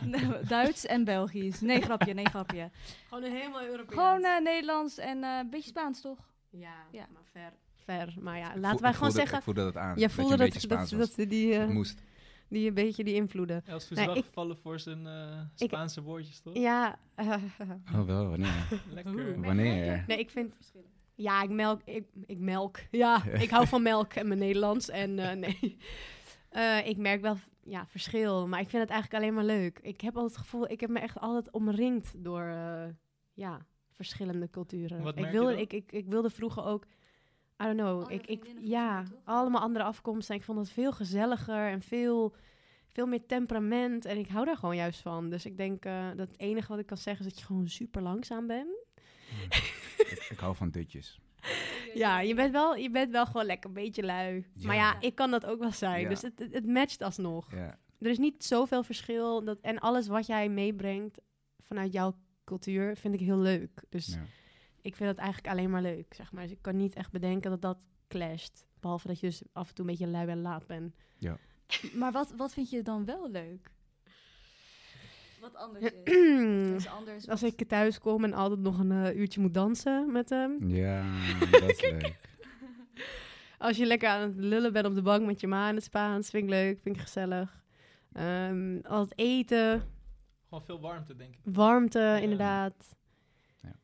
Nee, 0.11 0.39
Duits 0.47 0.85
en 0.85 1.03
Belgisch. 1.03 1.61
Nee, 1.61 1.81
grapje, 1.81 2.13
nee, 2.13 2.25
grapje. 2.25 2.69
gewoon 3.07 3.23
een 3.23 3.31
helemaal 3.31 3.63
Europees. 3.63 3.97
Gewoon 3.97 4.23
eh, 4.23 4.39
Nederlands 4.41 4.97
en 4.97 5.23
eh, 5.23 5.37
een 5.41 5.49
beetje 5.49 5.69
Spaans, 5.69 6.01
toch? 6.01 6.17
ja, 6.49 6.73
ja. 6.91 7.07
maar 7.13 7.21
ver. 7.31 7.51
Ver, 7.83 8.13
maar 8.19 8.37
ja, 8.37 8.47
Ik 8.49 8.55
laten 8.55 8.69
voel- 8.71 8.79
wij 8.81 8.93
gewoon 8.93 9.11
zeggen... 9.11 9.37
Ik 9.37 9.43
voelde 9.43 9.63
dat 9.63 9.77
aan. 9.77 9.99
Je 9.99 10.09
voelde 10.09 10.37
dat, 10.37 10.89
dat, 10.89 11.13
die, 11.29 11.53
eh, 11.55 11.67
moest. 11.67 12.01
die 12.49 12.67
een 12.67 12.73
beetje 12.73 13.03
die 13.03 13.13
invloeden. 13.13 13.63
Els 13.65 13.89
is 13.89 13.97
Nee, 13.97 14.05
wel 14.05 14.15
ik- 14.17 14.25
gevallen 14.25 14.57
voor 14.57 14.79
zijn 14.79 15.07
eh, 15.07 15.41
Ik- 15.57 15.67
Spaanse 15.67 16.01
woordjes, 16.01 16.39
toch? 16.39 16.57
Ja, 16.57 16.99
Oh, 17.95 18.05
wel, 18.05 18.27
wanneer? 18.29 18.67
Lekker. 18.93 19.41
Wanneer? 19.41 20.03
nee, 20.07 20.17
ik 20.17 20.29
vind... 20.29 20.55
Ja, 21.15 21.41
ik 21.43 21.49
melk, 21.49 21.81
ik, 21.85 22.05
ik 22.25 22.37
melk. 22.39 22.77
Ja, 22.91 23.23
ik 23.25 23.49
hou 23.49 23.67
van 23.67 23.81
melk 23.81 24.13
en 24.13 24.27
mijn 24.27 24.39
Nederlands. 24.39 24.89
En 24.89 25.19
eh, 25.19 25.35
nee, 25.35 25.77
Eh, 26.49 26.87
ik 26.87 26.97
merk 26.97 27.21
wel 27.21 27.37
ja, 27.63 27.87
verschil, 27.87 28.47
maar 28.47 28.59
ik 28.59 28.69
vind 28.69 28.81
het 28.81 28.91
eigenlijk 28.91 29.23
alleen 29.23 29.33
maar 29.33 29.57
leuk. 29.57 29.79
Ik 29.81 30.01
heb 30.01 30.15
altijd 30.15 30.35
het 30.35 30.41
gevoel, 30.41 30.69
ik 30.69 30.79
heb 30.79 30.89
me 30.89 30.99
echt 30.99 31.19
altijd 31.19 31.51
omringd 31.51 32.23
door 32.23 32.43
eh, 32.43 32.87
ja, 33.33 33.65
verschillende 33.91 34.49
culturen. 34.49 35.01
Wat 35.01 35.15
ik, 35.15 35.21
merk 35.21 35.33
je 35.33 35.39
wilde, 35.39 35.53
dan? 35.53 35.61
ik, 35.61 35.73
ik, 35.73 35.91
ik 35.91 36.07
wilde 36.07 36.29
vroeger 36.29 36.63
ook, 36.63 36.85
I 37.61 37.65
don't 37.65 37.77
know, 37.77 38.01
Andere 38.01 38.13
ik, 38.13 38.25
ik, 38.25 38.53
ja, 38.59 39.03
allemaal 39.23 39.61
andere 39.61 39.85
afkomsten. 39.85 40.33
En 40.33 40.39
ik 40.39 40.45
vond 40.45 40.59
het 40.59 40.69
veel 40.69 40.91
gezelliger 40.91 41.67
en 41.67 41.81
veel, 41.81 42.35
veel 42.87 43.07
meer 43.07 43.25
temperament. 43.25 44.05
En 44.05 44.17
ik 44.17 44.27
hou 44.27 44.45
daar 44.45 44.57
gewoon 44.57 44.75
juist 44.75 44.99
van. 44.99 45.29
Dus 45.29 45.45
ik 45.45 45.57
denk 45.57 45.85
eh, 45.85 46.07
dat 46.07 46.27
het 46.27 46.39
enige 46.39 46.67
wat 46.67 46.79
ik 46.79 46.85
kan 46.85 46.97
zeggen 46.97 47.25
is 47.25 47.31
dat 47.31 47.39
je 47.39 47.45
gewoon 47.45 47.67
super 47.67 48.01
langzaam 48.01 48.47
bent. 48.47 48.85
ik, 49.97 50.27
ik 50.29 50.39
hou 50.39 50.55
van 50.55 50.69
dutjes. 50.69 51.19
Ja, 51.93 52.19
je 52.19 52.33
bent 52.35 52.51
wel, 52.51 52.75
je 52.75 52.89
bent 52.89 53.11
wel 53.11 53.25
gewoon 53.25 53.45
lekker 53.45 53.69
een 53.69 53.75
beetje 53.75 54.03
lui. 54.03 54.45
Maar 54.61 54.75
ja, 54.75 54.91
Ja. 54.91 55.01
ik 55.01 55.15
kan 55.15 55.31
dat 55.31 55.45
ook 55.45 55.59
wel 55.59 55.71
zijn. 55.71 56.01
Ja. 56.01 56.09
Dus 56.09 56.21
het, 56.21 56.39
het, 56.39 56.53
het 56.53 56.65
matcht 56.65 57.01
alsnog. 57.01 57.51
Ja. 57.51 57.79
Er 57.99 58.07
is 58.09 58.17
niet 58.17 58.43
zoveel 58.43 58.83
verschil. 58.83 59.43
Dat, 59.43 59.59
en 59.61 59.79
alles 59.79 60.07
wat 60.07 60.25
jij 60.25 60.49
meebrengt 60.49 61.19
vanuit 61.57 61.93
jouw 61.93 62.15
cultuur 62.43 62.97
vind 62.97 63.13
ik 63.13 63.19
heel 63.19 63.37
leuk. 63.37 63.83
Dus 63.89 64.07
ja. 64.07 64.21
ik 64.81 64.95
vind 64.95 65.09
het 65.09 65.17
eigenlijk 65.17 65.53
alleen 65.53 65.69
maar 65.69 65.81
leuk, 65.81 66.13
zeg 66.13 66.31
maar. 66.31 66.43
Dus 66.43 66.51
ik 66.51 66.61
kan 66.61 66.75
niet 66.75 66.95
echt 66.95 67.11
bedenken 67.11 67.49
dat 67.49 67.61
dat 67.61 67.77
clasht. 68.07 68.65
Behalve 68.79 69.07
dat 69.07 69.19
je 69.19 69.27
dus 69.27 69.41
af 69.53 69.67
en 69.69 69.75
toe 69.75 69.85
een 69.85 69.91
beetje 69.91 70.07
lui 70.07 70.27
en 70.27 70.41
laat 70.41 70.67
bent. 70.67 70.95
Maar 71.93 72.11
wat, 72.11 72.33
wat 72.37 72.53
vind 72.53 72.69
je 72.69 72.81
dan 72.81 73.05
wel 73.05 73.29
leuk? 73.29 73.71
Wat 75.41 75.55
anders 75.55 75.85
is. 76.03 76.75
is 76.85 76.87
anders. 76.87 77.27
Als 77.27 77.43
ik 77.43 77.67
thuis 77.67 77.99
kom 77.99 78.23
en 78.23 78.33
altijd 78.33 78.59
nog 78.59 78.79
een 78.79 78.91
eh, 78.91 79.15
uurtje 79.15 79.41
moet 79.41 79.53
dansen 79.53 80.11
met 80.11 80.29
hem. 80.29 80.69
Ja, 80.69 81.05
dat 81.51 81.69
is 81.69 81.81
leuk. 81.81 82.17
Als 83.57 83.77
je 83.77 83.85
lekker 83.85 84.09
aan 84.09 84.21
het 84.21 84.35
lullen 84.35 84.73
bent 84.73 84.85
op 84.85 84.95
de 84.95 85.01
bank 85.01 85.25
met 85.25 85.39
je 85.39 85.47
ma 85.47 85.69
in 85.69 85.75
het 85.75 85.83
Spaans, 85.83 86.29
vind 86.29 86.43
ik 86.43 86.49
leuk, 86.49 86.79
vind 86.81 86.95
ik 86.95 87.01
gezellig. 87.01 87.63
Ehm 88.13 88.79
al 88.83 88.99
het 89.01 89.13
eten, 89.19 89.83
Gewoon 90.47 90.63
veel 90.65 90.79
warmte, 90.79 91.15
denk 91.15 91.33
ik. 91.33 91.39
warmte, 91.43 92.19
inderdaad. 92.21 92.95
Ja. 93.61 93.75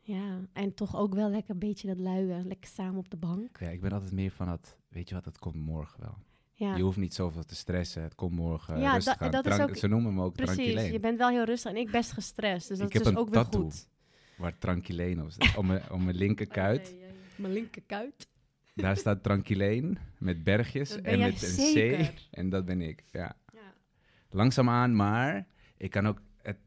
Ja, 0.00 0.40
en 0.52 0.74
toch 0.74 0.96
ook 0.96 1.14
wel 1.14 1.30
lekker 1.30 1.50
een 1.50 1.58
beetje 1.58 1.86
dat 1.86 1.98
luie, 1.98 2.44
lekker 2.44 2.70
samen 2.70 2.98
op 2.98 3.10
de 3.10 3.16
bank. 3.16 3.58
Ja, 3.60 3.68
ik 3.68 3.80
ben 3.80 3.92
altijd 3.92 4.12
meer 4.12 4.30
van 4.30 4.48
het, 4.48 4.78
weet 4.88 5.08
je 5.08 5.14
wat, 5.14 5.24
het 5.24 5.38
komt 5.38 5.54
morgen 5.54 6.00
wel. 6.00 6.18
Ja, 6.56 6.76
Je 6.76 6.82
hoeft 6.82 6.96
niet 6.96 7.14
zoveel 7.14 7.44
te 7.44 7.54
stressen, 7.54 8.02
het 8.02 8.14
komt 8.14 8.32
morgen 8.32 8.78
Ja, 8.80 8.92
rustig 8.94 9.16
da- 9.16 9.24
aan. 9.24 9.30
dat 9.30 9.46
is 9.46 9.58
ook- 9.58 9.76
Ze 9.76 9.86
noemen 9.88 10.14
me 10.14 10.22
ook 10.22 10.34
precies. 10.34 10.54
tranquileen. 10.54 10.92
Je 10.92 11.00
bent 11.00 11.18
wel 11.18 11.28
heel 11.28 11.44
rustig 11.44 11.70
en 11.70 11.76
ik 11.76 11.90
best 11.90 12.12
gestrest, 12.12 12.68
dus 12.68 12.78
dat 12.78 12.86
Ik 12.88 12.94
is 12.94 13.02
dus 13.02 13.16
ook 13.16 13.28
weer 13.30 13.44
goed. 13.44 13.88
Waar 14.36 14.58
tranquileen 14.58 15.22
op 15.22 15.30
staat. 15.30 15.56
Om 15.56 15.66
mijn, 15.66 15.90
om 15.90 16.04
mijn 16.04 16.16
linkerkuit. 16.16 16.94
Mijn 17.36 17.52
linkerkuit. 17.52 18.28
Daar 18.74 18.96
staat 18.96 19.22
tranquileen 19.22 19.98
met 20.18 20.44
bergjes 20.44 21.00
en 21.00 21.18
met 21.18 21.42
een. 21.58 21.74
C. 22.12 22.12
En 22.30 22.48
dat 22.50 22.64
ben 22.64 22.80
ik, 22.80 23.04
ja. 23.12 23.36
Ja. 23.52 23.72
Langzaamaan, 24.30 24.96
maar 24.96 25.46
ik 25.76 25.90
kan 25.90 26.06
ook 26.06 26.20
het 26.42 26.58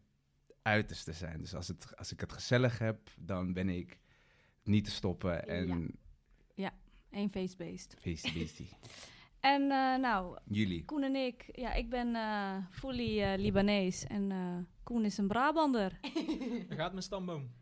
uiterste 0.62 1.14
zijn. 1.14 1.40
Dus 1.40 1.56
als, 1.56 1.68
het, 1.68 1.98
als 1.98 2.12
ik 2.12 2.20
het 2.20 2.32
gezellig 2.34 2.80
heb, 2.80 3.00
dan 3.20 3.54
ben 3.54 3.70
ik 3.70 3.98
niet 4.64 4.86
te 4.86 4.92
stoppen 4.92 5.48
en 5.48 5.96
Eén 7.12 7.30
face-based. 7.32 7.96
feestie 8.00 8.34
beestie. 8.40 8.70
En 9.40 9.72
eh, 9.72 9.96
nou, 9.96 10.38
Jullie. 10.44 10.86
Koen 10.86 11.04
en 11.04 11.16
ik, 11.16 11.50
ja, 11.52 11.74
ik 11.74 11.90
ben 11.90 12.16
eh 12.16 12.56
fully 12.72 13.22
eh, 13.22 13.38
Libanees 13.38 14.06
en 14.06 14.32
eh, 14.32 14.38
Koen 14.84 15.06
is 15.06 15.18
een 15.18 15.28
Brabander. 15.28 15.92
Daar 16.70 16.78
gaat 16.78 16.92
mijn 16.92 17.04
stamboom. 17.04 17.52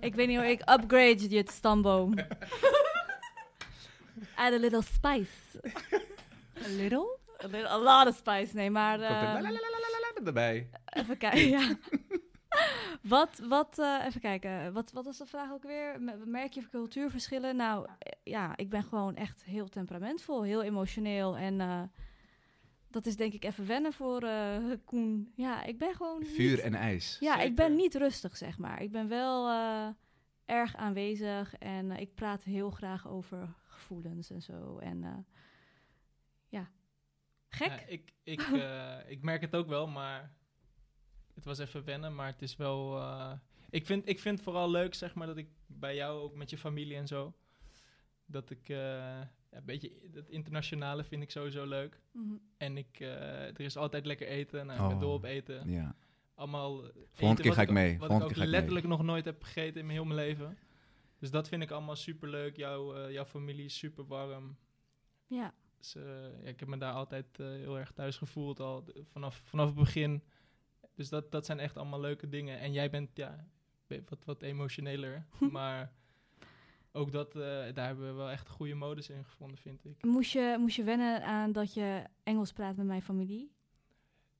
ik 0.00 0.14
weet 0.14 0.26
niet 0.26 0.36
hoe 0.36 0.46
ik 0.50 0.60
upgrade 0.60 1.30
je 1.30 1.44
stamboom. 1.46 2.14
Add 4.34 4.54
a 4.54 4.58
little 4.58 4.82
spice. 4.82 5.60
A 6.64 6.68
little? 6.68 7.18
A, 7.44 7.46
little, 7.46 7.68
a 7.68 7.78
lot 7.78 8.06
of 8.08 8.16
spice, 8.16 8.54
nee, 8.54 8.70
maar... 8.70 9.00
Erbij. 10.24 10.70
Even 10.84 11.16
kijken, 11.16 11.48
ja. 11.48 11.76
wat, 13.14 13.38
wat, 13.38 13.78
eh, 13.78 14.02
even 14.06 14.20
kijken, 14.20 14.72
wat, 14.72 14.92
wat 14.92 15.04
was 15.04 15.18
de 15.18 15.26
vraag 15.26 15.50
ook 15.52 15.62
weer? 15.62 16.00
Me- 16.00 16.22
Merk 16.26 16.52
je 16.52 16.68
cultuurverschillen? 16.68 17.56
Nou, 17.56 17.86
eh, 17.98 18.12
ja, 18.24 18.56
ik 18.56 18.68
ben 18.68 18.82
gewoon 18.82 19.16
echt 19.16 19.44
heel 19.44 19.68
temperamentvol, 19.68 20.42
heel 20.42 20.62
emotioneel. 20.62 21.36
En 21.36 21.60
eh, 21.60 21.82
dat 22.88 23.06
is 23.06 23.16
denk 23.16 23.32
ik 23.32 23.44
even 23.44 23.66
wennen 23.66 23.92
voor 23.92 24.22
eh, 24.22 24.56
Koen. 24.84 25.32
Ja, 25.36 25.62
ik 25.64 25.78
ben 25.78 25.94
gewoon... 25.94 26.24
Vuur 26.24 26.50
niet- 26.50 26.60
en 26.60 26.74
ijs. 26.74 27.16
Ja, 27.20 27.38
ik 27.40 27.54
ben 27.54 27.74
niet 27.74 27.94
rustig, 27.94 28.36
zeg 28.36 28.58
maar. 28.58 28.82
Ik 28.82 28.90
ben 28.90 29.08
wel 29.08 29.48
eh, 29.48 29.88
erg 30.44 30.76
aanwezig 30.76 31.54
en 31.54 31.90
ik 31.90 32.14
praat 32.14 32.42
heel 32.42 32.70
graag 32.70 33.08
over 33.08 33.54
gevoelens 33.66 34.30
en 34.30 34.42
zo. 34.42 34.78
En 34.78 35.04
eh, 35.04 35.16
ja, 36.48 36.70
gek. 37.48 37.68
Ja, 37.68 37.80
ik, 37.86 38.12
ik, 38.22 38.40
eh, 38.40 38.96
ik 39.06 39.22
merk 39.22 39.40
het 39.40 39.56
ook 39.56 39.68
wel, 39.68 39.86
maar 39.86 40.32
het 41.34 41.44
was 41.44 41.58
even 41.58 41.84
wennen. 41.84 42.14
Maar 42.14 42.26
het 42.26 42.42
is 42.42 42.56
wel... 42.56 42.98
eh, 42.98 43.32
ik, 43.70 43.86
vind, 43.86 44.08
ik 44.08 44.20
vind 44.20 44.34
het 44.34 44.44
vooral 44.44 44.70
leuk, 44.70 44.94
zeg 44.94 45.14
maar, 45.14 45.26
dat 45.26 45.36
ik 45.36 45.48
bij 45.66 45.94
jou, 45.94 46.20
ook 46.22 46.34
met 46.34 46.50
je 46.50 46.58
familie 46.58 46.96
en 46.96 47.06
zo... 47.06 47.32
Dat 48.26 48.50
ik... 48.50 48.68
eh, 48.68 48.76
ja, 48.76 49.60
een 49.60 49.64
beetje 49.64 49.92
dat 50.10 50.28
internationale 50.28 51.04
vind 51.04 51.22
ik 51.22 51.30
sowieso 51.30 51.66
leuk. 51.66 52.00
Mhm. 52.12 52.34
En 52.56 52.76
ik, 52.76 53.00
eh, 53.00 53.42
er 53.46 53.60
is 53.60 53.76
altijd 53.76 54.06
lekker 54.06 54.26
eten. 54.26 54.66
Nou, 54.66 54.80
ik 54.82 54.86
ben 54.86 54.94
Oh. 54.96 55.00
dol 55.02 55.12
op 55.14 55.24
eten. 55.24 55.70
Ja. 55.70 55.96
Allemaal 56.34 56.84
eh, 56.84 57.34
keer 57.34 57.52
ga 57.52 57.62
ik 57.62 57.68
ook- 57.68 57.74
mee. 57.74 57.90
Wat 57.98 57.98
Volgende 57.98 58.14
ik 58.16 58.22
ook 58.22 58.28
keer 58.28 58.36
ga 58.36 58.42
ik 58.44 58.48
letterlijk 58.50 58.86
nog 58.86 59.02
nooit 59.02 59.24
heb 59.24 59.42
gegeten 59.42 59.80
in 59.80 59.86
mijn 59.86 59.98
heel 59.98 60.06
mijn 60.14 60.26
leven. 60.26 60.58
Dus 61.18 61.30
dat 61.30 61.48
vind 61.48 61.62
ik 61.62 61.70
allemaal 61.70 61.96
super 61.96 62.28
leuk. 62.28 62.56
Jouw, 62.56 62.94
eh, 62.94 63.12
jouw 63.12 63.24
familie 63.24 63.64
is 63.64 63.78
super 63.78 64.06
warm. 64.06 64.56
Ja, 65.26 65.54
Dus, 65.78 65.92
ja, 66.42 66.48
ik 66.48 66.60
heb 66.60 66.68
me 66.68 66.78
daar 66.78 66.92
altijd 66.92 67.26
heel 67.36 67.78
erg 67.78 67.92
thuis 67.92 68.16
gevoeld 68.16 68.60
al 68.60 68.84
vanaf, 69.12 69.42
vanaf 69.44 69.66
het 69.66 69.74
begin. 69.74 70.22
Dus 70.94 71.08
dat, 71.08 71.32
dat 71.32 71.46
zijn 71.46 71.58
echt 71.58 71.76
allemaal 71.76 72.00
leuke 72.00 72.28
dingen. 72.28 72.58
En 72.58 72.72
jij 72.72 72.90
bent 72.90 73.10
ja, 73.16 73.46
wat, 74.08 74.24
wat 74.24 74.42
emotioneler. 74.42 75.26
maar 75.50 75.92
ook 76.92 77.12
dat, 77.12 77.28
eh, 77.36 77.42
daar 77.74 77.86
hebben 77.86 78.06
we 78.06 78.12
wel 78.12 78.30
echt 78.30 78.48
goede 78.48 78.74
modus 78.74 79.08
in 79.08 79.24
gevonden, 79.24 79.58
vind 79.58 79.84
ik. 79.84 80.04
moest 80.04 80.32
je, 80.32 80.56
moest 80.58 80.76
je 80.76 80.84
wennen 80.84 81.24
aan 81.24 81.52
dat 81.52 81.74
je 81.74 82.04
Engels 82.22 82.52
praat 82.52 82.76
met 82.76 82.86
mijn 82.86 83.02
familie? 83.02 83.52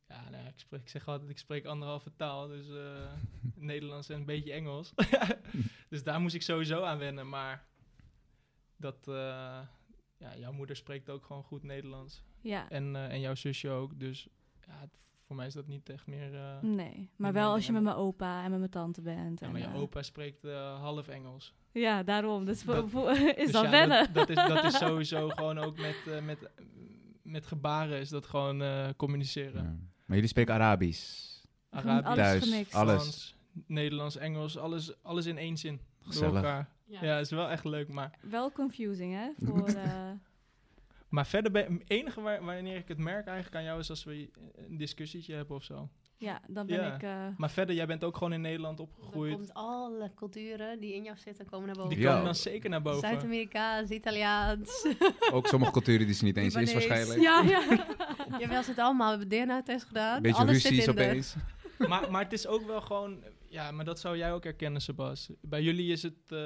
Ja, 0.09 0.30
nou, 0.30 0.46
ik, 0.46 0.59
spreek, 0.59 0.80
ik 0.80 0.88
zeg 0.88 1.09
altijd, 1.09 1.30
ik 1.30 1.38
spreek 1.38 1.64
anderhalve 1.64 2.12
taal. 2.16 2.46
Dus 2.48 2.68
eh, 2.68 3.12
Nederlands 3.55 4.09
en 4.09 4.16
een 4.18 4.24
beetje 4.24 4.52
Engels. 4.52 4.92
dus 5.90 6.02
daar 6.02 6.20
moest 6.20 6.34
ik 6.34 6.42
sowieso 6.42 6.82
aan 6.82 6.98
wennen. 6.98 7.28
Maar 7.28 7.66
dat, 8.76 9.09
eh, 9.09 9.14
ja, 10.16 10.36
jouw 10.36 10.52
moeder 10.52 10.76
spreekt 10.76 11.11
ook 11.11 11.24
gewoon 11.24 11.42
goed 11.42 11.62
Nederlands. 11.62 12.22
Ja, 12.40 12.70
En, 12.70 12.96
en 12.96 13.20
jouw 13.20 13.34
zusje 13.34 13.68
ook. 13.70 13.98
Dus 14.00 14.28
ja, 14.66 14.78
het- 14.80 15.12
voor 15.35 15.43
mij 15.43 15.47
is 15.47 15.55
dat 15.55 15.66
niet 15.66 15.89
echt 15.89 16.07
meer... 16.07 16.35
eh, 16.35 16.61
nee. 16.61 17.11
Maar 17.16 17.32
wel 17.32 17.53
als 17.53 17.66
je 17.66 17.72
met 17.72 17.82
mijn 17.82 17.97
opa 17.97 18.45
en 18.45 18.51
met 18.51 18.59
mijn 18.59 18.70
tante 18.70 19.01
bent. 19.03 19.41
ja, 19.41 19.47
en, 19.47 19.53
maar 19.53 19.61
je 19.61 19.66
eh, 19.66 19.76
opa 19.80 20.03
spreekt 20.03 20.45
eh, 20.45 20.80
half 20.80 21.09
Engels. 21.09 21.55
Ja, 21.72 22.03
daarom. 22.03 22.45
Dus 22.45 22.62
voor- 22.62 22.74
Dat- 22.74 22.91
voor- 22.91 23.11
is 23.16 23.35
Dus 23.37 23.53
dat 23.53 23.64
ja, 23.64 23.70
wennen? 23.70 24.12
Dat, 24.12 24.14
dat, 24.14 24.28
is, 24.28 24.35
dat 24.55 24.64
is 24.64 24.76
sowieso 24.89 25.28
gewoon 25.28 25.59
ook 25.59 25.76
met, 25.78 25.97
eh, 26.07 26.22
met, 26.22 26.51
met 27.22 27.47
gebaren 27.47 28.01
is 28.01 28.09
dat 28.09 28.26
gewoon 28.26 28.62
eh, 28.62 28.89
communiceren. 28.97 29.62
Ja. 29.62 29.76
Maar 30.05 30.14
jullie 30.16 30.26
spreken 30.28 30.55
Arabisch. 30.55 31.32
Arabisch, 31.70 32.05
alles 32.07 32.16
Thuis, 32.18 32.45
gemixt. 32.45 32.74
alles. 32.74 32.95
Frans, 33.03 33.35
Nederlands, 33.66 34.16
Engels, 34.16 34.59
alles, 34.59 35.03
alles 35.03 35.26
in 35.26 35.39
één 35.39 35.57
zin. 35.57 35.76
Door 35.76 36.12
Gezellig. 36.12 36.35
elkaar. 36.35 36.68
Ja, 36.87 37.18
is 37.18 37.30
wel 37.30 37.49
echt 37.49 37.64
leuk. 37.64 37.89
Maar, 37.89 38.18
Wel 38.22 38.53
confusing, 38.53 39.12
hè? 39.14 39.30
Voor, 39.47 39.66
eh, 39.85 40.11
maar 41.14 41.26
verder, 41.26 41.50
ben, 41.52 41.72
het 41.72 41.82
enige 41.90 42.20
waar, 42.20 42.44
wanneer 42.44 42.76
ik 42.76 42.88
het 42.88 42.98
merk 42.98 43.26
eigenlijk 43.26 43.56
aan 43.56 43.64
jou 43.64 43.78
is 43.80 43.90
als 43.90 44.04
we 44.04 44.30
een 44.56 44.76
discussietje 44.76 45.34
hebben 45.34 45.56
of 45.56 45.62
zo. 45.64 45.88
ja, 46.16 46.40
dan 46.48 46.66
ben 46.66 46.76
Ja. 46.80 46.94
ik... 46.94 47.02
eh, 47.02 47.26
Maar 47.36 47.50
verder, 47.50 47.74
jij 47.74 47.86
bent 47.86 48.04
ook 48.04 48.16
gewoon 48.16 48.32
in 48.32 48.40
Nederland 48.40 48.80
opgegroeid. 48.80 49.34
komt 49.34 49.54
alle 49.54 50.10
culturen 50.14 50.80
die 50.80 50.94
in 50.94 51.02
jou 51.02 51.16
zitten, 51.18 51.46
komen 51.50 51.66
naar 51.66 51.74
boven. 51.76 51.90
Die 51.90 52.00
Ja. 52.00 52.08
komen 52.10 52.24
dan 52.24 52.34
zeker 52.34 52.70
naar 52.70 52.82
boven. 52.82 53.00
Zuid-Amerikaans, 53.00 53.90
Italiaans. 53.90 54.86
Ook 55.32 55.46
sommige 55.46 55.72
culturen 55.72 56.06
die 56.06 56.14
ze 56.14 56.24
niet 56.24 56.36
eens 56.36 56.54
is 56.54 56.72
waarschijnlijk. 56.72 57.20
Ja, 57.20 57.42
ja. 57.42 57.86
Jawel, 58.40 58.62
ze 58.62 58.70
het 58.70 58.78
allemaal. 58.78 59.12
We 59.12 59.18
hebben 59.18 59.38
DNA-test 59.46 59.84
gedaan. 59.84 60.22
Beetje 60.22 60.42
Alles 60.42 60.62
zit 60.62 60.84
de- 60.84 60.90
opeens. 60.90 61.34
maar, 61.78 62.10
maar 62.10 62.22
het 62.22 62.32
is 62.32 62.46
ook 62.46 62.66
wel 62.66 62.80
gewoon... 62.80 63.22
Ja, 63.55 63.70
maar 63.70 63.84
dat 63.84 64.00
zou 64.00 64.16
jij 64.16 64.32
ook 64.32 64.44
herkennen, 64.44 64.80
Sebas. 64.80 65.30
Bij 65.40 65.62
jullie 65.62 65.92
is 65.92 66.02
het... 66.02 66.14
eh, 66.26 66.38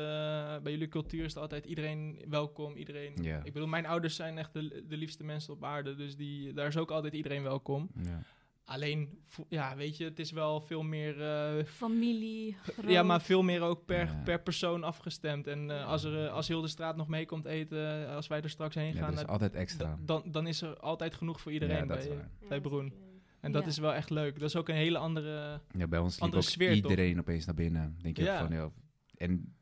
bij 0.63 0.73
jullie 0.73 0.89
cultuur 0.89 1.25
is 1.25 1.35
het 1.35 1.43
altijd 1.43 1.65
iedereen 1.67 2.19
welkom. 2.29 2.77
Iedereen... 2.77 3.15
Ik 3.45 3.53
bedoel, 3.53 3.69
mijn 3.69 3.87
ouders 3.87 4.17
zijn 4.17 4.39
echt 4.39 4.53
de, 4.53 4.85
de 4.89 4.97
liefste 4.97 5.25
mensen 5.25 5.53
op 5.53 5.65
aarde. 5.65 5.95
Dus 5.95 6.17
die, 6.17 6.53
daar 6.53 6.67
is 6.67 6.77
ook 6.77 6.91
altijd 6.91 7.15
iedereen 7.15 7.43
welkom. 7.43 7.91
Ja. 8.03 8.23
Alleen, 8.65 9.19
ja, 9.49 9.77
weet 9.77 9.97
je, 9.97 10.05
het 10.05 10.19
is 10.19 10.31
wel 10.31 10.61
veel 10.61 10.83
meer... 10.83 11.23
eh, 11.23 11.65
familie, 11.65 12.57
groot. 12.63 12.91
ja, 12.97 13.03
maar 13.03 13.21
veel 13.23 13.43
meer 13.43 13.61
ook 13.63 13.85
per, 13.85 14.07
Ja. 14.07 14.21
per 14.25 14.43
persoon 14.43 14.85
afgestemd. 14.85 15.47
En 15.47 15.71
eh, 15.71 15.87
als, 15.87 16.05
er, 16.05 16.29
als 16.29 16.49
heel 16.49 16.61
de 16.61 16.69
straat 16.69 16.97
nog 16.97 17.09
mee 17.09 17.27
komt 17.27 17.45
eten, 17.45 18.09
als 18.09 18.27
wij 18.27 18.43
er 18.43 18.51
straks 18.51 18.75
heen 18.75 18.93
Ja, 18.95 18.99
gaan... 19.01 19.11
dat 19.11 19.19
is 19.25 19.27
altijd 19.27 19.55
extra. 19.55 19.99
dan, 20.05 20.23
dan 20.27 20.47
is 20.47 20.63
er 20.63 20.77
altijd 20.81 21.15
genoeg 21.15 21.41
voor 21.41 21.53
iedereen 21.53 21.77
Ja, 21.77 21.87
bij, 21.87 22.09
bij 22.49 22.61
Broen. 22.61 22.93
En 23.41 23.53
dat 23.53 23.63
Ja. 23.63 23.69
is 23.69 23.79
wel 23.79 23.95
echt 23.95 24.11
leuk. 24.11 24.39
Dat 24.39 24.49
is 24.49 24.57
ook 24.57 24.69
een 24.69 24.75
hele 24.75 24.99
andere... 24.99 25.61
Ja, 25.77 25.87
bij 25.87 25.99
ons 25.99 26.21
liep 26.21 26.35
ook 26.35 26.43
sfeer, 26.43 26.67
toch? 26.83 26.91
iedereen 26.91 27.19
opeens 27.19 27.45
naar 27.47 27.55
binnen. 27.55 27.97
Denk 28.03 28.17
je 28.17 28.23
Ja. 28.23 28.39
van, 28.47 28.57
ja. 28.57 28.71
En 29.17 29.55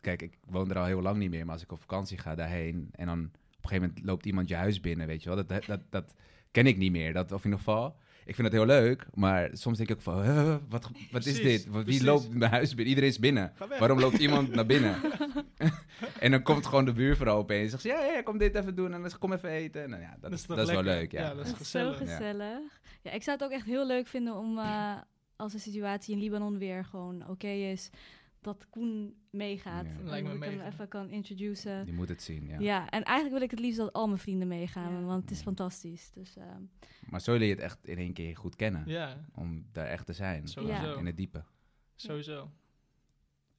kijk, 0.00 0.22
ik 0.22 0.38
woon 0.46 0.70
er 0.70 0.78
al 0.78 0.84
heel 0.84 1.02
lang 1.02 1.16
niet 1.18 1.30
meer, 1.30 1.44
maar 1.44 1.54
als 1.54 1.62
ik 1.62 1.72
op 1.72 1.80
vakantie 1.80 2.18
ga 2.18 2.34
daarheen 2.34 2.88
en 2.92 3.06
dan 3.06 3.18
op 3.24 3.24
een 3.34 3.68
gegeven 3.68 3.88
moment 3.88 4.04
loopt 4.04 4.26
iemand 4.26 4.48
je 4.48 4.54
huis 4.54 4.80
binnen, 4.80 5.06
weet 5.06 5.22
je 5.22 5.28
wel. 5.28 5.36
Dat, 5.38 5.48
dat, 5.48 5.64
dat, 5.64 5.80
dat 5.90 6.14
ken 6.50 6.66
ik 6.66 6.76
niet 6.76 6.92
meer. 6.92 7.12
Dat, 7.12 7.32
of 7.32 7.38
in 7.38 7.44
ieder 7.44 7.58
geval, 7.58 7.96
ik 8.24 8.34
vind 8.34 8.46
het 8.46 8.56
heel 8.56 8.66
leuk, 8.66 9.06
maar 9.14 9.50
soms 9.52 9.76
denk 9.76 9.90
ik 9.90 9.96
ook 9.96 10.02
van, 10.02 10.22
huh, 10.22 10.56
wat, 10.68 10.90
wat 11.10 11.26
is 11.26 11.40
dit? 11.42 11.64
Wie 11.70 11.82
precies. 11.82 12.02
loopt 12.02 12.34
mijn 12.34 12.50
huis 12.50 12.68
binnen? 12.68 12.86
Iedereen 12.86 13.10
is 13.10 13.18
binnen. 13.18 13.52
Waarom 13.78 14.00
loopt 14.00 14.18
iemand 14.18 14.54
naar 14.54 14.66
binnen? 14.66 14.94
en 16.20 16.30
dan 16.30 16.42
komt 16.42 16.66
gewoon 16.66 16.84
de 16.84 16.92
buurvrouw 16.92 17.36
opeens 17.36 17.72
en 17.72 17.80
zegt 17.80 17.82
ze, 17.82 17.88
ja, 17.88 18.12
ja, 18.12 18.22
kom 18.22 18.38
dit 18.38 18.54
even 18.54 18.74
doen 18.74 18.92
en 18.92 19.00
dan 19.00 19.08
zegt, 19.08 19.20
kom 19.20 19.32
even 19.32 19.50
eten. 19.50 19.90
Nou 19.90 20.02
ja, 20.02 20.16
dat, 20.20 20.32
is, 20.32 20.46
dat 20.46 20.58
is 20.58 20.70
wel 20.70 20.82
leuk, 20.82 21.12
ja. 21.12 21.20
Ja, 21.20 21.34
dat 21.34 21.44
is 21.44 21.50
Zo 21.50 21.56
gezellig. 21.56 21.98
gezellig. 21.98 22.80
Ja. 23.02 23.10
ik 23.10 23.22
zou 23.22 23.36
het 23.36 23.46
ook 23.46 23.52
echt 23.52 23.66
heel 23.66 23.86
leuk 23.86 24.06
vinden 24.06 24.36
om, 24.36 24.58
eh, 24.58 24.94
als 25.36 25.52
de 25.52 25.58
situatie 25.58 26.14
in 26.14 26.20
Libanon 26.20 26.58
weer 26.58 26.84
gewoon 26.84 27.28
oké 27.28 27.48
is, 27.48 27.90
dat 28.42 28.66
Koen 28.70 29.14
meegaat. 29.30 29.84
Ja. 29.84 29.90
En 29.90 30.04
Lijkt 30.08 30.26
me 30.28 30.38
dat 30.38 30.48
ik 30.52 30.58
hem 30.58 30.66
even 30.72 30.88
kan 30.88 31.10
introduceren. 31.10 31.86
Je 31.86 31.92
moet 31.92 32.08
het 32.08 32.22
zien, 32.22 32.46
ja. 32.46 32.58
Ja. 32.58 32.90
en 32.90 33.02
eigenlijk 33.02 33.32
wil 33.34 33.42
ik 33.44 33.50
het 33.50 33.60
liefst 33.60 33.78
dat 33.78 33.92
al 33.92 34.06
mijn 34.06 34.18
vrienden 34.18 34.48
meegaan, 34.48 34.92
Ja. 35.00 35.00
want 35.06 35.22
het 35.22 35.30
is 35.30 35.36
Ja. 35.38 35.42
fantastisch. 35.42 36.10
Dus 36.14 36.36
ehm, 36.36 36.62
Maar 37.10 37.20
zo 37.20 37.32
leer 37.36 37.48
je 37.48 37.54
het 37.54 37.62
echt 37.62 37.86
in 37.86 37.98
één 37.98 38.12
keer 38.12 38.36
goed 38.36 38.56
kennen. 38.56 38.82
Ja, 38.86 39.24
Om 39.34 39.66
daar 39.72 39.86
echt 39.86 40.06
te 40.06 40.12
zijn. 40.12 40.48
sowieso. 40.48 40.94
In 40.98 41.06
het 41.06 41.16
diepe. 41.16 41.44
Sowieso. 41.94 42.50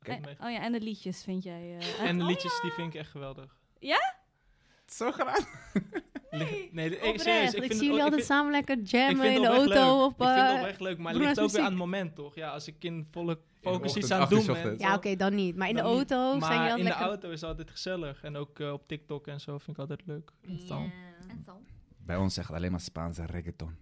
Ik 0.01 0.07
en, 0.07 0.13
heb 0.13 0.25
mee- 0.25 0.47
oh 0.47 0.51
ja, 0.55 0.61
en 0.63 0.71
de 0.71 0.81
liedjes 0.81 1.23
vind 1.23 1.43
jij. 1.43 1.77
eh, 1.77 2.01
En 2.09 2.17
de 2.17 2.23
oh 2.23 2.29
liedjes, 2.29 2.59
die 2.61 2.71
vind 2.71 2.93
ik 2.93 2.99
echt 2.99 3.11
geweldig. 3.11 3.59
Zo 4.85 5.11
graag. 5.11 5.37
Lig- 6.29 6.71
Nee, 6.71 6.89
de- 6.89 6.95
ik, 6.95 7.01
Oprecht. 7.03 7.21
serieus, 7.21 7.53
ik, 7.53 7.63
ik 7.63 7.63
vind 7.63 7.63
zie 7.63 7.69
het 7.71 7.79
jullie 7.79 7.91
ook- 7.91 7.97
ik 7.97 8.03
altijd 8.03 8.13
vind- 8.25 8.25
samen 8.25 8.51
lekker 8.51 8.77
jammen 8.79 9.25
in 9.25 9.33
het 9.33 9.41
de 9.41 9.47
auto. 9.47 9.97
leuk. 9.97 10.05
Op, 10.05 10.11
ik 10.21 10.27
vind 10.27 10.39
het 10.39 10.49
eh, 10.49 10.55
oprecht 10.59 10.79
leuk, 10.79 10.97
maar 10.97 11.13
het 11.13 11.21
ligt 11.23 11.39
ook 11.39 11.49
weer 11.51 11.61
aan 11.61 11.67
het 11.69 11.77
moment, 11.77 12.15
toch? 12.15 12.35
Ja, 12.35 12.49
als 12.49 12.67
ik 12.67 12.75
in 12.83 13.07
volle 13.11 13.33
de 13.35 13.41
focus 13.69 13.95
iets 13.95 14.11
aan 14.11 14.21
het 14.21 14.29
doen 14.29 14.45
ben. 14.45 14.77
ja, 14.77 14.95
oké, 14.95 15.15
dan 15.15 15.35
niet. 15.35 15.55
Maar 15.55 15.69
in 15.69 15.75
de 15.75 15.81
auto 15.81 16.27
zijn 16.29 16.39
Maar 16.39 16.67
jullie 16.67 16.77
in 16.79 16.85
de 16.85 16.91
auto 16.91 17.29
is 17.29 17.43
altijd 17.43 17.71
gezellig. 17.71 18.23
En 18.23 18.35
ook 18.35 18.59
eh, 18.59 18.71
op 18.71 18.87
TikTok 18.87 19.27
en 19.27 19.39
zo 19.39 19.57
vind 19.57 19.69
ik 19.69 19.77
altijd 19.77 20.01
leuk. 20.05 20.31
Zo. 20.67 20.81
Bij 21.97 22.15
ons 22.15 22.33
zegt 22.33 22.51
alleen 22.51 22.71
maar 22.71 22.79
Spaanse 22.79 23.25
reggaeton. 23.25 23.75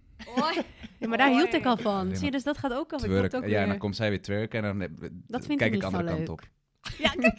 Ja, 0.98 1.08
maar 1.08 1.18
daar 1.18 1.30
hield 1.30 1.52
ik 1.54 1.64
al 1.66 1.76
van. 1.76 2.16
Zie 2.16 2.24
je, 2.24 2.30
dus 2.30 2.42
dat 2.42 2.58
gaat 2.58 2.72
ook 2.72 2.92
al. 2.92 2.98
Ik 2.98 3.04
Twerk. 3.04 3.34
ook 3.34 3.46
Ja, 3.46 3.62
en 3.62 3.68
dan 3.68 3.78
komt 3.78 3.96
zij 3.96 4.08
weer 4.08 4.22
twerken 4.22 4.64
en 4.64 4.78
dan 4.78 4.88
eh, 5.02 5.08
Dat 5.26 5.46
vind 5.46 5.58
kijk 5.58 5.70
ik 5.74 5.76
niet 5.76 5.84
andere 5.84 6.02
zo 6.08 6.08
kant 6.14 6.18
leuk. 6.28 6.30
op. 6.30 6.40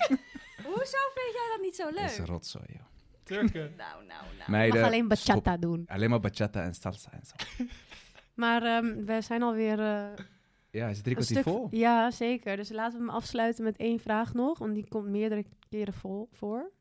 Hoezo 0.65 0.97
vind 1.13 1.33
jij 1.33 1.47
dat 1.53 1.59
niet 1.61 1.75
zo 1.75 1.91
Dat 1.91 2.03
is 2.11 2.17
leuk? 2.17 2.27
rotzooi, 2.27 2.65
joh. 2.67 2.82
Turken. 3.23 3.73
Nou, 3.77 4.05
nou, 4.05 4.07
nou. 4.07 4.31
Je 4.31 4.37
mag 4.37 4.47
Meiden, 4.47 4.83
alleen 4.83 5.05
stop. 5.05 5.09
bachata 5.09 5.57
doen. 5.57 5.83
Alleen 5.87 6.09
maar 6.09 6.19
bachata 6.19 6.63
en 6.63 6.73
salsa 6.73 7.11
en 7.11 7.25
zo. 7.25 7.65
Maar 8.33 8.63
ehm, 8.63 9.05
we 9.05 9.21
zijn 9.21 9.43
alweer 9.43 9.79
eh 9.79 10.25
Ja, 10.69 10.87
is 10.87 10.95
het 10.95 11.03
drie 11.03 11.17
een 11.17 11.23
kwartier 11.23 11.41
stuk... 11.41 11.43
vol? 11.43 11.67
Ja, 11.71 12.11
zeker. 12.11 12.55
Dus 12.55 12.69
laten 12.69 12.99
we 12.99 13.05
hem 13.05 13.15
afsluiten 13.15 13.63
met 13.63 13.77
één 13.77 13.99
vraag 13.99 14.33
nog. 14.33 14.59
Want 14.59 14.73
die 14.73 14.87
komt 14.87 15.07
meerdere 15.07 15.45
keren 15.69 15.93
vol 15.93 16.29
voor. 16.31 16.71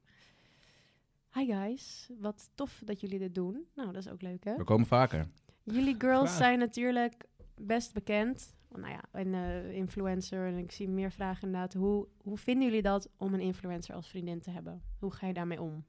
Hi 1.34 1.46
guys, 1.46 2.10
wat 2.18 2.50
tof 2.54 2.82
dat 2.84 3.00
jullie 3.00 3.18
dit 3.18 3.34
doen. 3.34 3.66
Nou, 3.74 3.92
dat 3.92 4.04
is 4.04 4.10
ook 4.10 4.22
leuk 4.22 4.44
hè? 4.44 4.56
We 4.56 4.64
komen 4.64 4.86
vaker. 4.86 5.26
Jullie 5.62 5.94
girls 5.98 6.28
Graag. 6.28 6.36
zijn 6.36 6.58
natuurlijk 6.58 7.24
best 7.54 7.92
bekend 7.92 8.54
nou 8.78 8.92
ja, 8.92 9.00
een 9.12 9.34
eh, 9.34 9.72
influencer. 9.72 10.46
En 10.46 10.58
ik 10.58 10.72
zie 10.72 10.88
meer 10.88 11.12
vragen 11.12 11.46
inderdaad. 11.46 11.74
Hoe, 11.74 12.08
hoe 12.22 12.38
vinden 12.38 12.64
jullie 12.64 12.82
dat 12.82 13.08
om 13.16 13.34
een 13.34 13.40
influencer 13.40 13.94
als 13.94 14.08
vriendin 14.08 14.40
te 14.40 14.50
hebben? 14.50 14.82
Hoe 14.98 15.12
ga 15.12 15.26
je 15.26 15.32
daarmee 15.32 15.60
om? 15.60 15.84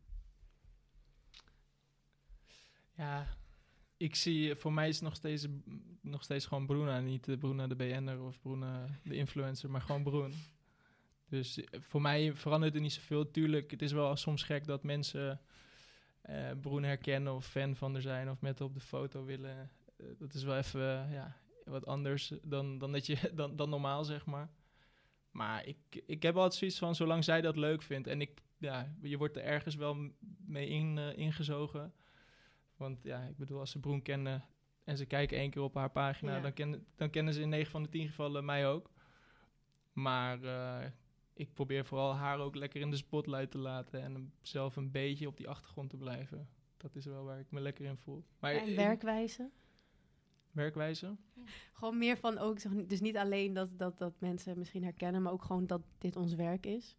Ja, 2.97 3.27
ik 3.97 4.15
zie, 4.15 4.55
voor 4.55 4.73
mij 4.73 4.87
is 4.87 5.01
nog 5.01 5.15
steeds, 5.15 5.47
nog 6.01 6.23
steeds 6.23 6.45
gewoon 6.45 6.65
Bruna. 6.65 6.99
Niet 6.99 7.23
de 7.23 7.37
Bruna 7.37 7.67
de 7.67 7.75
BN'er 7.75 8.21
of 8.21 8.41
Bruna 8.41 8.85
de 9.03 9.15
influencer, 9.15 9.69
maar 9.69 9.81
gewoon 9.81 10.03
Broen. 10.03 10.33
Dus 11.29 11.63
eh, 11.63 11.79
voor 11.81 12.01
mij 12.01 12.35
verandert 12.35 12.75
er 12.75 12.81
niet 12.81 12.93
zoveel. 12.93 13.31
Tuurlijk, 13.31 13.71
het 13.71 13.81
is 13.81 13.91
wel 13.91 14.15
soms 14.15 14.43
gek 14.43 14.65
dat 14.65 14.83
mensen 14.83 15.41
eh 16.21 16.51
Broen 16.61 16.83
herkennen 16.83 17.33
of 17.33 17.45
fan 17.45 17.75
van 17.75 17.95
er 17.95 18.01
zijn 18.01 18.29
of 18.29 18.41
met 18.41 18.61
op 18.61 18.73
de 18.73 18.79
foto 18.79 19.25
willen. 19.25 19.71
Eh, 19.97 20.05
dat 20.17 20.33
is 20.33 20.43
wel 20.43 20.57
even 20.57 21.11
ja, 21.11 21.37
wat 21.65 21.85
anders 21.85 22.33
dan, 22.41 22.77
dan, 22.77 22.91
dat 22.91 23.05
je, 23.05 23.31
dan, 23.35 23.55
dan 23.55 23.69
normaal, 23.69 24.03
zeg 24.03 24.25
maar. 24.25 24.49
Maar 25.31 25.65
ik, 25.65 26.03
ik 26.05 26.23
heb 26.23 26.35
altijd 26.35 26.53
zoiets 26.53 26.77
van, 26.77 26.95
zolang 26.95 27.23
zij 27.23 27.41
dat 27.41 27.57
leuk 27.57 27.81
vindt 27.81 28.07
en 28.07 28.21
ik, 28.21 28.41
ja, 28.57 28.95
je 29.01 29.17
wordt 29.17 29.37
er 29.37 29.43
ergens 29.43 29.75
wel 29.75 30.11
mee 30.45 30.67
in, 30.67 30.97
ingezogen. 30.97 31.93
Want 32.83 33.03
ja, 33.03 33.21
ik 33.21 33.37
bedoel, 33.37 33.59
als 33.59 33.71
ze 33.71 33.79
Broen 33.79 34.01
kennen 34.01 34.43
en 34.83 34.97
ze 34.97 35.05
kijken 35.05 35.37
één 35.37 35.49
keer 35.49 35.61
op 35.61 35.73
haar 35.75 35.91
pagina, 35.91 36.35
Ja. 36.35 36.41
dan, 36.41 36.53
kennen, 36.53 36.85
dan 36.95 37.09
kennen 37.09 37.33
ze 37.33 37.41
in 37.41 37.49
9 37.49 37.71
van 37.71 37.83
de 37.83 37.89
10 37.89 38.07
gevallen 38.07 38.45
mij 38.45 38.67
ook. 38.67 38.91
Maar 39.93 40.43
eh, 40.43 40.89
ik 41.33 41.53
probeer 41.53 41.85
vooral 41.85 42.13
haar 42.15 42.39
ook 42.39 42.55
lekker 42.55 42.81
in 42.81 42.89
de 42.89 42.95
spotlight 42.95 43.51
te 43.51 43.57
laten 43.57 44.01
en 44.01 44.33
zelf 44.41 44.75
een 44.75 44.91
beetje 44.91 45.27
op 45.27 45.37
die 45.37 45.47
achtergrond 45.49 45.89
te 45.89 45.97
blijven. 45.97 46.49
Dat 46.77 46.95
is 46.95 47.05
wel 47.05 47.23
waar 47.23 47.39
ik 47.39 47.51
me 47.51 47.59
lekker 47.59 47.85
in 47.85 47.97
voel. 47.97 48.25
Maar 48.39 48.53
En 48.53 48.75
werkwijze? 48.75 49.49
werkwijze? 50.51 51.15
Gewoon 51.73 51.97
meer 51.97 52.17
van 52.17 52.37
ook, 52.37 52.59
zeg, 52.59 52.71
dus 52.85 53.01
niet 53.01 53.17
alleen 53.17 53.53
dat, 53.53 53.79
dat, 53.79 53.97
dat 53.97 54.19
mensen 54.19 54.57
misschien 54.57 54.83
herkennen, 54.83 55.21
maar 55.21 55.31
ook 55.31 55.43
gewoon 55.43 55.67
dat 55.67 55.81
dit 55.97 56.15
ons 56.15 56.33
werk 56.35 56.65
is. 56.65 56.97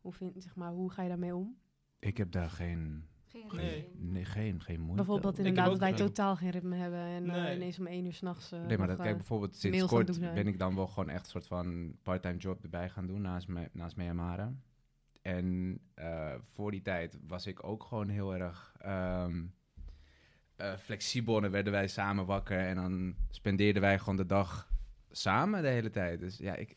Hoe, 0.00 0.12
vind, 0.12 0.42
zeg 0.42 0.54
maar, 0.56 0.72
hoe 0.72 0.90
ga 0.90 1.02
je 1.02 1.08
daarmee 1.08 1.34
om? 1.34 1.56
Ik 1.98 2.16
heb 2.16 2.30
daar 2.32 2.50
geen, 2.50 3.08
Geen 3.32 3.46
Nee. 3.56 3.88
nee, 3.94 4.24
geen, 4.24 4.60
geen 4.60 4.80
moeite 4.80 4.96
Bijvoorbeeld 4.96 5.38
inderdaad 5.38 5.66
dat 5.66 5.78
wij 5.78 5.92
totaal 5.92 6.36
geen 6.36 6.50
ritme 6.50 6.76
hebben 6.76 7.00
en 7.00 7.30
eh, 7.30 7.42
Nee. 7.42 7.56
ineens 7.56 7.78
om 7.78 7.86
één 7.86 8.04
uur 8.04 8.12
s'nachts. 8.12 8.50
nachts 8.50 8.66
Nee, 8.68 8.78
maar 8.78 8.86
dat, 8.86 8.98
kijk, 8.98 9.16
bijvoorbeeld 9.16 9.56
sinds 9.56 9.84
kort 9.84 10.20
ben 10.20 10.46
ik 10.46 10.58
dan 10.58 10.74
wel 10.74 10.86
gewoon 10.86 11.08
echt 11.08 11.24
een 11.24 11.30
soort 11.30 11.46
van 11.46 11.96
part-time 12.02 12.36
job 12.36 12.62
erbij 12.62 12.88
gaan 12.88 13.06
doen 13.06 13.20
naast, 13.20 13.48
me, 13.48 13.68
naast 13.72 13.96
Myanmar. 13.96 14.52
En 15.22 15.78
eh, 15.94 16.34
voor 16.40 16.70
die 16.70 16.82
tijd 16.82 17.18
was 17.26 17.46
ik 17.46 17.64
ook 17.64 17.84
gewoon 17.84 18.08
heel 18.08 18.34
erg 18.34 18.74
ehm, 18.78 19.44
eh, 20.56 20.76
flexibel. 20.76 21.36
En 21.36 21.42
dan 21.42 21.50
werden 21.50 21.72
wij 21.72 21.88
samen 21.88 22.26
wakker 22.26 22.58
en 22.58 22.74
dan 22.74 23.14
spendeerden 23.30 23.82
wij 23.82 23.98
gewoon 23.98 24.16
de 24.16 24.26
dag 24.26 24.70
samen 25.10 25.62
de 25.62 25.68
hele 25.68 25.90
tijd. 25.90 26.20
Dus 26.20 26.38
ja, 26.38 26.54
ik, 26.54 26.76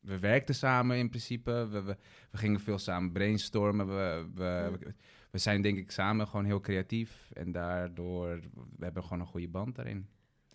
we 0.00 0.18
werkten 0.18 0.54
samen 0.54 0.96
in 0.96 1.08
principe. 1.08 1.68
We, 1.70 1.82
we, 1.82 1.96
we 2.30 2.38
gingen 2.38 2.60
veel 2.60 2.78
samen 2.78 3.12
brainstormen. 3.12 3.86
We, 3.86 4.26
we, 4.34 4.78
we, 4.80 4.94
we 5.34 5.40
zijn 5.40 5.62
denk 5.62 5.78
ik 5.78 5.90
samen 5.90 6.26
gewoon 6.26 6.44
heel 6.44 6.60
creatief. 6.60 7.30
En 7.32 7.52
daardoor, 7.52 8.40
we 8.76 8.84
hebben 8.84 9.02
gewoon 9.02 9.20
een 9.20 9.26
goede 9.26 9.48
band 9.48 9.74
daarin. 9.74 10.08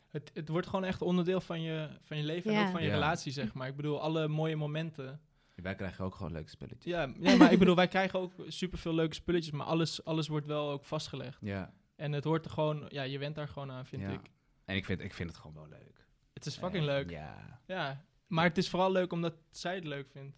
Het, 0.09 0.31
het 0.33 0.49
wordt 0.49 0.67
gewoon 0.67 0.83
echt 0.85 1.01
onderdeel 1.01 1.41
van 1.41 1.61
je, 1.61 1.89
van 2.01 2.17
je 2.17 2.23
leven 2.23 2.53
en 2.53 2.61
ook 2.65 2.71
van 2.71 2.81
je 2.81 2.87
Ja. 2.87 2.93
relatie, 2.93 3.31
zeg 3.31 3.53
maar. 3.53 3.67
Ik 3.67 3.75
bedoel, 3.75 4.01
alle 4.01 4.27
mooie 4.27 4.55
momenten. 4.55 5.21
Wij 5.55 5.75
krijgen 5.75 6.05
ook 6.05 6.15
gewoon 6.15 6.31
leuke 6.31 6.49
spelletjes. 6.49 6.91
Ja, 6.93 7.13
ja 7.19 7.35
maar 7.35 7.51
ik 7.51 7.59
bedoel, 7.59 7.75
wij 7.75 7.87
krijgen 7.87 8.19
ook 8.19 8.33
superveel 8.47 8.93
leuke 8.93 9.15
spulletjes, 9.15 9.53
maar 9.53 9.65
alles, 9.65 10.05
alles 10.05 10.27
wordt 10.27 10.45
wel 10.45 10.69
ook 10.69 10.85
vastgelegd. 10.85 11.37
Ja. 11.41 11.73
En 11.95 12.11
het 12.11 12.23
hoort 12.23 12.45
er 12.45 12.51
gewoon, 12.51 12.85
ja, 12.89 13.03
je 13.03 13.17
went 13.17 13.35
daar 13.35 13.47
gewoon 13.47 13.71
aan, 13.71 13.85
vind 13.85 14.01
Ja. 14.01 14.09
ik. 14.09 14.21
En 14.65 14.75
ik 14.75 14.85
vind, 14.85 15.01
ik 15.01 15.13
vind 15.13 15.29
het 15.29 15.37
gewoon 15.39 15.55
wel 15.55 15.67
leuk. 15.67 16.07
Het 16.33 16.45
is 16.45 16.55
fucking 16.57 16.83
En 16.83 16.85
leuk. 16.89 17.09
Ja. 17.09 17.59
Ja, 17.65 18.05
maar 18.27 18.43
het 18.43 18.57
is 18.57 18.69
vooral 18.69 18.91
leuk 18.91 19.11
omdat 19.11 19.33
zij 19.49 19.75
het 19.75 19.83
leuk 19.85 20.09
vindt. 20.09 20.37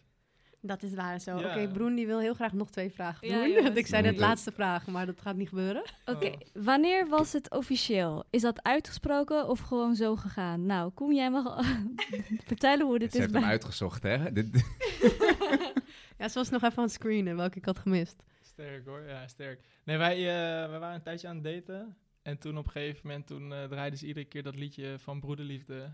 Dat 0.63 0.83
is 0.83 0.93
waar 0.93 1.19
zo. 1.19 1.37
Ja. 1.39 1.49
Oké, 1.49 1.67
Broen 1.67 1.95
die 1.95 2.05
wil 2.07 2.19
heel 2.19 2.33
graag 2.33 2.53
nog 2.53 2.69
twee 2.71 2.89
vragen 2.91 3.27
doen. 3.27 3.63
Want 3.63 3.77
ik 3.77 3.87
zei 3.87 4.01
net 4.03 4.17
laatste 4.17 4.51
vraag, 4.51 4.87
maar 4.87 5.05
dat 5.05 5.21
gaat 5.21 5.35
niet 5.35 5.49
gebeuren. 5.49 5.83
Oké, 6.05 6.25
Oh. 6.27 6.33
wanneer 6.53 7.07
was 7.07 7.33
het 7.33 7.49
officieel? 7.51 8.23
Is 8.29 8.41
dat 8.41 8.63
uitgesproken 8.63 9.47
of 9.49 9.59
gewoon 9.59 9.95
zo 9.95 10.15
gegaan? 10.15 10.65
Nou, 10.65 10.91
Koen, 10.91 11.15
jij 11.15 11.31
mag 11.31 11.65
vertellen 12.51 12.85
hoe 12.85 12.99
dit 12.99 13.11
Ze 13.11 13.17
is 13.17 13.21
heeft 13.23 13.33
hem 13.33 13.41
bij... 13.41 13.51
uitgezocht, 13.51 14.03
hè? 14.03 14.31
Dit, 14.33 14.47
Ja, 16.17 16.27
ze 16.27 16.33
was 16.39 16.49
nog 16.49 16.63
even 16.63 16.77
aan 16.77 16.83
het 16.83 16.93
screenen, 16.93 17.35
welke 17.35 17.57
ik 17.57 17.65
had 17.65 17.79
gemist. 17.79 18.23
Sterk 18.41 18.85
hoor, 18.85 19.01
ja, 19.07 19.27
sterk. 19.27 19.61
Nee, 19.83 19.97
wij, 19.97 20.15
eh, 20.17 20.69
wij 20.69 20.79
waren 20.79 20.95
een 20.95 21.01
tijdje 21.01 21.27
aan 21.27 21.35
het 21.35 21.43
daten. 21.43 21.95
En 22.21 22.37
toen 22.37 22.57
op 22.57 22.65
een 22.65 22.71
gegeven 22.71 22.99
moment, 23.07 23.27
toen 23.27 23.53
eh, 23.53 23.63
draaiden 23.63 23.99
ze 23.99 24.07
iedere 24.07 24.25
keer 24.25 24.43
dat 24.43 24.55
liedje 24.55 24.99
van 24.99 25.19
Broederliefde. 25.19 25.91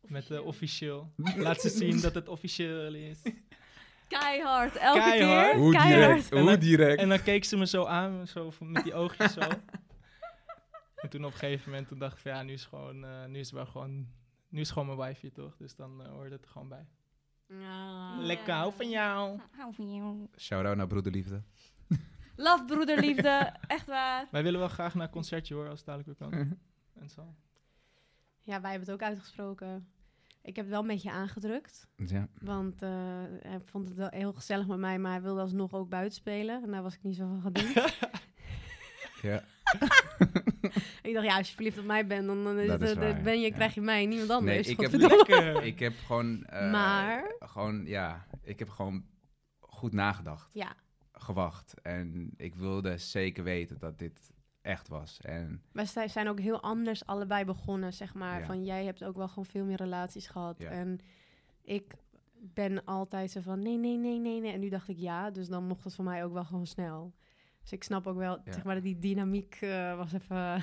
Met 0.00 0.26
de 0.26 0.42
officieel. 0.42 1.12
Laat 1.36 1.60
ze 1.60 1.68
zien 1.68 2.00
dat 2.00 2.14
het 2.14 2.28
officieel 2.28 2.94
is. 2.94 3.18
Keihard, 4.18 4.76
elke 4.76 4.98
Keihard. 4.98 5.50
keer. 5.50 5.60
hoe 5.60 5.72
keihard. 5.72 6.00
direct, 6.08 6.30
En 6.32 6.38
hoe 6.40 6.50
dan- 6.50 6.60
direct. 6.60 7.00
En 7.00 7.08
dan 7.08 7.22
keek 7.22 7.44
ze 7.44 7.56
me 7.56 7.66
zo 7.66 7.84
aan, 7.84 8.26
zo 8.26 8.52
met 8.60 8.84
die 8.84 8.94
oogjes 8.94 9.32
zo. 9.32 9.40
En 10.96 11.10
toen 11.10 11.24
op 11.24 11.32
een 11.32 11.38
gegeven 11.38 11.70
moment, 11.70 11.88
toen 11.88 11.98
dacht 11.98 12.12
ik 12.14 12.18
van 12.22 12.30
ja, 12.32 12.42
nu 12.42 12.52
is, 12.52 12.64
gewoon, 12.64 13.04
eh, 13.04 13.24
nu 13.24 13.38
is 13.38 13.46
het 13.46 13.54
wel 13.54 13.66
gewoon, 13.66 14.06
nu 14.48 14.60
is 14.60 14.70
gewoon 14.70 14.96
mijn 14.96 15.08
wifi 15.08 15.32
toch? 15.32 15.56
Dus 15.56 15.76
dan 15.76 16.02
eh, 16.04 16.08
hoort 16.10 16.30
het 16.30 16.44
er 16.44 16.50
gewoon 16.50 16.68
bij. 16.68 16.86
Lekker, 18.18 18.54
hou 18.54 18.72
van 18.72 18.88
jou. 18.90 19.40
Hou 19.56 19.74
van 19.74 19.94
jou. 19.94 20.26
Shout-out 20.38 20.76
naar 20.76 20.86
Broederliefde. 20.86 21.42
Love, 22.36 22.64
broederliefde. 22.64 23.52
Echt 23.66 23.86
waar. 23.86 24.26
Wij 24.30 24.42
willen 24.42 24.60
wel 24.60 24.68
graag 24.68 24.94
naar 24.94 25.06
een 25.06 25.12
concertje 25.12 25.54
hoor, 25.54 25.68
als 25.68 25.78
het 25.78 25.86
dadelijk 25.88 26.18
weer 26.18 26.28
kan. 26.30 26.58
En 27.02 27.08
zo. 27.08 27.34
Ja, 28.42 28.60
wij 28.60 28.70
hebben 28.70 28.88
het 28.88 28.90
ook 29.02 29.08
uitgesproken. 29.08 29.88
Ik 30.44 30.56
heb 30.56 30.64
het 30.64 30.74
wel 30.74 30.80
een 30.82 30.86
beetje 30.86 31.10
aangedrukt. 31.10 31.88
Ja. 31.96 32.28
Want 32.40 32.82
eh, 32.82 32.90
hij 33.40 33.60
vond 33.64 33.88
het 33.88 33.96
wel 33.96 34.08
heel 34.10 34.32
gezellig 34.32 34.66
met 34.66 34.78
mij, 34.78 34.98
maar 34.98 35.12
hij 35.12 35.22
wilde 35.22 35.40
alsnog 35.40 35.72
ook 35.72 35.88
buiten 35.88 36.14
spelen. 36.14 36.62
En 36.62 36.70
daar 36.70 36.82
was 36.82 36.94
ik 36.94 37.02
niet 37.02 37.16
zo 37.16 37.38
van 37.42 37.52
doen. 37.52 37.72
ja. 39.30 39.44
ik 41.02 41.14
dacht, 41.14 41.26
ja, 41.26 41.36
als 41.36 41.48
je 41.48 41.54
verliefd 41.54 41.78
op 41.78 41.84
mij 41.84 42.06
bent, 42.06 42.26
dan, 42.26 42.44
dan 42.44 42.58
eh, 42.58 42.94
waar, 42.94 43.22
ben 43.22 43.40
je, 43.40 43.46
ja. 43.46 43.54
krijg 43.54 43.74
je 43.74 43.80
mij, 43.80 44.06
niemand 44.06 44.30
anders. 44.30 44.66
Nee, 44.66 44.76
ik 44.76 44.80
heb. 44.80 44.92
Lekker. 44.92 45.62
ik 45.72 45.78
heb 45.78 45.94
gewoon... 46.06 46.44
eh, 46.44 46.70
Maar? 46.70 47.34
Gewoon, 47.38 47.86
ja. 47.86 48.26
Ik 48.42 48.58
heb 48.58 48.68
gewoon 48.68 49.04
goed 49.60 49.92
nagedacht. 49.92 50.50
Ja, 50.52 50.76
Gewacht. 51.12 51.74
En 51.82 52.30
ik 52.36 52.54
wilde 52.54 52.98
zeker 52.98 53.44
weten 53.44 53.78
dat 53.78 53.98
dit 53.98 54.32
echt 54.64 54.88
was. 54.88 55.20
En 55.20 55.62
wij 55.72 55.84
zi- 55.86 56.08
zijn 56.08 56.28
ook 56.28 56.40
heel 56.40 56.60
anders 56.62 57.06
allebei 57.06 57.44
begonnen, 57.44 57.92
zeg 57.92 58.14
maar. 58.14 58.38
Ja. 58.38 58.44
Van, 58.46 58.64
jij 58.64 58.84
hebt 58.84 59.04
ook 59.04 59.16
wel 59.16 59.28
gewoon 59.28 59.46
veel 59.46 59.64
meer 59.64 59.76
relaties 59.76 60.26
gehad. 60.26 60.58
Ja. 60.58 60.70
En 60.70 60.98
ik 61.62 61.94
ben 62.40 62.84
altijd 62.84 63.30
zo 63.30 63.40
van, 63.40 63.62
nee, 63.62 63.78
nee, 63.78 63.96
nee, 63.96 64.18
nee, 64.20 64.40
nee. 64.40 64.52
En 64.52 64.60
nu 64.60 64.68
dacht 64.68 64.88
ik 64.88 64.98
ja, 64.98 65.30
dus 65.30 65.48
dan 65.48 65.66
mocht 65.66 65.84
het 65.84 65.94
voor 65.94 66.04
mij 66.04 66.24
ook 66.24 66.32
wel 66.32 66.44
gewoon 66.44 66.66
snel. 66.66 67.14
Dus 67.60 67.72
ik 67.72 67.82
snap 67.84 68.06
ook 68.06 68.16
wel, 68.16 68.40
Ja. 68.44 68.52
zeg 68.52 68.64
maar, 68.64 68.74
dat 68.74 68.84
die 68.84 68.98
dynamiek 68.98 69.54
eh, 69.60 69.96
was 69.96 70.12
even... 70.12 70.62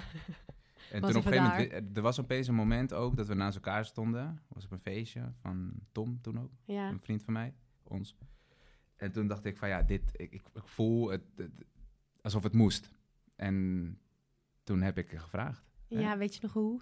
En 0.92 1.02
Was 1.02 1.12
toen 1.12 1.20
op 1.20 1.26
een 1.26 1.32
even 1.34 1.46
gegeven 1.46 1.68
moment, 1.72 1.88
wi- 1.90 1.96
er 1.96 2.02
was 2.02 2.20
opeens 2.20 2.48
een 2.48 2.56
moment 2.56 2.94
ook 2.94 3.16
dat 3.18 3.28
we 3.28 3.34
naast 3.34 3.56
elkaar 3.56 3.86
stonden. 3.86 4.42
was 4.48 4.66
op 4.66 4.72
een 4.72 4.80
feestje 4.80 5.32
van 5.42 5.74
Tom 5.92 6.22
toen 6.22 6.40
ook, 6.40 6.52
ja. 6.66 6.90
een 6.90 7.00
vriend 7.00 7.24
van 7.24 7.34
mij, 7.34 7.54
ons. 7.84 8.16
En 8.96 9.12
toen 9.12 9.28
dacht 9.28 9.46
ik 9.46 9.58
van 9.58 9.70
ja, 9.70 9.82
dit, 9.82 10.02
ik, 10.14 10.32
ik, 10.32 10.42
ik 10.54 10.68
voel 10.68 11.10
het, 11.10 11.22
het- 11.36 11.66
alsof 12.22 12.44
het 12.44 12.54
moest. 12.54 12.92
En 13.42 13.98
toen 14.64 14.82
heb 14.82 14.98
ik 14.98 15.10
gevraagd. 15.10 15.64
Ja, 15.88 16.18
weet 16.18 16.34
je 16.34 16.40
nog 16.42 16.54
hoe? 16.54 16.82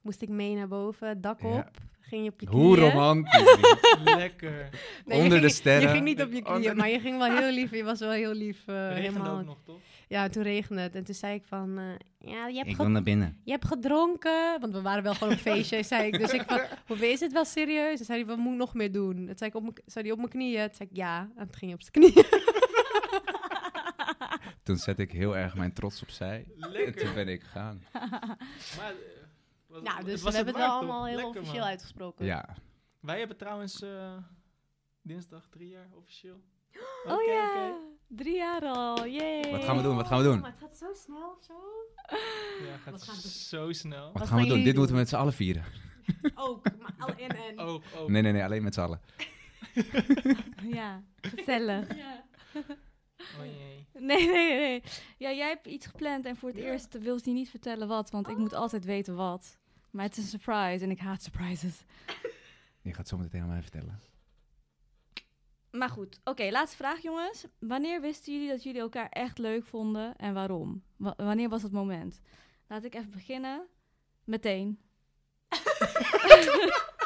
Moest 0.00 0.22
ik 0.22 0.28
mee 0.28 0.54
naar 0.54 0.68
boven, 0.68 1.20
dak 1.20 1.40
Ja. 1.42 1.48
op, 1.48 1.70
ging 2.00 2.24
je 2.24 2.30
op 2.30 2.40
je 2.40 2.46
Hoe 2.48 2.76
knieën. 2.76 2.90
romantisch. 2.90 3.56
Lekker. 4.16 4.68
je 5.06 5.12
Onder 5.12 5.30
ging- 5.30 5.40
de 5.42 5.48
sterren. 5.48 5.82
Je 5.82 5.88
ging 5.88 6.04
niet 6.04 6.22
op 6.22 6.32
je 6.32 6.42
knieën, 6.42 6.76
maar 6.76 6.88
je 6.88 7.00
ging 7.00 7.18
wel 7.18 7.36
heel 7.36 7.50
lief. 7.58 7.70
Je 7.70 7.84
was 7.84 7.98
wel 7.98 8.10
heel 8.10 8.32
lief. 8.34 8.62
eh, 8.66 8.74
Regende 8.74 9.00
helemaal. 9.00 9.38
ook 9.38 9.44
nog, 9.46 9.58
toch? 9.64 9.80
Ja, 10.08 10.28
toen 10.28 10.42
regende 10.42 10.80
het. 10.82 10.94
En 10.94 11.04
toen 11.04 11.14
zei 11.14 11.34
ik 11.34 11.44
van, 11.44 11.78
eh, 11.78 11.84
ja, 12.32 12.46
je 12.48 12.56
hebt, 12.56 12.68
ik 12.68 12.76
wil 12.76 12.88
naar 12.88 13.02
binnen. 13.02 13.40
je 13.44 13.50
hebt 13.50 13.66
gedronken. 13.66 14.60
Want 14.60 14.72
we 14.72 14.82
waren 14.82 15.02
wel 15.02 15.14
gewoon 15.14 15.32
op 15.32 15.38
een 15.46 15.52
feestje, 15.52 15.82
zei 15.92 16.06
ik. 16.06 16.18
Dus 16.18 16.32
ik 16.32 16.42
van, 16.46 16.60
hoe 16.86 17.10
is 17.10 17.20
het 17.20 17.32
wel 17.32 17.44
serieus? 17.44 17.96
Toen 17.96 18.06
zei 18.06 18.18
hij, 18.18 18.26
wat 18.28 18.36
moet 18.38 18.52
ik 18.52 18.58
nog 18.58 18.74
meer 18.74 18.92
doen? 18.92 19.14
Toen 19.16 19.36
zei, 19.36 19.50
ik 19.50 19.56
op 19.56 19.62
mijn, 19.62 19.74
zei 19.86 20.04
hij 20.04 20.12
op 20.12 20.18
mijn 20.18 20.30
knieën. 20.30 20.66
Toen 20.66 20.74
zei 20.74 20.88
ik, 20.90 20.96
ja. 20.96 21.20
En 21.36 21.44
toen 21.50 21.54
ging 21.58 21.70
hij 21.70 21.80
op 21.80 21.82
zijn 21.82 21.92
knieën. 21.92 22.26
Toen 24.68 24.76
zette 24.76 25.02
ik 25.02 25.12
heel 25.12 25.36
erg 25.36 25.54
mijn 25.54 25.72
trots 25.72 26.02
opzij. 26.02 26.46
En 26.60 26.70
Lekker. 26.70 27.04
toen 27.04 27.14
ben 27.14 27.28
ik 27.28 27.42
gegaan. 27.42 27.82
Maar, 27.92 28.90
eh, 28.90 28.96
was- 29.66 29.82
Nou, 29.82 30.04
dus 30.04 30.12
het 30.12 30.22
we 30.30 30.36
hebben 30.36 30.54
het 30.54 30.62
wel 30.62 30.72
allemaal 30.72 31.06
heel 31.06 31.14
Lekker, 31.16 31.34
officieel 31.36 31.60
man. 31.60 31.68
uitgesproken. 31.68 32.24
Ja. 32.24 32.56
Wij 33.00 33.18
hebben 33.18 33.36
trouwens 33.36 33.82
eh, 33.82 34.16
dinsdag 35.02 35.46
drie 35.50 35.68
jaar 35.68 35.88
officieel. 35.94 36.40
Oh 37.06 37.22
ja, 37.26 37.72
drie 38.06 38.36
jaar 38.36 38.62
al. 38.62 39.06
Yay. 39.06 39.50
Wat 39.50 39.64
gaan 39.64 39.76
we 39.76 39.82
doen? 39.82 39.96
Wat 39.96 40.06
gaan 40.06 40.18
we 40.18 40.24
doen? 40.24 40.34
Oh, 40.34 40.40
maar 40.40 40.50
het 40.50 40.60
gaat 40.60 40.76
zo 40.76 40.92
snel 40.94 41.38
zo. 41.46 41.54
Ja, 42.68 42.76
gaat 42.76 42.92
Wat 42.92 43.02
gaan 43.02 43.16
we 43.16 43.22
doen? 43.22 43.30
zo 43.30 43.72
snel. 43.72 44.04
Wat 44.12 44.18
Wat 44.18 44.28
gaan 44.28 44.40
we 44.40 44.46
doen? 44.46 44.62
Dit 44.64 44.76
moeten 44.76 44.94
we 44.94 45.00
met 45.00 45.08
z'n 45.08 45.16
allen 45.16 45.32
vieren. 45.32 45.64
Ook, 46.34 46.64
maar 46.80 46.94
al 46.98 47.14
en 47.14 47.28
en. 47.36 47.58
Ook, 47.58 47.82
ook. 47.96 48.08
Nee, 48.08 48.22
nee, 48.22 48.32
nee, 48.32 48.44
alleen 48.44 48.62
met 48.62 48.74
z'n 48.74 48.80
allen. 48.80 49.00
Ja, 50.62 51.02
gezellig. 51.20 51.86
Oh 53.40 53.44
jee. 53.44 53.86
Nee, 54.08 54.26
nee, 54.26 54.58
nee. 54.58 54.82
Ja, 55.18 55.32
jij 55.32 55.48
hebt 55.48 55.66
iets 55.66 55.86
gepland 55.86 56.24
en 56.24 56.36
voor 56.36 56.48
het 56.48 56.58
eerst 56.58 56.98
wil 56.98 57.18
je 57.22 57.30
niet 57.30 57.50
vertellen 57.50 57.88
wat, 57.88 58.10
want 58.10 58.28
ik 58.28 58.36
moet 58.36 58.52
altijd 58.52 58.84
weten 58.84 59.14
wat. 59.16 59.58
Maar 59.90 60.04
het 60.04 60.16
is 60.16 60.22
een 60.22 60.28
surprise 60.40 60.84
en 60.84 60.90
ik 60.90 60.98
haat 60.98 61.22
surprises. 61.22 61.82
Je 62.82 62.94
gaat 62.94 63.08
zo 63.08 63.16
meteen 63.16 63.40
aan 63.42 63.48
mij 63.48 63.62
vertellen. 63.62 64.00
Maar 65.70 65.88
goed, 65.88 66.20
oké, 66.24 66.50
laatste 66.50 66.76
vraag 66.76 67.00
jongens. 67.02 67.44
Wanneer 67.58 68.00
wisten 68.00 68.32
jullie 68.32 68.48
dat 68.48 68.62
jullie 68.62 68.80
elkaar 68.80 69.08
echt 69.08 69.38
leuk 69.38 69.64
vonden 69.64 70.16
en 70.16 70.34
waarom? 70.34 70.82
Wa- 70.96 71.14
wanneer 71.16 71.48
was 71.48 71.62
het 71.62 71.72
moment? 71.72 72.20
Laat 72.68 72.84
ik 72.84 72.94
even 72.94 73.10
beginnen. 73.10 73.66
Meteen. 74.24 74.80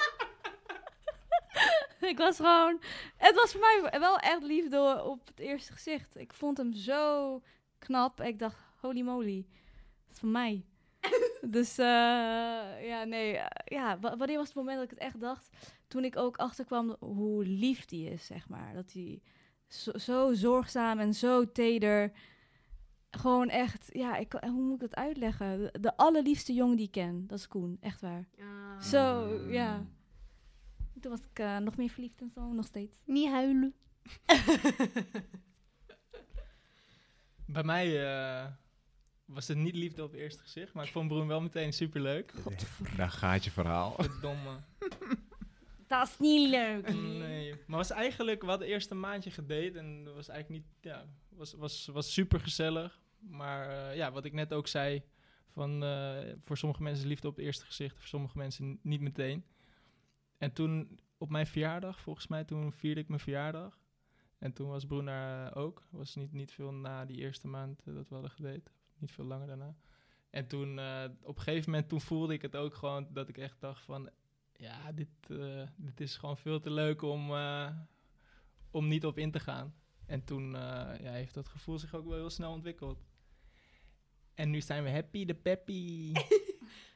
ik 2.12 2.18
was 2.18 2.36
gewoon... 2.36 2.80
Het 3.16 3.34
was 3.34 3.52
voor 3.52 3.60
mij 3.60 4.00
wel 4.00 4.18
echt 4.18 4.42
liefde 4.42 5.02
op 5.04 5.26
het 5.26 5.38
eerste 5.40 5.72
gezicht. 5.72 6.16
Ik 6.16 6.32
vond 6.32 6.56
hem 6.56 6.72
zo 6.72 7.40
knap. 7.78 8.20
Ik 8.20 8.38
dacht, 8.38 8.56
holy 8.80 9.00
moly. 9.00 9.46
Dat 10.06 10.12
is 10.12 10.18
van 10.18 10.30
mij. 10.30 10.64
dus 11.56 11.78
eh, 11.78 11.86
ja, 12.86 13.04
nee. 13.04 13.36
eh, 13.36 13.76
ja, 13.78 13.98
wa- 13.98 14.16
wanneer 14.16 14.36
was 14.36 14.46
het 14.46 14.56
moment 14.56 14.74
dat 14.76 14.84
ik 14.84 14.90
het 14.90 14.98
echt 14.98 15.20
dacht? 15.20 15.48
Toen 15.88 16.04
ik 16.04 16.16
ook 16.16 16.36
achterkwam 16.36 16.96
hoe 17.00 17.44
lief 17.44 17.84
die 17.84 18.10
is, 18.10 18.26
zeg 18.26 18.48
maar. 18.48 18.74
Dat 18.74 18.92
hij 18.92 19.22
zo, 19.68 19.98
zo 19.98 20.32
zorgzaam 20.32 20.98
en 20.98 21.14
zo 21.14 21.52
teder... 21.52 22.12
Gewoon 23.18 23.48
echt, 23.48 23.88
ja, 23.92 24.16
ik, 24.16 24.32
hoe 24.32 24.50
moet 24.50 24.74
ik 24.74 24.80
dat 24.80 24.94
uitleggen? 24.94 25.58
De, 25.58 25.80
de 25.80 25.96
allerliefste 25.96 26.52
jongen 26.52 26.76
die 26.76 26.86
ik 26.86 26.92
ken, 26.92 27.26
dat 27.26 27.38
is 27.38 27.48
Koen, 27.48 27.76
echt 27.80 28.00
waar. 28.00 28.28
Zo, 28.82 29.28
ja. 29.48 29.84
Toen 31.02 31.10
was 31.10 31.20
ik 31.20 31.38
eh, 31.38 31.56
nog 31.56 31.76
meer 31.76 31.88
verliefd 31.88 32.20
en 32.20 32.30
zo, 32.34 32.52
nog 32.52 32.66
steeds. 32.66 32.96
Niet 33.04 33.28
huilen. 33.28 33.74
Bij 37.46 37.62
mij 37.62 38.04
eh, 38.04 38.46
was 39.24 39.48
het 39.48 39.56
niet 39.56 39.74
liefde 39.74 40.02
op 40.02 40.10
het 40.10 40.20
eerste 40.20 40.42
gezicht, 40.42 40.72
maar 40.72 40.84
ik 40.84 40.92
vond 40.92 41.08
Broen 41.08 41.26
wel 41.26 41.40
meteen 41.40 41.72
superleuk. 41.72 42.32
Daar 42.96 43.10
gaat 43.10 43.44
je 43.44 43.50
verhaal. 43.50 43.94
Verdomme. 43.98 44.58
Dat 45.86 46.08
is 46.08 46.18
niet 46.18 46.48
leuk. 46.48 46.94
Nee, 46.94 47.54
maar 47.66 47.78
was 47.78 47.90
eigenlijk, 47.90 48.42
we 48.42 48.48
hadden 48.48 48.68
eerst 48.68 48.90
een 48.90 49.00
maandje 49.00 49.30
gedate 49.30 49.78
en 49.78 50.04
dat 50.04 50.14
was 50.14 50.28
eigenlijk 50.28 50.64
niet, 50.64 50.92
ja, 50.92 51.04
was, 51.28 51.52
was, 51.52 51.86
was 51.86 52.12
super 52.12 52.40
gezellig. 52.40 53.00
Maar 53.18 53.68
eh, 53.68 53.96
ja, 53.96 54.12
wat 54.12 54.24
ik 54.24 54.32
net 54.32 54.52
ook 54.52 54.68
zei, 54.68 55.02
van 55.52 55.84
eh, 55.84 56.18
voor 56.40 56.58
sommige 56.58 56.82
mensen 56.82 57.02
is 57.02 57.08
liefde 57.08 57.28
op 57.28 57.36
het 57.36 57.44
eerste 57.44 57.64
gezicht, 57.64 57.96
voor 57.98 58.08
sommige 58.08 58.38
mensen 58.38 58.78
niet 58.82 59.00
meteen. 59.00 59.44
En 60.42 60.52
toen 60.52 60.98
op 61.18 61.30
mijn 61.30 61.46
verjaardag, 61.46 62.00
volgens 62.00 62.26
mij, 62.26 62.44
toen 62.44 62.72
vierde 62.72 63.00
ik 63.00 63.08
mijn 63.08 63.20
verjaardag. 63.20 63.78
En 64.38 64.52
toen 64.52 64.68
was 64.68 64.86
daar 64.86 65.56
ook. 65.56 65.82
Was 65.90 66.14
niet, 66.14 66.32
niet 66.32 66.52
veel 66.52 66.72
na 66.72 67.04
die 67.04 67.16
eerste 67.16 67.48
maand 67.48 67.82
eh, 67.86 67.94
dat 67.94 68.08
we 68.08 68.14
hadden 68.14 68.32
gedate. 68.32 68.70
Niet 68.98 69.12
veel 69.12 69.24
langer 69.24 69.46
daarna. 69.46 69.76
En 70.30 70.46
toen, 70.46 70.78
eh, 70.78 71.04
op 71.22 71.36
een 71.36 71.42
gegeven 71.42 71.70
moment, 71.70 71.88
toen 71.88 72.00
voelde 72.00 72.32
ik 72.32 72.42
het 72.42 72.56
ook 72.56 72.74
gewoon 72.74 73.06
dat 73.10 73.28
ik 73.28 73.38
echt 73.38 73.60
dacht 73.60 73.84
van... 73.84 74.10
Ja, 74.52 74.92
dit, 74.92 75.08
eh, 75.28 75.66
dit 75.76 76.00
is 76.00 76.16
gewoon 76.16 76.38
veel 76.38 76.60
te 76.60 76.70
leuk 76.70 77.02
om, 77.02 77.32
om 78.70 78.88
niet 78.88 79.06
op 79.06 79.18
in 79.18 79.30
te 79.30 79.40
gaan. 79.40 79.74
En 80.06 80.24
toen 80.24 80.50
ja, 80.52 81.12
heeft 81.12 81.34
dat 81.34 81.48
gevoel 81.48 81.78
zich 81.78 81.94
ook 81.94 82.06
wel 82.06 82.18
heel 82.18 82.30
snel 82.30 82.52
ontwikkeld. 82.52 83.04
En 84.34 84.50
nu 84.50 84.60
zijn 84.60 84.84
we 84.84 84.90
happy, 84.90 85.24
de 85.24 85.34
peppy. 85.34 86.12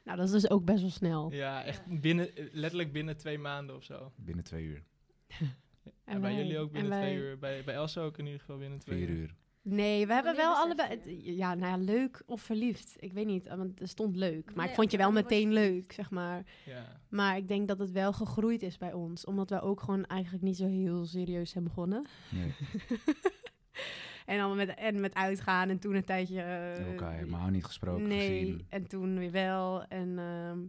Nou, 0.07 0.17
dat 0.19 0.25
is 0.27 0.33
dus 0.41 0.49
ook 0.49 0.65
best 0.65 0.81
wel 0.81 0.89
snel. 0.89 1.31
ja, 1.31 1.63
echt 1.63 2.01
binnen, 2.01 2.29
letterlijk 2.51 2.91
binnen 2.91 3.17
twee 3.17 3.37
maanden 3.37 3.75
of 3.75 3.83
zo. 3.83 4.11
Binnen 4.15 4.43
twee 4.43 4.63
uur. 4.63 4.83
En, 6.03 6.21
bij 6.21 6.31
wij- 6.33 6.35
jullie 6.43 6.59
ook 6.59 6.71
binnen 6.71 6.91
en 6.91 6.99
twee 6.99 7.17
wij- 7.17 7.23
uur. 7.27 7.39
Bij, 7.39 7.63
bij 7.63 7.73
Elsa 7.75 8.01
ook 8.01 8.17
in 8.17 8.25
ieder 8.25 8.39
geval 8.39 8.57
binnen 8.57 8.79
twee 8.79 8.97
Vier 8.97 9.09
uur. 9.09 9.17
uur. 9.21 9.35
Nee, 9.61 10.07
we 10.07 10.13
hebben 10.13 10.35
wel 10.35 10.53
allebei... 10.55 10.89
het- 10.89 11.05
Ja, 11.23 11.53
nou 11.55 11.71
ja, 11.79 11.85
leuk 11.85 12.21
of 12.25 12.41
verliefd. 12.41 12.95
Ik 12.99 13.13
weet 13.13 13.25
niet, 13.25 13.47
want 13.47 13.81
er 13.81 13.87
stond 13.87 14.15
leuk. 14.15 14.45
Maar 14.45 14.55
Nee, 14.55 14.67
ik 14.67 14.75
vond 14.75 14.91
je 14.91 14.97
wel 14.97 15.11
meteen 15.11 15.53
leuk, 15.53 15.91
zeg 15.91 16.09
maar. 16.11 16.43
Ja. 16.65 17.01
Maar 17.09 17.37
ik 17.37 17.47
denk 17.47 17.67
dat 17.67 17.79
het 17.79 17.91
wel 17.91 18.13
gegroeid 18.13 18.61
is 18.61 18.77
bij 18.77 18.93
ons. 18.93 19.25
Omdat 19.25 19.49
we 19.49 19.61
ook 19.61 19.79
gewoon 19.81 20.05
eigenlijk 20.05 20.43
niet 20.43 20.57
zo 20.57 20.67
heel 20.67 21.05
serieus 21.05 21.49
zijn 21.49 21.63
begonnen. 21.63 22.05
Nee, 22.31 22.53
En 24.27 24.37
dan 24.37 24.55
met, 24.55 24.73
en 24.75 24.99
met 24.99 25.13
uitgaan 25.13 25.69
en 25.69 25.79
toen 25.79 25.95
een 25.95 26.03
tijdje... 26.03 26.41
eh, 26.41 26.91
elkaar 26.91 27.13
helemaal 27.13 27.47
niet 27.49 27.65
gesproken, 27.65 28.07
Nee, 28.07 28.39
gezien. 28.39 28.65
en 28.69 28.87
toen 28.87 29.17
weer 29.17 29.31
wel. 29.31 29.83
En 29.85 30.19
ehm, 30.19 30.59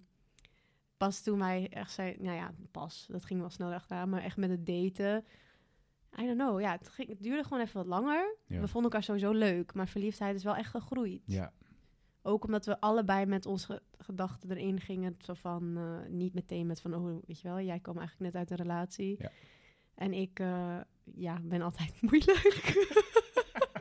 pas 0.97 1.23
toen 1.23 1.39
wij 1.39 1.69
echt 1.71 1.91
zei... 1.93 2.17
Nou 2.19 2.37
ja, 2.37 2.51
pas. 2.71 3.07
Dat 3.11 3.25
ging 3.25 3.41
wel 3.41 3.51
snel 3.51 3.73
achteraan. 3.73 4.09
Maar 4.09 4.23
echt 4.23 4.37
met 4.37 4.51
het 4.51 4.67
daten... 4.67 5.25
I 6.21 6.27
don't 6.27 6.39
know. 6.39 6.61
Ja, 6.61 6.71
het, 6.73 6.89
ging, 6.89 7.09
het 7.09 7.23
duurde 7.23 7.43
gewoon 7.43 7.61
even 7.63 7.77
wat 7.77 7.87
langer. 7.87 8.37
Ja. 8.47 8.61
We 8.61 8.67
vonden 8.69 8.83
elkaar 8.91 9.03
sowieso 9.03 9.31
leuk. 9.33 9.75
Maar 9.75 9.89
verliefdheid 9.89 10.37
is 10.37 10.45
wel 10.45 10.57
echt 10.57 10.71
gegroeid. 10.71 11.23
Ja, 11.25 11.53
Ook 12.23 12.45
omdat 12.45 12.67
we 12.67 12.81
allebei 12.81 13.27
met 13.27 13.47
onze 13.47 13.83
gedachten 13.99 14.51
erin 14.51 14.81
gingen. 14.81 15.17
Zo 15.19 15.35
van, 15.35 15.77
eh, 15.77 16.11
niet 16.11 16.35
meteen 16.35 16.67
met 16.67 16.81
van, 16.81 16.95
oh, 16.95 17.19
weet 17.27 17.41
je 17.41 17.49
wel, 17.49 17.61
jij 17.61 17.79
kwam 17.81 17.99
eigenlijk 17.99 18.33
net 18.33 18.41
uit 18.43 18.51
een 18.51 18.67
relatie. 18.67 19.17
Ja. 19.19 19.31
En 19.95 20.13
ik, 20.13 20.41
eh, 20.41 20.77
ja, 21.15 21.39
ben 21.43 21.63
altijd 21.63 22.01
moeilijk. 22.11 22.63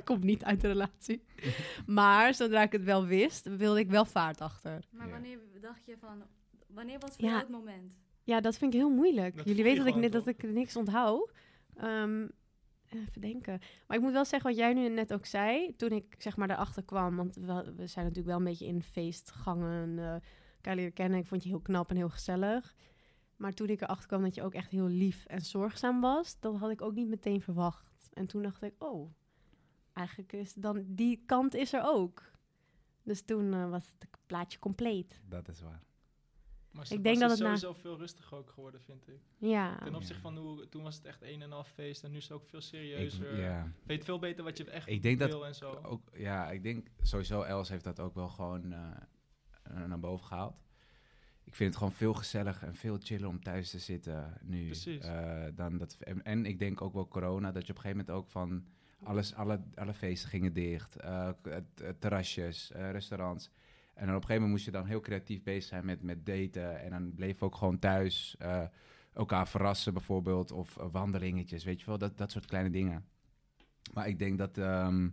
Ik 0.10 0.16
kom 0.16 0.26
niet 0.26 0.44
uit 0.44 0.64
een 0.64 0.70
relatie. 0.70 1.24
maar 1.86 2.34
zodra 2.34 2.62
ik 2.62 2.72
het 2.72 2.84
wel 2.84 3.06
wist, 3.06 3.58
wilde 3.58 3.80
ik 3.80 3.90
wel 3.90 4.06
vaart 4.06 4.42
achter. 4.42 4.84
Maar 4.92 5.10
wanneer 5.10 5.40
dacht 5.62 5.86
je 5.86 5.98
van... 5.98 6.24
Wanneer 6.68 7.00
was 7.00 7.16
voor 7.16 7.24
Ja. 7.26 7.30
jou 7.30 7.42
het 7.42 7.50
moment? 7.50 7.94
Ja, 8.24 8.42
dat 8.42 8.58
vind 8.58 8.74
ik 8.74 8.80
heel 8.80 8.90
moeilijk. 8.90 9.36
Dat 9.38 9.48
Jullie 9.48 9.64
weten 9.64 9.86
dat 9.86 9.94
ik, 9.96 10.02
net, 10.02 10.12
dat 10.12 10.28
ik 10.28 10.44
niks 10.44 10.76
onthoud. 10.76 11.32
Ehm, 11.76 12.28
even 12.90 13.22
denken. 13.22 13.60
Maar 13.88 13.98
ik 13.98 14.04
moet 14.04 14.12
wel 14.12 14.26
zeggen 14.26 14.50
wat 14.50 14.60
jij 14.60 14.74
nu 14.74 14.90
net 14.90 15.14
ook 15.14 15.26
zei. 15.26 15.76
Toen 15.76 15.92
ik 15.92 16.16
zeg 16.18 16.38
maar 16.38 16.48
daarachter 16.48 16.84
kwam. 16.84 17.16
Want 17.16 17.36
we, 17.36 17.74
we 17.76 17.88
zijn 17.88 18.06
natuurlijk 18.06 18.26
wel 18.28 18.38
een 18.38 18.44
beetje 18.44 18.66
in 18.66 18.82
feestgangen. 18.84 20.00
eh 20.00 20.16
elkaar 20.56 20.76
leren 20.76 20.94
kennen. 20.94 21.20
Ik 21.20 21.26
vond 21.28 21.44
je 21.44 21.50
heel 21.50 21.60
knap 21.62 21.90
en 21.90 21.96
heel 21.96 22.10
gezellig. 22.10 22.76
Maar 23.36 23.54
toen 23.54 23.68
ik 23.68 23.82
erachter 23.82 24.08
kwam 24.08 24.22
dat 24.22 24.36
je 24.36 24.44
ook 24.44 24.54
echt 24.54 24.72
heel 24.72 24.88
lief 24.88 25.26
en 25.26 25.42
zorgzaam 25.42 26.02
was. 26.02 26.40
Dat 26.40 26.58
had 26.58 26.70
ik 26.72 26.82
ook 26.82 26.94
niet 26.94 27.08
meteen 27.08 27.42
verwacht. 27.42 28.10
En 28.14 28.28
toen 28.28 28.42
dacht 28.42 28.62
ik, 28.62 28.74
oh, 28.84 29.12
eigenlijk 29.98 30.34
is 30.34 30.54
dan 30.54 30.84
die 30.88 31.24
kant 31.26 31.54
is 31.56 31.74
er 31.74 31.82
ook. 31.86 32.24
Dus 33.04 33.22
toen 33.22 33.54
eh, 33.54 33.70
was 33.70 33.94
het 34.00 34.10
plaatje 34.26 34.60
compleet. 34.60 35.22
dat 35.30 35.48
is 35.48 35.62
waar. 35.62 35.86
Maar 36.72 36.86
Ik 36.86 36.92
ik 36.92 37.04
denk 37.04 37.20
dat 37.20 37.30
dat 37.30 37.38
het 37.40 37.48
na- 37.48 37.56
sowieso 37.56 37.82
veel 37.82 37.98
rustiger 37.98 38.38
ook 38.38 38.50
geworden, 38.50 38.82
vind 38.82 39.08
ik. 39.08 39.20
Ja. 39.38 39.78
Ten 39.78 39.96
opzichte 39.96 40.22
van 40.22 40.38
hoe, 40.38 40.70
toen 40.70 40.84
was 40.84 40.96
het 40.96 41.06
echt 41.06 41.22
een 41.22 41.42
en 41.42 41.52
half 41.52 41.68
feest 41.68 42.04
en 42.04 42.12
nu 42.12 42.18
is 42.18 42.24
het 42.24 42.32
ook 42.32 42.46
veel 42.46 42.60
Ik, 42.60 42.66
serieuzer. 42.66 43.40
ja. 43.40 43.72
Weet 43.84 44.04
veel 44.04 44.20
beter 44.20 44.44
wat 44.44 44.58
je 44.58 44.70
echt 44.72 44.88
Ik 44.88 45.02
denk 45.02 45.20
dat 45.20 45.30
wil 45.30 45.46
en 45.46 45.56
zo. 45.56 45.80
Ook, 45.84 46.10
ja, 46.14 46.52
ik 46.52 46.64
denk 46.64 46.88
sowieso 47.02 47.42
Els 47.42 47.70
heeft 47.70 47.84
dat 47.84 48.00
ook 48.00 48.16
wel 48.16 48.28
gewoon 48.30 48.72
eh, 48.74 48.92
eh, 49.64 49.86
naar 49.86 50.00
boven 50.00 50.26
gehaald. 50.26 50.56
Ik 51.44 51.56
vind 51.56 51.70
het 51.70 51.78
gewoon 51.78 51.94
veel 51.94 52.14
gezelliger 52.14 52.68
en 52.68 52.76
veel 52.76 52.98
chiller 53.00 53.28
om 53.28 53.44
thuis 53.44 53.70
te 53.70 53.80
zitten 53.80 54.38
nu. 54.42 54.66
Precies. 54.66 55.04
eh, 55.04 55.46
dan 55.56 55.78
dat, 55.78 55.94
en, 56.00 56.24
en 56.24 56.46
ik 56.46 56.60
denk 56.60 56.82
ook 56.82 56.94
wel 56.94 57.08
corona, 57.08 57.52
dat 57.52 57.66
je 57.66 57.72
op 57.72 57.78
een 57.78 57.84
gegeven 57.84 58.06
moment 58.06 58.26
ook 58.26 58.30
van 58.32 58.66
alles, 59.04 59.34
alle, 59.34 59.62
alle 59.76 59.94
feesten 59.94 60.30
gingen 60.30 60.54
dicht. 60.54 60.96
eh, 60.96 61.30
terrasjes, 62.00 62.72
eh, 62.72 62.92
restaurants. 62.92 63.52
En 63.94 64.06
dan 64.06 64.16
op 64.16 64.22
een 64.22 64.28
gegeven 64.28 64.34
moment 64.34 64.52
moest 64.52 64.66
je 64.66 64.72
dan 64.72 64.86
heel 64.86 65.00
creatief 65.00 65.44
bezig 65.44 65.64
zijn 65.64 65.86
met, 65.86 66.02
met 66.02 66.26
daten. 66.26 66.82
En 66.82 66.90
dan 66.90 67.14
bleef 67.16 67.44
ook 67.44 67.56
gewoon 67.56 67.80
thuis 67.80 68.36
eh, 68.40 68.64
elkaar 69.14 69.48
verrassen 69.48 69.94
bijvoorbeeld. 69.94 70.52
Of 70.52 70.76
wandelingetjes, 70.76 71.64
weet 71.64 71.80
je 71.80 71.86
wel. 71.86 71.98
Dat, 71.98 72.18
dat 72.18 72.32
soort 72.32 72.46
kleine 72.46 72.70
dingen. 72.70 73.06
Maar 73.94 74.08
ik 74.08 74.20
denk 74.20 74.38
dat 74.38 74.58
ehm, 74.58 75.10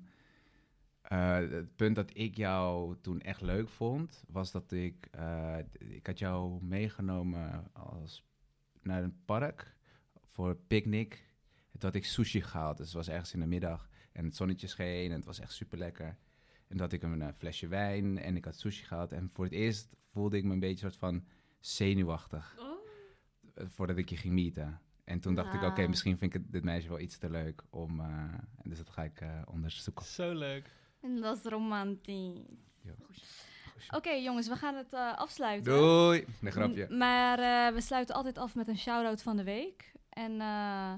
eh, 1.03 1.35
het 1.35 1.77
punt 1.77 1.97
dat 1.97 2.11
ik 2.13 2.37
jou 2.37 2.97
toen 3.01 3.21
echt 3.21 3.41
leuk 3.41 3.69
vond... 3.69 4.25
was 4.29 4.51
dat 4.51 4.73
ik... 4.73 5.11
ik 5.79 6.07
had 6.07 6.19
jou 6.19 6.65
meegenomen 6.65 7.71
als, 7.73 8.25
naar 8.83 9.03
een 9.03 9.25
park 9.25 9.77
voor 10.35 10.49
een 10.49 10.67
picknick. 10.67 11.34
Toen 11.79 11.83
had 11.93 11.95
ik 11.95 12.05
sushi 12.05 12.43
gehaald. 12.43 12.77
Dus 12.77 12.87
het 12.87 12.95
was 12.97 13.09
ergens 13.09 13.33
in 13.33 13.41
de 13.41 13.47
middag. 13.47 13.89
En 14.13 14.25
het 14.25 14.37
zonnetje 14.37 14.67
scheen 14.67 15.11
en 15.11 15.17
het 15.17 15.25
was 15.25 15.41
echt 15.41 15.53
super 15.53 15.79
lekker. 15.79 16.07
En 16.07 16.17
toen 16.69 16.81
had 16.81 16.93
ik 16.93 17.03
een 17.03 17.23
eh, 17.23 17.29
flesje 17.39 17.67
wijn 17.69 18.19
en 18.19 18.37
ik 18.37 18.45
had 18.45 18.57
sushi 18.59 18.85
gehaald. 18.85 19.13
En 19.13 19.31
voor 19.33 19.45
het 19.45 19.53
eerst 19.53 19.95
voelde 20.13 20.37
ik 20.37 20.45
me 20.45 20.53
een 20.53 20.61
beetje 20.61 20.79
soort 20.79 20.97
van 20.97 21.25
zenuwachtig. 21.61 22.57
eh, 23.55 23.65
Voordat 23.69 23.97
ik 23.97 24.09
je 24.11 24.17
ging 24.17 24.35
meeten. 24.35 24.81
En 25.05 25.21
toen 25.21 25.35
dacht 25.35 25.55
ik, 25.55 25.63
oké, 25.63 25.83
Ah. 25.83 25.89
misschien 25.89 26.19
vind 26.19 26.35
ik 26.35 26.43
het, 26.43 26.53
dit 26.53 26.65
meisje 26.65 26.89
wel 26.89 26.99
iets 27.01 27.19
te 27.19 27.31
leuk 27.31 27.63
om... 27.71 28.01
eh, 28.01 28.07
en 28.63 28.69
dus 28.69 28.79
dat 28.79 28.91
ga 28.91 29.03
ik 29.03 29.21
eh, 29.21 29.43
onderzoeken. 29.47 30.05
Zo 30.05 30.33
leuk. 30.35 30.71
En 31.01 31.21
dat 31.21 31.37
is 31.37 31.43
romantisch. 31.45 32.39
Ja. 32.83 32.93
Oké 33.91 34.11
jongens, 34.11 34.49
we 34.49 34.57
gaan 34.57 34.75
het 34.75 34.93
eh, 34.93 35.17
afsluiten. 35.17 35.73
Doei! 35.73 36.25
Nee, 36.41 36.53
grapje. 36.53 36.87
M- 36.91 36.97
Maar 36.97 37.39
eh, 37.39 37.75
we 37.75 37.81
sluiten 37.81 38.15
altijd 38.15 38.39
af 38.39 38.55
met 38.55 38.69
een 38.69 38.79
shout-out 38.79 39.23
van 39.23 39.37
de 39.37 39.45
week. 39.45 39.93
En 40.09 40.41
eh, 40.41 40.93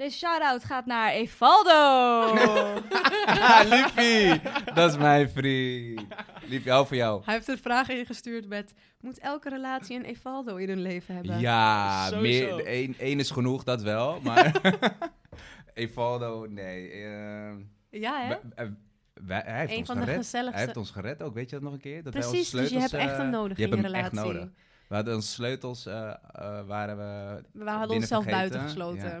deze 0.00 0.16
shout-out 0.18 0.64
gaat 0.64 0.86
naar 0.86 1.10
Evaldo. 1.12 2.34
Liefie! 3.76 4.40
Dat 4.74 4.90
is 4.90 4.96
mijn 4.98 5.30
vriend. 5.30 6.02
Liefie, 6.46 6.70
hou 6.70 6.86
voor 6.86 6.96
jou. 6.96 7.22
Hij 7.24 7.34
heeft 7.34 7.48
een 7.48 7.58
vraag 7.58 7.88
ingestuurd 7.88 8.48
met... 8.48 8.74
Moet 9.00 9.18
elke 9.18 9.48
relatie 9.48 9.96
een 9.96 10.04
Evaldo 10.04 10.56
in 10.56 10.68
hun 10.68 10.82
leven 10.82 11.14
hebben? 11.14 11.38
Ja, 11.38 12.06
Sowieso. 12.08 12.56
meer, 12.56 12.66
één, 12.66 12.94
één 12.98 13.18
is 13.18 13.30
genoeg, 13.30 13.64
dat 13.64 13.82
wel. 13.82 14.20
Maar 14.22 14.60
Evaldo, 15.74 16.46
nee. 16.48 16.90
eh, 16.90 17.52
Ja, 17.90 18.20
hè? 18.20 18.28
wij- 18.28 18.40
eh, 18.54 18.66
wij- 19.14 19.42
hij 19.46 19.58
heeft 19.58 19.72
Een 19.72 19.78
ons 19.78 19.86
van 19.86 19.96
de 19.96 20.02
gered. 20.02 20.16
gezelligste- 20.18 20.56
Hij 20.56 20.64
heeft 20.64 20.76
ons 20.78 20.90
gered 20.90 21.22
ook, 21.22 21.34
weet 21.34 21.50
je 21.50 21.56
dat 21.56 21.64
nog 21.64 21.72
een 21.72 21.80
keer? 21.80 22.02
Dat 22.02 22.12
wij 22.12 22.22
Precies, 22.22 22.50
dus 22.50 22.68
je 22.70 22.78
hebt 22.78 22.88
sleutels, 22.88 23.10
echt 23.10 23.18
eh, 23.18 23.18
hem 23.24 23.30
nodig 23.30 23.56
je 23.58 23.64
in 23.64 23.70
hebt 23.72 23.84
echt 23.84 23.94
relatie. 24.12 24.32
nodig. 24.32 24.48
We 24.88 24.94
hadden 24.94 25.14
onze 25.14 25.28
sleutels, 25.28 25.86
eh, 25.86 26.08
eh, 26.32 26.66
waren 26.66 26.96
we... 26.96 27.42
We 27.52 27.70
hadden 27.70 27.96
onszelf 27.96 28.24
vergeten, 28.24 28.48
buiten 28.50 28.68
gesloten. 28.70 29.08
ja. 29.10 29.20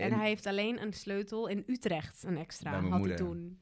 En, 0.00 0.10
En- 0.12 0.18
hij 0.18 0.28
heeft 0.28 0.46
alleen 0.46 0.82
een 0.82 0.92
sleutel 0.92 1.46
in 1.48 1.64
Utrecht, 1.66 2.22
een 2.22 2.36
extra, 2.38 2.70
had 2.72 2.88
hij 2.88 2.98
moeder. 2.98 3.16
toen. 3.16 3.60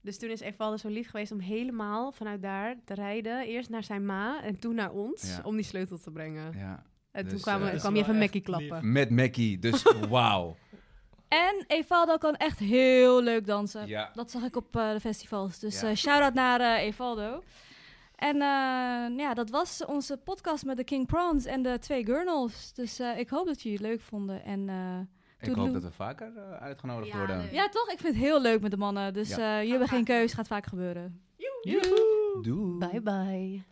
Dus 0.00 0.18
toen 0.18 0.30
is 0.30 0.40
Evaldo 0.40 0.76
zo 0.76 0.88
lief 0.88 1.10
geweest 1.10 1.32
om 1.32 1.38
helemaal 1.40 2.12
vanuit 2.12 2.42
daar 2.42 2.76
te 2.84 2.94
rijden. 2.94 3.46
Eerst 3.46 3.70
naar 3.70 3.84
zijn 3.84 4.06
ma 4.06 4.42
en 4.42 4.58
toen 4.58 4.74
naar 4.74 4.90
ons, 4.92 5.22
Ja. 5.36 5.42
om 5.44 5.56
die 5.56 5.64
sleutel 5.64 5.98
te 5.98 6.10
brengen. 6.10 6.52
Ja. 6.58 6.82
En 7.10 7.22
toen 7.22 7.32
Dus, 7.32 7.42
kwam, 7.42 7.62
eh, 7.62 7.72
is 7.74 7.80
kwam 7.80 7.94
je 7.94 8.00
even 8.02 8.18
Mackie 8.18 8.34
lief. 8.34 8.44
klappen. 8.68 8.92
Met 8.92 9.10
Mackie, 9.10 9.58
dus 9.58 9.82
wauw. 10.08 10.56
En 11.28 11.64
Evaldo 11.66 12.16
kan 12.16 12.34
echt 12.36 12.58
heel 12.58 13.22
leuk 13.22 13.46
dansen. 13.46 13.86
Ja. 13.86 14.10
Dat 14.14 14.30
zag 14.30 14.42
ik 14.42 14.56
op 14.56 14.76
eh, 14.76 14.92
de 14.92 15.00
festivals. 15.00 15.58
Dus 15.58 15.80
Ja. 15.80 15.88
eh 15.88 15.96
shout-out 15.96 16.34
naar 16.34 16.60
eh, 16.60 16.82
Evaldo. 16.84 17.42
En 18.16 18.34
eh, 18.34 19.16
ja, 19.18 19.34
dat 19.34 19.50
was 19.50 19.84
onze 19.84 20.16
podcast 20.16 20.64
met 20.64 20.76
de 20.76 20.84
King 20.84 21.06
Prawns 21.06 21.44
en 21.44 21.62
de 21.62 21.78
twee 21.78 22.04
Gurnals. 22.04 22.72
Dus 22.72 22.98
eh, 22.98 23.18
ik 23.18 23.28
hoop 23.28 23.46
dat 23.46 23.62
jullie 23.62 23.78
het 23.78 23.86
leuk 23.86 24.00
vonden. 24.00 24.44
En 24.44 24.68
eh, 24.68 24.98
Ik 25.40 25.54
hoop 25.54 25.72
dat 25.72 25.82
we 25.82 25.90
vaker 25.90 26.32
eh, 26.36 26.52
uitgenodigd 26.52 27.10
Ja, 27.12 27.16
worden. 27.18 27.38
leuk. 27.38 27.52
ja, 27.52 27.68
toch? 27.68 27.90
Ik 27.90 27.98
vind 27.98 28.14
het 28.14 28.22
heel 28.24 28.40
leuk 28.40 28.60
met 28.60 28.70
de 28.70 28.76
mannen. 28.76 29.12
Dus 29.14 29.28
Ja. 29.28 29.36
eh, 29.36 29.56
jullie 29.56 29.70
hebben 29.70 29.88
geen 29.88 30.04
keus, 30.04 30.32
gaat 30.32 30.46
vaak 30.46 30.66
gebeuren. 30.66 31.20
Doei. 32.42 32.78
Bye 32.78 33.00
bye. 33.02 33.62